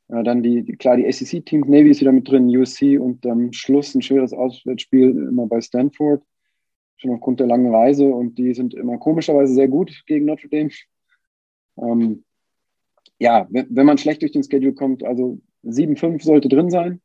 Ja, 0.10 0.24
dann 0.24 0.42
die, 0.42 0.64
klar, 0.78 0.96
die 0.96 1.06
ACC-Teams, 1.06 1.68
Navy 1.68 1.90
ist 1.90 2.00
wieder 2.00 2.14
mit 2.14 2.30
drin, 2.30 2.56
USC 2.56 2.98
und 2.98 3.26
am 3.26 3.52
Schluss 3.52 3.94
ein 3.94 4.02
schweres 4.02 4.32
Auswärtsspiel 4.32 5.10
immer 5.10 5.48
bei 5.48 5.60
Stanford, 5.60 6.24
schon 6.96 7.12
aufgrund 7.12 7.42
der 7.42 7.48
langen 7.48 7.74
Reise 7.74 8.06
und 8.06 8.38
die 8.38 8.54
sind 8.54 8.74
immer 8.74 8.98
komischerweise 8.98 9.54
sehr 9.54 9.68
gut 9.68 10.04
gegen 10.06 10.26
Notre 10.26 10.48
Dame. 10.48 10.70
Ähm, 11.78 12.24
ja, 13.20 13.48
wenn, 13.50 13.68
wenn 13.70 13.86
man 13.86 13.98
schlecht 13.98 14.22
durch 14.22 14.32
den 14.32 14.44
Schedule 14.44 14.74
kommt, 14.74 15.04
also 15.04 15.42
7-5 15.66 16.24
sollte 16.24 16.48
drin 16.48 16.70
sein, 16.70 17.02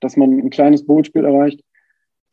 dass 0.00 0.16
man 0.16 0.38
ein 0.38 0.50
kleines 0.50 0.86
Bootspiel 0.86 1.24
erreicht. 1.24 1.62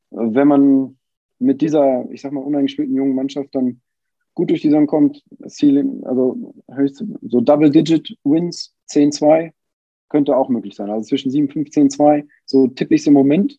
Wenn 0.09 0.47
man 0.47 0.97
mit 1.39 1.61
dieser, 1.61 2.09
ich 2.11 2.21
sag 2.21 2.31
mal, 2.31 2.43
uneingespielten 2.43 2.95
jungen 2.95 3.15
Mannschaft 3.15 3.53
dann 3.55 3.81
gut 4.35 4.49
durch 4.49 4.61
die 4.61 4.69
Saison 4.69 4.87
kommt, 4.87 5.23
Ziel, 5.47 6.01
also 6.03 6.53
höchst, 6.71 7.03
so 7.21 7.41
Double-Digit-Wins, 7.41 8.73
10-2, 8.89 9.51
könnte 10.13 10.37
auch 10.37 10.47
möglich 10.47 10.75
sein. 10.75 10.91
Also 10.91 11.07
zwischen 11.07 11.31
7, 11.31 11.49
15, 11.49 11.89
2, 11.89 12.25
so 12.45 12.67
tippe 12.67 12.93
ich 12.93 13.01
es 13.01 13.07
im 13.07 13.13
Moment. 13.13 13.57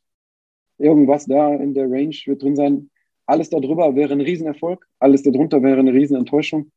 Irgendwas 0.78 1.26
da 1.26 1.52
in 1.52 1.74
der 1.74 1.90
Range 1.90 2.14
wird 2.26 2.42
drin 2.42 2.54
sein. 2.54 2.90
Alles 3.26 3.50
darüber 3.50 3.96
wäre 3.96 4.12
ein 4.12 4.20
Riesenerfolg, 4.20 4.86
alles 5.00 5.24
darunter 5.24 5.62
wäre 5.64 5.80
eine 5.80 5.92
Riesenenttäuschung. 5.92 6.70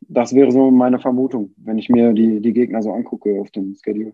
Das 0.00 0.34
wäre 0.34 0.50
so 0.50 0.72
meine 0.72 0.98
Vermutung, 0.98 1.54
wenn 1.58 1.78
ich 1.78 1.88
mir 1.88 2.12
die, 2.12 2.40
die 2.40 2.52
Gegner 2.52 2.82
so 2.82 2.92
angucke 2.92 3.40
auf 3.40 3.50
dem 3.52 3.76
Schedule. 3.82 4.12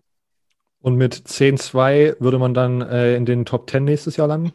Und 0.81 0.97
mit 0.97 1.15
10-2 1.15 2.19
würde 2.19 2.37
man 2.37 2.53
dann 2.53 2.81
äh, 2.81 3.15
in 3.15 3.25
den 3.25 3.45
Top 3.45 3.67
10 3.67 3.85
nächstes 3.85 4.17
Jahr 4.17 4.27
landen? 4.27 4.51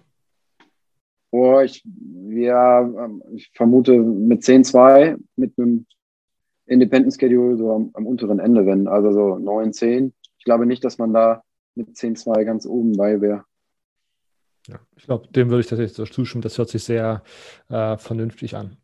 Oh, 1.32 1.58
ich, 1.58 1.84
ja, 2.28 2.82
ähm, 2.82 3.22
ich 3.34 3.50
vermute 3.52 3.98
mit 3.98 4.42
10-2, 4.42 5.16
mit 5.34 5.58
einem 5.58 5.86
Independent 6.68 7.14
Schedule 7.14 7.56
so 7.56 7.72
am, 7.72 7.90
am, 7.94 8.06
unteren 8.06 8.38
Ende, 8.38 8.66
wenn, 8.66 8.88
also 8.88 9.12
so 9.12 9.38
9, 9.38 9.72
10. 9.72 10.12
Ich 10.38 10.44
glaube 10.44 10.66
nicht, 10.66 10.84
dass 10.84 10.98
man 10.98 11.12
da 11.12 11.42
mit 11.74 11.96
10, 11.96 12.16
2 12.16 12.44
ganz 12.44 12.66
oben 12.66 12.96
bei 12.96 13.20
wäre. 13.20 13.44
Ja, 14.66 14.78
ich 14.96 15.04
glaube, 15.04 15.28
dem 15.28 15.48
würde 15.48 15.60
ich 15.60 15.66
tatsächlich 15.66 16.12
zustimmen. 16.12 16.42
Das 16.42 16.58
hört 16.58 16.68
sich 16.68 16.84
sehr 16.84 17.22
äh, 17.70 17.96
vernünftig 17.96 18.54
an. 18.54 18.76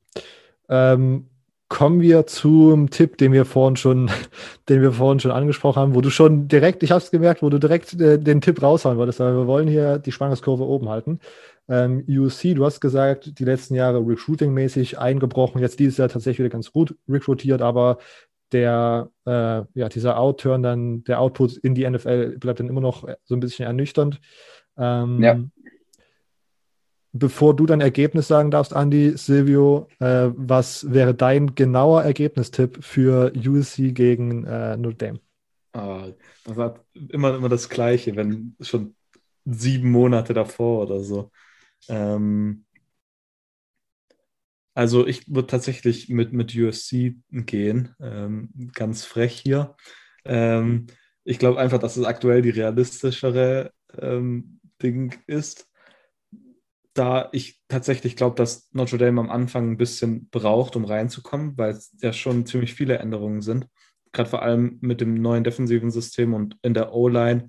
Ähm, 0.69 1.27
kommen 1.69 2.01
wir 2.01 2.27
zum 2.27 2.91
Tipp, 2.91 3.19
den 3.19 3.33
wir 3.33 3.45
vorhin 3.45 3.77
schon, 3.77 4.11
den 4.69 4.81
wir 4.81 4.93
vorhin 4.93 5.21
schon 5.21 5.31
angesprochen 5.31 5.81
haben, 5.81 5.95
wo 5.95 6.01
du 6.01 6.11
schon 6.11 6.49
direkt, 6.49 6.83
ich 6.83 6.91
habe 6.91 7.03
es 7.03 7.11
gemerkt, 7.11 7.43
wo 7.43 7.51
du 7.51 7.59
direkt 7.59 8.01
äh, 8.01 8.19
den 8.19 8.41
Tipp 8.41 8.63
raushauen 8.63 8.97
wolltest, 8.97 9.21
weil 9.21 9.37
wir 9.37 9.47
wollen 9.47 9.69
hier 9.69 9.99
die 9.99 10.13
Spannungskurve 10.13 10.65
oben 10.65 10.89
halten. 10.89 11.21
Ähm, 11.69 12.05
USC, 12.09 12.55
du 12.55 12.65
hast 12.65 12.81
gesagt, 12.81 13.39
die 13.39 13.45
letzten 13.45 13.75
Jahre 13.75 13.99
recruiting-mäßig 13.99 14.99
eingebrochen, 14.99 15.61
jetzt 15.61 15.79
dieses 15.79 15.97
Jahr 15.97 16.09
tatsächlich 16.09 16.41
wieder 16.41 16.51
ganz 16.51 16.73
gut 16.73 16.95
rekrutiert, 17.09 17.63
aber 17.63 17.99
der, 18.53 19.11
äh, 19.27 19.63
ja, 19.75 19.89
dieser 19.89 20.19
Outturn 20.19 20.63
dann, 20.63 21.05
der 21.05 21.21
Output 21.21 21.57
in 21.57 21.75
die 21.75 21.89
NFL 21.89 22.39
bleibt 22.39 22.61
dann 22.61 22.69
immer 22.69 22.81
noch 22.81 23.09
so 23.25 23.35
ein 23.35 23.41
bisschen 23.41 23.67
ernüchternd. 23.67 24.21
Ähm, 24.77 25.23
ja. 25.23 25.41
Bevor 27.17 27.55
du 27.55 27.65
dein 27.65 27.81
Ergebnis 27.81 28.27
sagen 28.27 28.51
darfst, 28.51 28.73
Andy, 28.73 29.17
Silvio, 29.17 29.89
äh, 30.01 30.31
was 30.35 30.93
wäre 30.93 31.15
dein 31.15 31.55
genauer 31.55 32.03
Ergebnistipp 32.03 32.83
für 32.83 33.33
USC 33.37 33.93
gegen 33.93 34.45
äh, 34.45 34.77
Notre 34.77 34.97
Dame? 34.97 35.21
Ah, 35.73 36.09
das 36.45 36.57
war 36.57 36.81
immer, 36.93 37.37
immer 37.37 37.49
das 37.49 37.69
Gleiche, 37.69 38.15
wenn 38.17 38.57
schon 38.61 38.95
sieben 39.45 39.91
Monate 39.91 40.35
davor 40.35 40.83
oder 40.83 41.01
so. 41.01 41.31
Ähm, 41.89 42.65
also 44.75 45.07
ich 45.07 45.33
würde 45.33 45.47
tatsächlich 45.47 46.09
mit, 46.09 46.33
mit 46.33 46.55
USC 46.55 47.17
gehen, 47.31 47.95
ähm, 48.01 48.51
ganz 48.75 49.05
frech 49.05 49.41
hier. 49.41 49.77
Ähm, 50.25 50.87
ich 51.23 51.39
glaube 51.39 51.61
einfach, 51.61 51.79
dass 51.79 51.97
es 51.97 52.05
aktuell 52.05 52.43
die 52.43 52.51
realistischere 52.51 53.73
ähm, 53.97 54.61
Ding 54.83 55.17
ist. 55.27 55.69
Da 56.93 57.29
ich 57.33 57.61
tatsächlich 57.69 58.17
glaube, 58.17 58.37
dass 58.37 58.69
Notre 58.73 58.99
Dame 58.99 59.21
am 59.21 59.31
Anfang 59.31 59.71
ein 59.73 59.77
bisschen 59.77 60.29
braucht, 60.29 60.77
um 60.77 60.85
reinzukommen, 60.85 61.57
weil 61.57 61.71
es 61.71 61.97
ja 62.01 62.13
schon 62.13 62.45
ziemlich 62.47 62.75
viele 62.75 62.99
Änderungen 62.99 63.43
sind. 63.43 63.69
Gerade 64.13 64.31
vor 64.31 64.43
allem 64.43 64.79
mit 64.81 65.01
dem 65.01 65.15
neuen 65.15 65.45
defensiven 65.45 65.91
System 65.91 66.35
und 66.35 66.57
in 66.63 66.75
der 66.75 66.93
O-Line. 66.93 67.49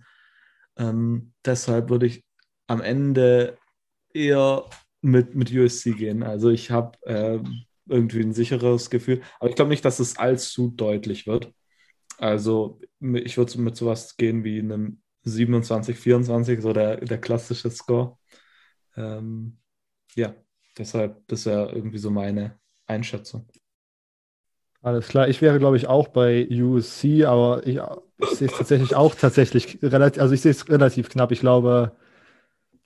Ähm, 0.78 1.34
deshalb 1.44 1.90
würde 1.90 2.08
ich 2.08 2.24
am 2.68 2.82
Ende 2.82 3.58
eher 4.16 4.66
mit, 5.02 5.36
mit 5.36 5.52
USC 5.52 5.94
gehen. 5.94 6.24
Also 6.24 6.50
ich 6.50 6.72
habe 6.72 6.98
äh, 7.06 7.40
irgendwie 7.88 8.22
ein 8.22 8.34
sicheres 8.34 8.90
Gefühl. 8.90 9.22
Aber 9.40 9.50
ich 9.50 9.56
glaube 9.56 9.70
nicht, 9.70 9.86
dass 9.86 10.00
es 10.00 10.18
allzu 10.18 10.70
deutlich 10.76 11.28
wird. 11.28 11.54
Also 12.18 12.80
ich 13.02 13.38
würde 13.38 13.60
mit 13.60 13.76
sowas 13.76 14.18
gehen 14.18 14.44
wie 14.44 14.60
einem 14.60 15.02
27, 15.24 15.98
24, 15.98 16.62
so 16.62 16.74
der, 16.74 16.98
der 16.98 17.20
klassische 17.20 17.70
Score. 17.70 18.18
Ähm, 18.96 19.58
ja, 20.16 20.34
deshalb, 20.78 21.28
das 21.28 21.46
ja 21.46 21.68
irgendwie 21.70 21.98
so 21.98 22.10
meine 22.10 22.58
Einschätzung. 22.88 23.48
Alles 24.82 25.08
klar, 25.08 25.28
ich 25.28 25.42
wäre, 25.42 25.58
glaube 25.58 25.78
ich, 25.78 25.88
auch 25.88 26.10
bei 26.10 26.48
USC, 26.48 27.26
aber 27.26 27.66
ich, 27.66 27.80
ich 28.20 28.30
sehe 28.30 28.48
es 28.48 28.54
tatsächlich 28.56 28.96
auch 28.96 29.16
tatsächlich 29.16 29.80
relativ, 29.82 30.22
also 30.22 30.34
ich 30.34 30.42
sehe 30.42 30.52
es 30.52 30.70
relativ 30.70 31.10
knapp. 31.10 31.32
Ich 31.32 31.40
glaube, 31.40 31.96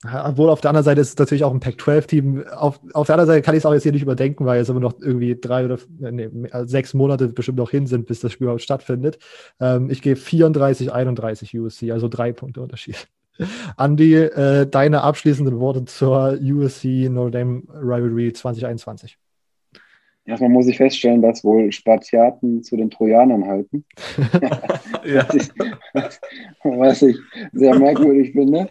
obwohl 0.02 0.48
auf 0.48 0.62
der 0.62 0.70
anderen 0.70 0.84
Seite 0.84 1.02
ist 1.02 1.10
es 1.10 1.18
natürlich 1.18 1.44
auch 1.44 1.52
ein 1.52 1.60
Pac-12-Team. 1.60 2.44
Auf, 2.56 2.80
auf 2.94 3.06
der 3.06 3.16
anderen 3.16 3.26
Seite 3.26 3.42
kann 3.42 3.54
ich 3.54 3.58
es 3.58 3.66
auch 3.66 3.74
jetzt 3.74 3.82
hier 3.82 3.92
nicht 3.92 4.02
überdenken, 4.02 4.46
weil 4.46 4.58
jetzt 4.58 4.70
immer 4.70 4.80
noch 4.80 4.94
irgendwie 4.98 5.38
drei 5.38 5.66
oder 5.66 5.78
nee, 5.98 6.30
sechs 6.64 6.94
Monate 6.94 7.28
bestimmt 7.28 7.58
noch 7.58 7.70
hin 7.70 7.86
sind, 7.86 8.06
bis 8.06 8.20
das 8.20 8.32
Spiel 8.32 8.46
überhaupt 8.46 8.62
stattfindet. 8.62 9.18
Ähm, 9.60 9.90
ich 9.90 10.00
gehe 10.00 10.16
34, 10.16 10.90
31 10.90 11.58
USC, 11.58 11.90
also 11.90 12.08
drei 12.08 12.32
Punkte 12.32 12.62
Unterschied. 12.62 13.08
Andy, 13.78 14.14
äh, 14.14 14.66
deine 14.66 15.02
abschließenden 15.02 15.60
Worte 15.60 15.84
zur 15.84 16.38
USC 16.40 17.10
Notre 17.10 17.32
Dame 17.32 17.62
Rivalry 17.68 18.32
2021. 18.32 19.18
Erstmal 20.24 20.50
muss 20.50 20.66
ich 20.66 20.78
feststellen, 20.78 21.20
dass 21.20 21.44
wohl 21.44 21.72
Spartiaten 21.72 22.62
zu 22.62 22.76
den 22.76 22.90
Trojanern 22.90 23.46
halten. 23.46 23.84
was, 25.02 25.34
ich, 25.34 25.50
was 26.62 27.02
ich 27.02 27.18
sehr 27.52 27.78
merkwürdig 27.78 28.32
finde 28.32 28.70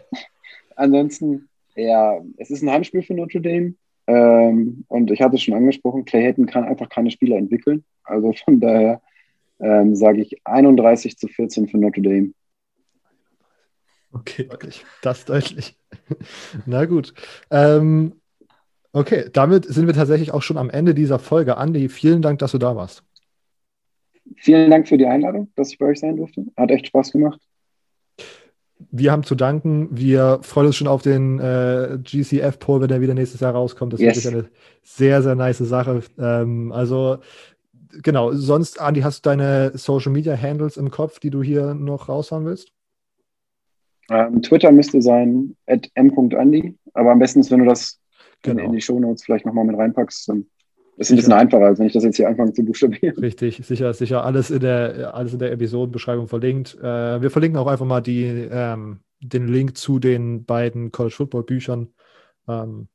ansonsten, 0.80 1.48
ja, 1.76 2.20
es 2.38 2.50
ist 2.50 2.62
ein 2.62 2.70
Heimspiel 2.70 3.02
für 3.02 3.14
Notre 3.14 3.40
Dame. 3.40 3.74
Ähm, 4.06 4.84
und 4.88 5.10
ich 5.10 5.20
hatte 5.20 5.36
es 5.36 5.42
schon 5.42 5.54
angesprochen, 5.54 6.04
Clay 6.04 6.22
Hayton 6.22 6.46
kann 6.46 6.64
einfach 6.64 6.88
keine 6.88 7.10
Spieler 7.10 7.36
entwickeln. 7.36 7.84
Also 8.02 8.32
von 8.32 8.60
daher 8.60 9.00
ähm, 9.60 9.94
sage 9.94 10.22
ich 10.22 10.40
31 10.44 11.16
zu 11.16 11.28
14 11.28 11.68
für 11.68 11.78
Notre 11.78 12.02
Dame. 12.02 12.32
Okay, 14.12 14.50
wirklich. 14.50 14.84
Das 15.02 15.24
deutlich. 15.24 15.76
Na 16.66 16.86
gut. 16.86 17.14
Ähm, 17.50 18.14
okay, 18.92 19.26
damit 19.32 19.66
sind 19.66 19.86
wir 19.86 19.94
tatsächlich 19.94 20.32
auch 20.32 20.42
schon 20.42 20.56
am 20.56 20.70
Ende 20.70 20.94
dieser 20.94 21.20
Folge. 21.20 21.56
Andi, 21.56 21.88
vielen 21.88 22.22
Dank, 22.22 22.40
dass 22.40 22.50
du 22.50 22.58
da 22.58 22.74
warst. 22.74 23.04
Vielen 24.36 24.70
Dank 24.70 24.88
für 24.88 24.98
die 24.98 25.06
Einladung, 25.06 25.52
dass 25.54 25.70
ich 25.70 25.78
bei 25.78 25.86
euch 25.86 26.00
sein 26.00 26.16
durfte. 26.16 26.46
Hat 26.56 26.70
echt 26.70 26.88
Spaß 26.88 27.12
gemacht 27.12 27.40
wir 28.90 29.12
haben 29.12 29.22
zu 29.22 29.34
danken. 29.34 29.88
Wir 29.90 30.40
freuen 30.42 30.68
uns 30.68 30.76
schon 30.76 30.86
auf 30.86 31.02
den 31.02 31.38
äh, 31.38 31.98
GCF-Poll, 32.02 32.80
wenn 32.80 32.88
der 32.88 33.00
wieder 33.00 33.14
nächstes 33.14 33.40
Jahr 33.40 33.52
rauskommt. 33.52 33.92
Das 33.92 34.00
yes. 34.00 34.18
ist 34.18 34.26
eine 34.26 34.48
sehr, 34.82 35.22
sehr 35.22 35.34
nice 35.34 35.58
Sache. 35.58 36.02
Ähm, 36.18 36.72
also, 36.72 37.18
genau. 38.02 38.32
Sonst, 38.32 38.80
Andi, 38.80 39.00
hast 39.02 39.24
du 39.24 39.30
deine 39.30 39.72
Social 39.76 40.12
Media 40.12 40.36
Handles 40.36 40.76
im 40.76 40.90
Kopf, 40.90 41.20
die 41.20 41.30
du 41.30 41.42
hier 41.42 41.74
noch 41.74 42.08
raushauen 42.08 42.44
willst? 42.44 42.72
Ähm, 44.10 44.42
Twitter 44.42 44.72
müsste 44.72 45.00
sein, 45.02 45.56
at 45.66 45.88
m.andi. 45.94 46.76
Aber 46.94 47.12
am 47.12 47.18
besten 47.18 47.40
ist, 47.40 47.50
wenn 47.50 47.60
du 47.60 47.66
das 47.66 48.00
genau. 48.42 48.64
in 48.64 48.72
die 48.72 48.80
Show 48.80 48.98
Notes 48.98 49.24
vielleicht 49.24 49.46
nochmal 49.46 49.64
mit 49.64 49.76
reinpackst. 49.76 50.28
Dann 50.28 50.46
ist 51.00 51.10
ein 51.10 51.16
bisschen 51.16 51.32
einfacher, 51.32 51.64
als 51.64 51.78
wenn 51.78 51.86
ich 51.86 51.94
das 51.94 52.04
jetzt 52.04 52.16
hier 52.16 52.28
anfange 52.28 52.52
zu 52.52 52.62
buchstabieren. 52.62 53.16
Richtig, 53.18 53.62
sicher, 53.64 53.94
sicher. 53.94 54.22
Alles 54.24 54.50
in 54.50 54.60
der, 54.60 55.14
alles 55.14 55.32
in 55.32 55.38
der 55.38 55.50
Episodenbeschreibung 55.50 56.28
verlinkt. 56.28 56.76
Äh, 56.78 57.22
wir 57.22 57.30
verlinken 57.30 57.58
auch 57.58 57.68
einfach 57.68 57.86
mal 57.86 58.02
die, 58.02 58.24
ähm, 58.24 59.00
den 59.20 59.48
Link 59.48 59.78
zu 59.78 59.98
den 59.98 60.44
beiden 60.44 60.92
College 60.92 61.14
Football 61.14 61.44
Büchern. 61.44 61.88
Ähm, 62.46 62.88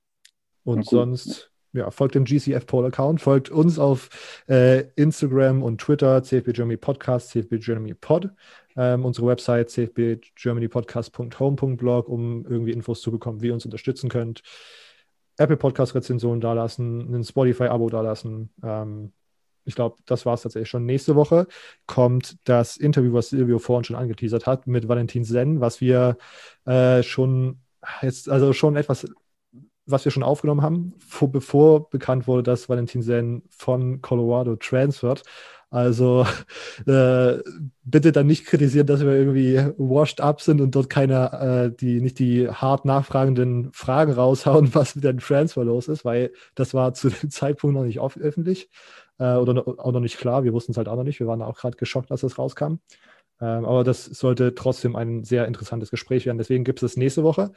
und 0.64 0.78
cool. 0.78 0.84
sonst, 0.84 1.49
ja, 1.74 1.89
folgt 1.89 2.14
dem 2.14 2.26
GCF 2.26 2.68
Poll 2.68 2.86
Account, 2.86 3.22
folgt 3.22 3.49
uns 3.49 3.80
auf 3.80 4.43
äh, 4.47 4.84
Instagram 4.95 5.64
und 5.64 5.82
Twitter, 5.82 6.22
CFB 6.22 6.53
Germany 6.53 6.78
Podcast, 6.78 7.30
CFB 7.30 7.56
Germany 7.60 7.95
Pod. 7.95 8.30
Ähm, 8.78 9.03
unsere 9.03 9.26
Website 9.28 9.72
cfbgermanypodcast.home.blog, 9.72 12.08
um 12.08 12.45
irgendwie 12.47 12.74
Infos 12.74 13.01
zu 13.01 13.10
bekommen, 13.10 13.41
wie 13.41 13.47
ihr 13.47 13.53
uns 13.53 13.66
unterstützen 13.66 14.10
könnt. 14.10 14.43
Apple 15.38 15.58
Podcast-Rezension 15.58 16.40
dalassen, 16.40 17.14
ein 17.14 17.24
Spotify-Abo 17.24 17.90
dalassen. 17.90 18.50
Ähm, 18.64 19.12
ich 19.66 19.76
glaube, 19.76 19.98
das 20.06 20.26
war 20.26 20.36
es 20.36 20.44
tatsächlich 20.44 20.70
schon. 20.70 20.86
Nächste 20.86 21.16
Woche 21.16 21.48
kommt 21.88 22.38
das 22.44 22.78
Interview, 22.78 23.14
was 23.14 23.30
Silvio 23.30 23.60
vorhin 23.60 23.84
schon 23.84 23.96
angeteasert 23.96 24.46
hat, 24.46 24.68
mit 24.68 24.88
Valentin 24.88 25.24
Sen, 25.24 25.60
was 25.60 25.82
wir 25.82 26.18
äh, 26.66 27.02
schon 27.04 27.60
jetzt, 28.02 28.30
also 28.30 28.54
schon 28.54 28.76
etwas, 28.76 29.08
was 29.86 30.06
wir 30.06 30.12
schon 30.12 30.24
aufgenommen 30.24 30.62
haben, 30.62 30.94
vor, 31.00 31.32
bevor 31.32 31.90
bekannt 31.90 32.28
wurde, 32.28 32.44
dass 32.44 32.70
Valentin 32.70 33.02
Sen 33.02 33.44
von 33.50 34.02
Colorado 34.02 34.56
transfert. 34.56 35.24
Also 35.70 36.26
äh, 36.88 37.38
bitte 37.84 38.11
dann 38.11 38.28
nicht 38.28 38.45
kritisieren, 38.45 38.88
dass 38.88 39.01
wir 39.01 39.13
irgendwie 39.13 39.57
washed 39.78 40.22
up 40.22 40.41
sind 40.41 40.61
und 40.61 40.76
dort 40.76 40.89
keine, 40.89 41.72
äh, 41.74 41.76
die 41.76 42.01
nicht 42.01 42.20
die 42.20 42.49
hart 42.49 42.86
nachfragenden 42.86 43.72
Fragen 43.74 44.13
raushauen, 44.13 44.70
was 44.76 44.95
mit 44.95 45.03
dem 45.03 45.20
Transfer 45.20 45.63
los 45.63 45.88
ist, 45.88 46.05
weil 46.05 46.32
das 46.55 46.74
war 46.74 46.93
zu 46.93 47.09
dem 47.09 47.30
Zeitpunkt 47.30 47.76
noch 47.76 47.84
nicht 47.84 47.99
öffentlich 47.99 48.70
äh, 49.20 49.36
oder 49.36 49.68
auch 49.68 49.91
noch 49.91 49.99
nicht 49.99 50.18
klar. 50.18 50.43
Wir 50.43 50.53
wussten 50.53 50.72
es 50.72 50.78
halt 50.78 50.88
auch 50.88 50.95
noch 50.95 51.03
nicht. 51.03 51.20
Wir 51.20 51.28
waren 51.28 51.41
auch 51.41 51.57
gerade 51.57 51.78
geschockt, 51.78 52.11
als 52.11 52.22
das 52.22 52.38
rauskam. 52.38 52.80
Ähm, 53.41 53.66
aber 53.66 53.84
das 53.84 54.05
sollte 54.05 54.55
trotzdem 54.55 54.95
ein 54.95 55.24
sehr 55.24 55.45
interessantes 55.47 55.91
Gespräch 55.91 56.26
werden. 56.26 56.38
Deswegen 56.38 56.63
gibt 56.63 56.82
es 56.82 56.93
das 56.93 56.97
nächste 56.97 57.24
Woche. 57.24 57.51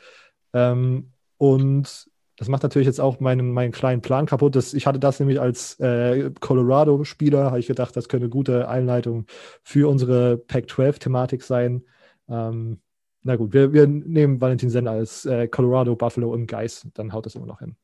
Ähm, 0.53 1.13
und 1.37 2.09
das 2.39 2.49
macht 2.49 2.63
natürlich 2.63 2.87
jetzt 2.87 3.01
auch 3.01 3.19
meinen, 3.19 3.51
meinen 3.51 3.73
kleinen 3.73 4.01
Plan 4.01 4.27
kaputt. 4.27 4.55
Das, 4.55 4.73
ich 4.73 4.87
hatte 4.87 5.01
das 5.01 5.19
nämlich 5.19 5.41
als 5.41 5.79
äh, 5.81 6.31
Colorado-Spieler, 6.41 7.47
habe 7.47 7.59
ich 7.59 7.67
gedacht, 7.67 7.97
das 7.97 8.09
könnte 8.09 8.27
eine 8.27 8.31
gute 8.31 8.69
Einleitung 8.69 9.27
für 9.65 9.89
unsere 9.89 10.39
Pac-12-Thematik 10.39 11.43
sein. 11.43 11.83
Ähm, 12.29 12.79
na 13.25 13.35
gut, 13.35 13.53
wir, 13.53 13.73
wir 13.73 13.89
nehmen 13.89 14.41
Valentin 14.41 14.71
Senner 14.71 14.93
als 14.93 15.27
äh, 15.27 15.49
Colorado, 15.49 15.97
Buffalo 15.97 16.33
im 16.35 16.47
Geist, 16.47 16.87
dann 16.95 17.13
haut 17.13 17.27
das 17.27 17.35
immer 17.35 17.47
noch 17.47 17.59
hin. 17.59 17.75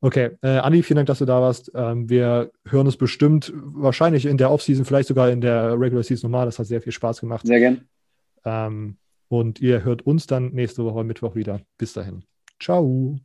Okay, 0.00 0.32
äh, 0.42 0.58
Andi, 0.58 0.82
vielen 0.82 0.96
Dank, 0.96 1.06
dass 1.06 1.20
du 1.20 1.24
da 1.24 1.40
warst. 1.40 1.70
Ähm, 1.74 2.10
wir 2.10 2.50
hören 2.66 2.86
uns 2.86 2.96
bestimmt 2.96 3.52
wahrscheinlich 3.54 4.26
in 4.26 4.36
der 4.36 4.50
Offseason, 4.50 4.84
vielleicht 4.84 5.08
sogar 5.08 5.30
in 5.30 5.40
der 5.40 5.80
Regular 5.80 6.02
Season 6.02 6.28
nochmal. 6.28 6.44
Das 6.44 6.58
hat 6.58 6.66
sehr 6.66 6.82
viel 6.82 6.92
Spaß 6.92 7.20
gemacht. 7.20 7.46
Sehr 7.46 7.60
gern. 7.60 7.88
Ähm, 8.44 8.98
und 9.28 9.60
ihr 9.60 9.84
hört 9.84 10.02
uns 10.02 10.26
dann 10.26 10.50
nächste 10.52 10.84
Woche 10.84 11.04
Mittwoch 11.04 11.36
wieder. 11.36 11.60
Bis 11.78 11.92
dahin. 11.94 12.24
Ciao. 12.60 13.16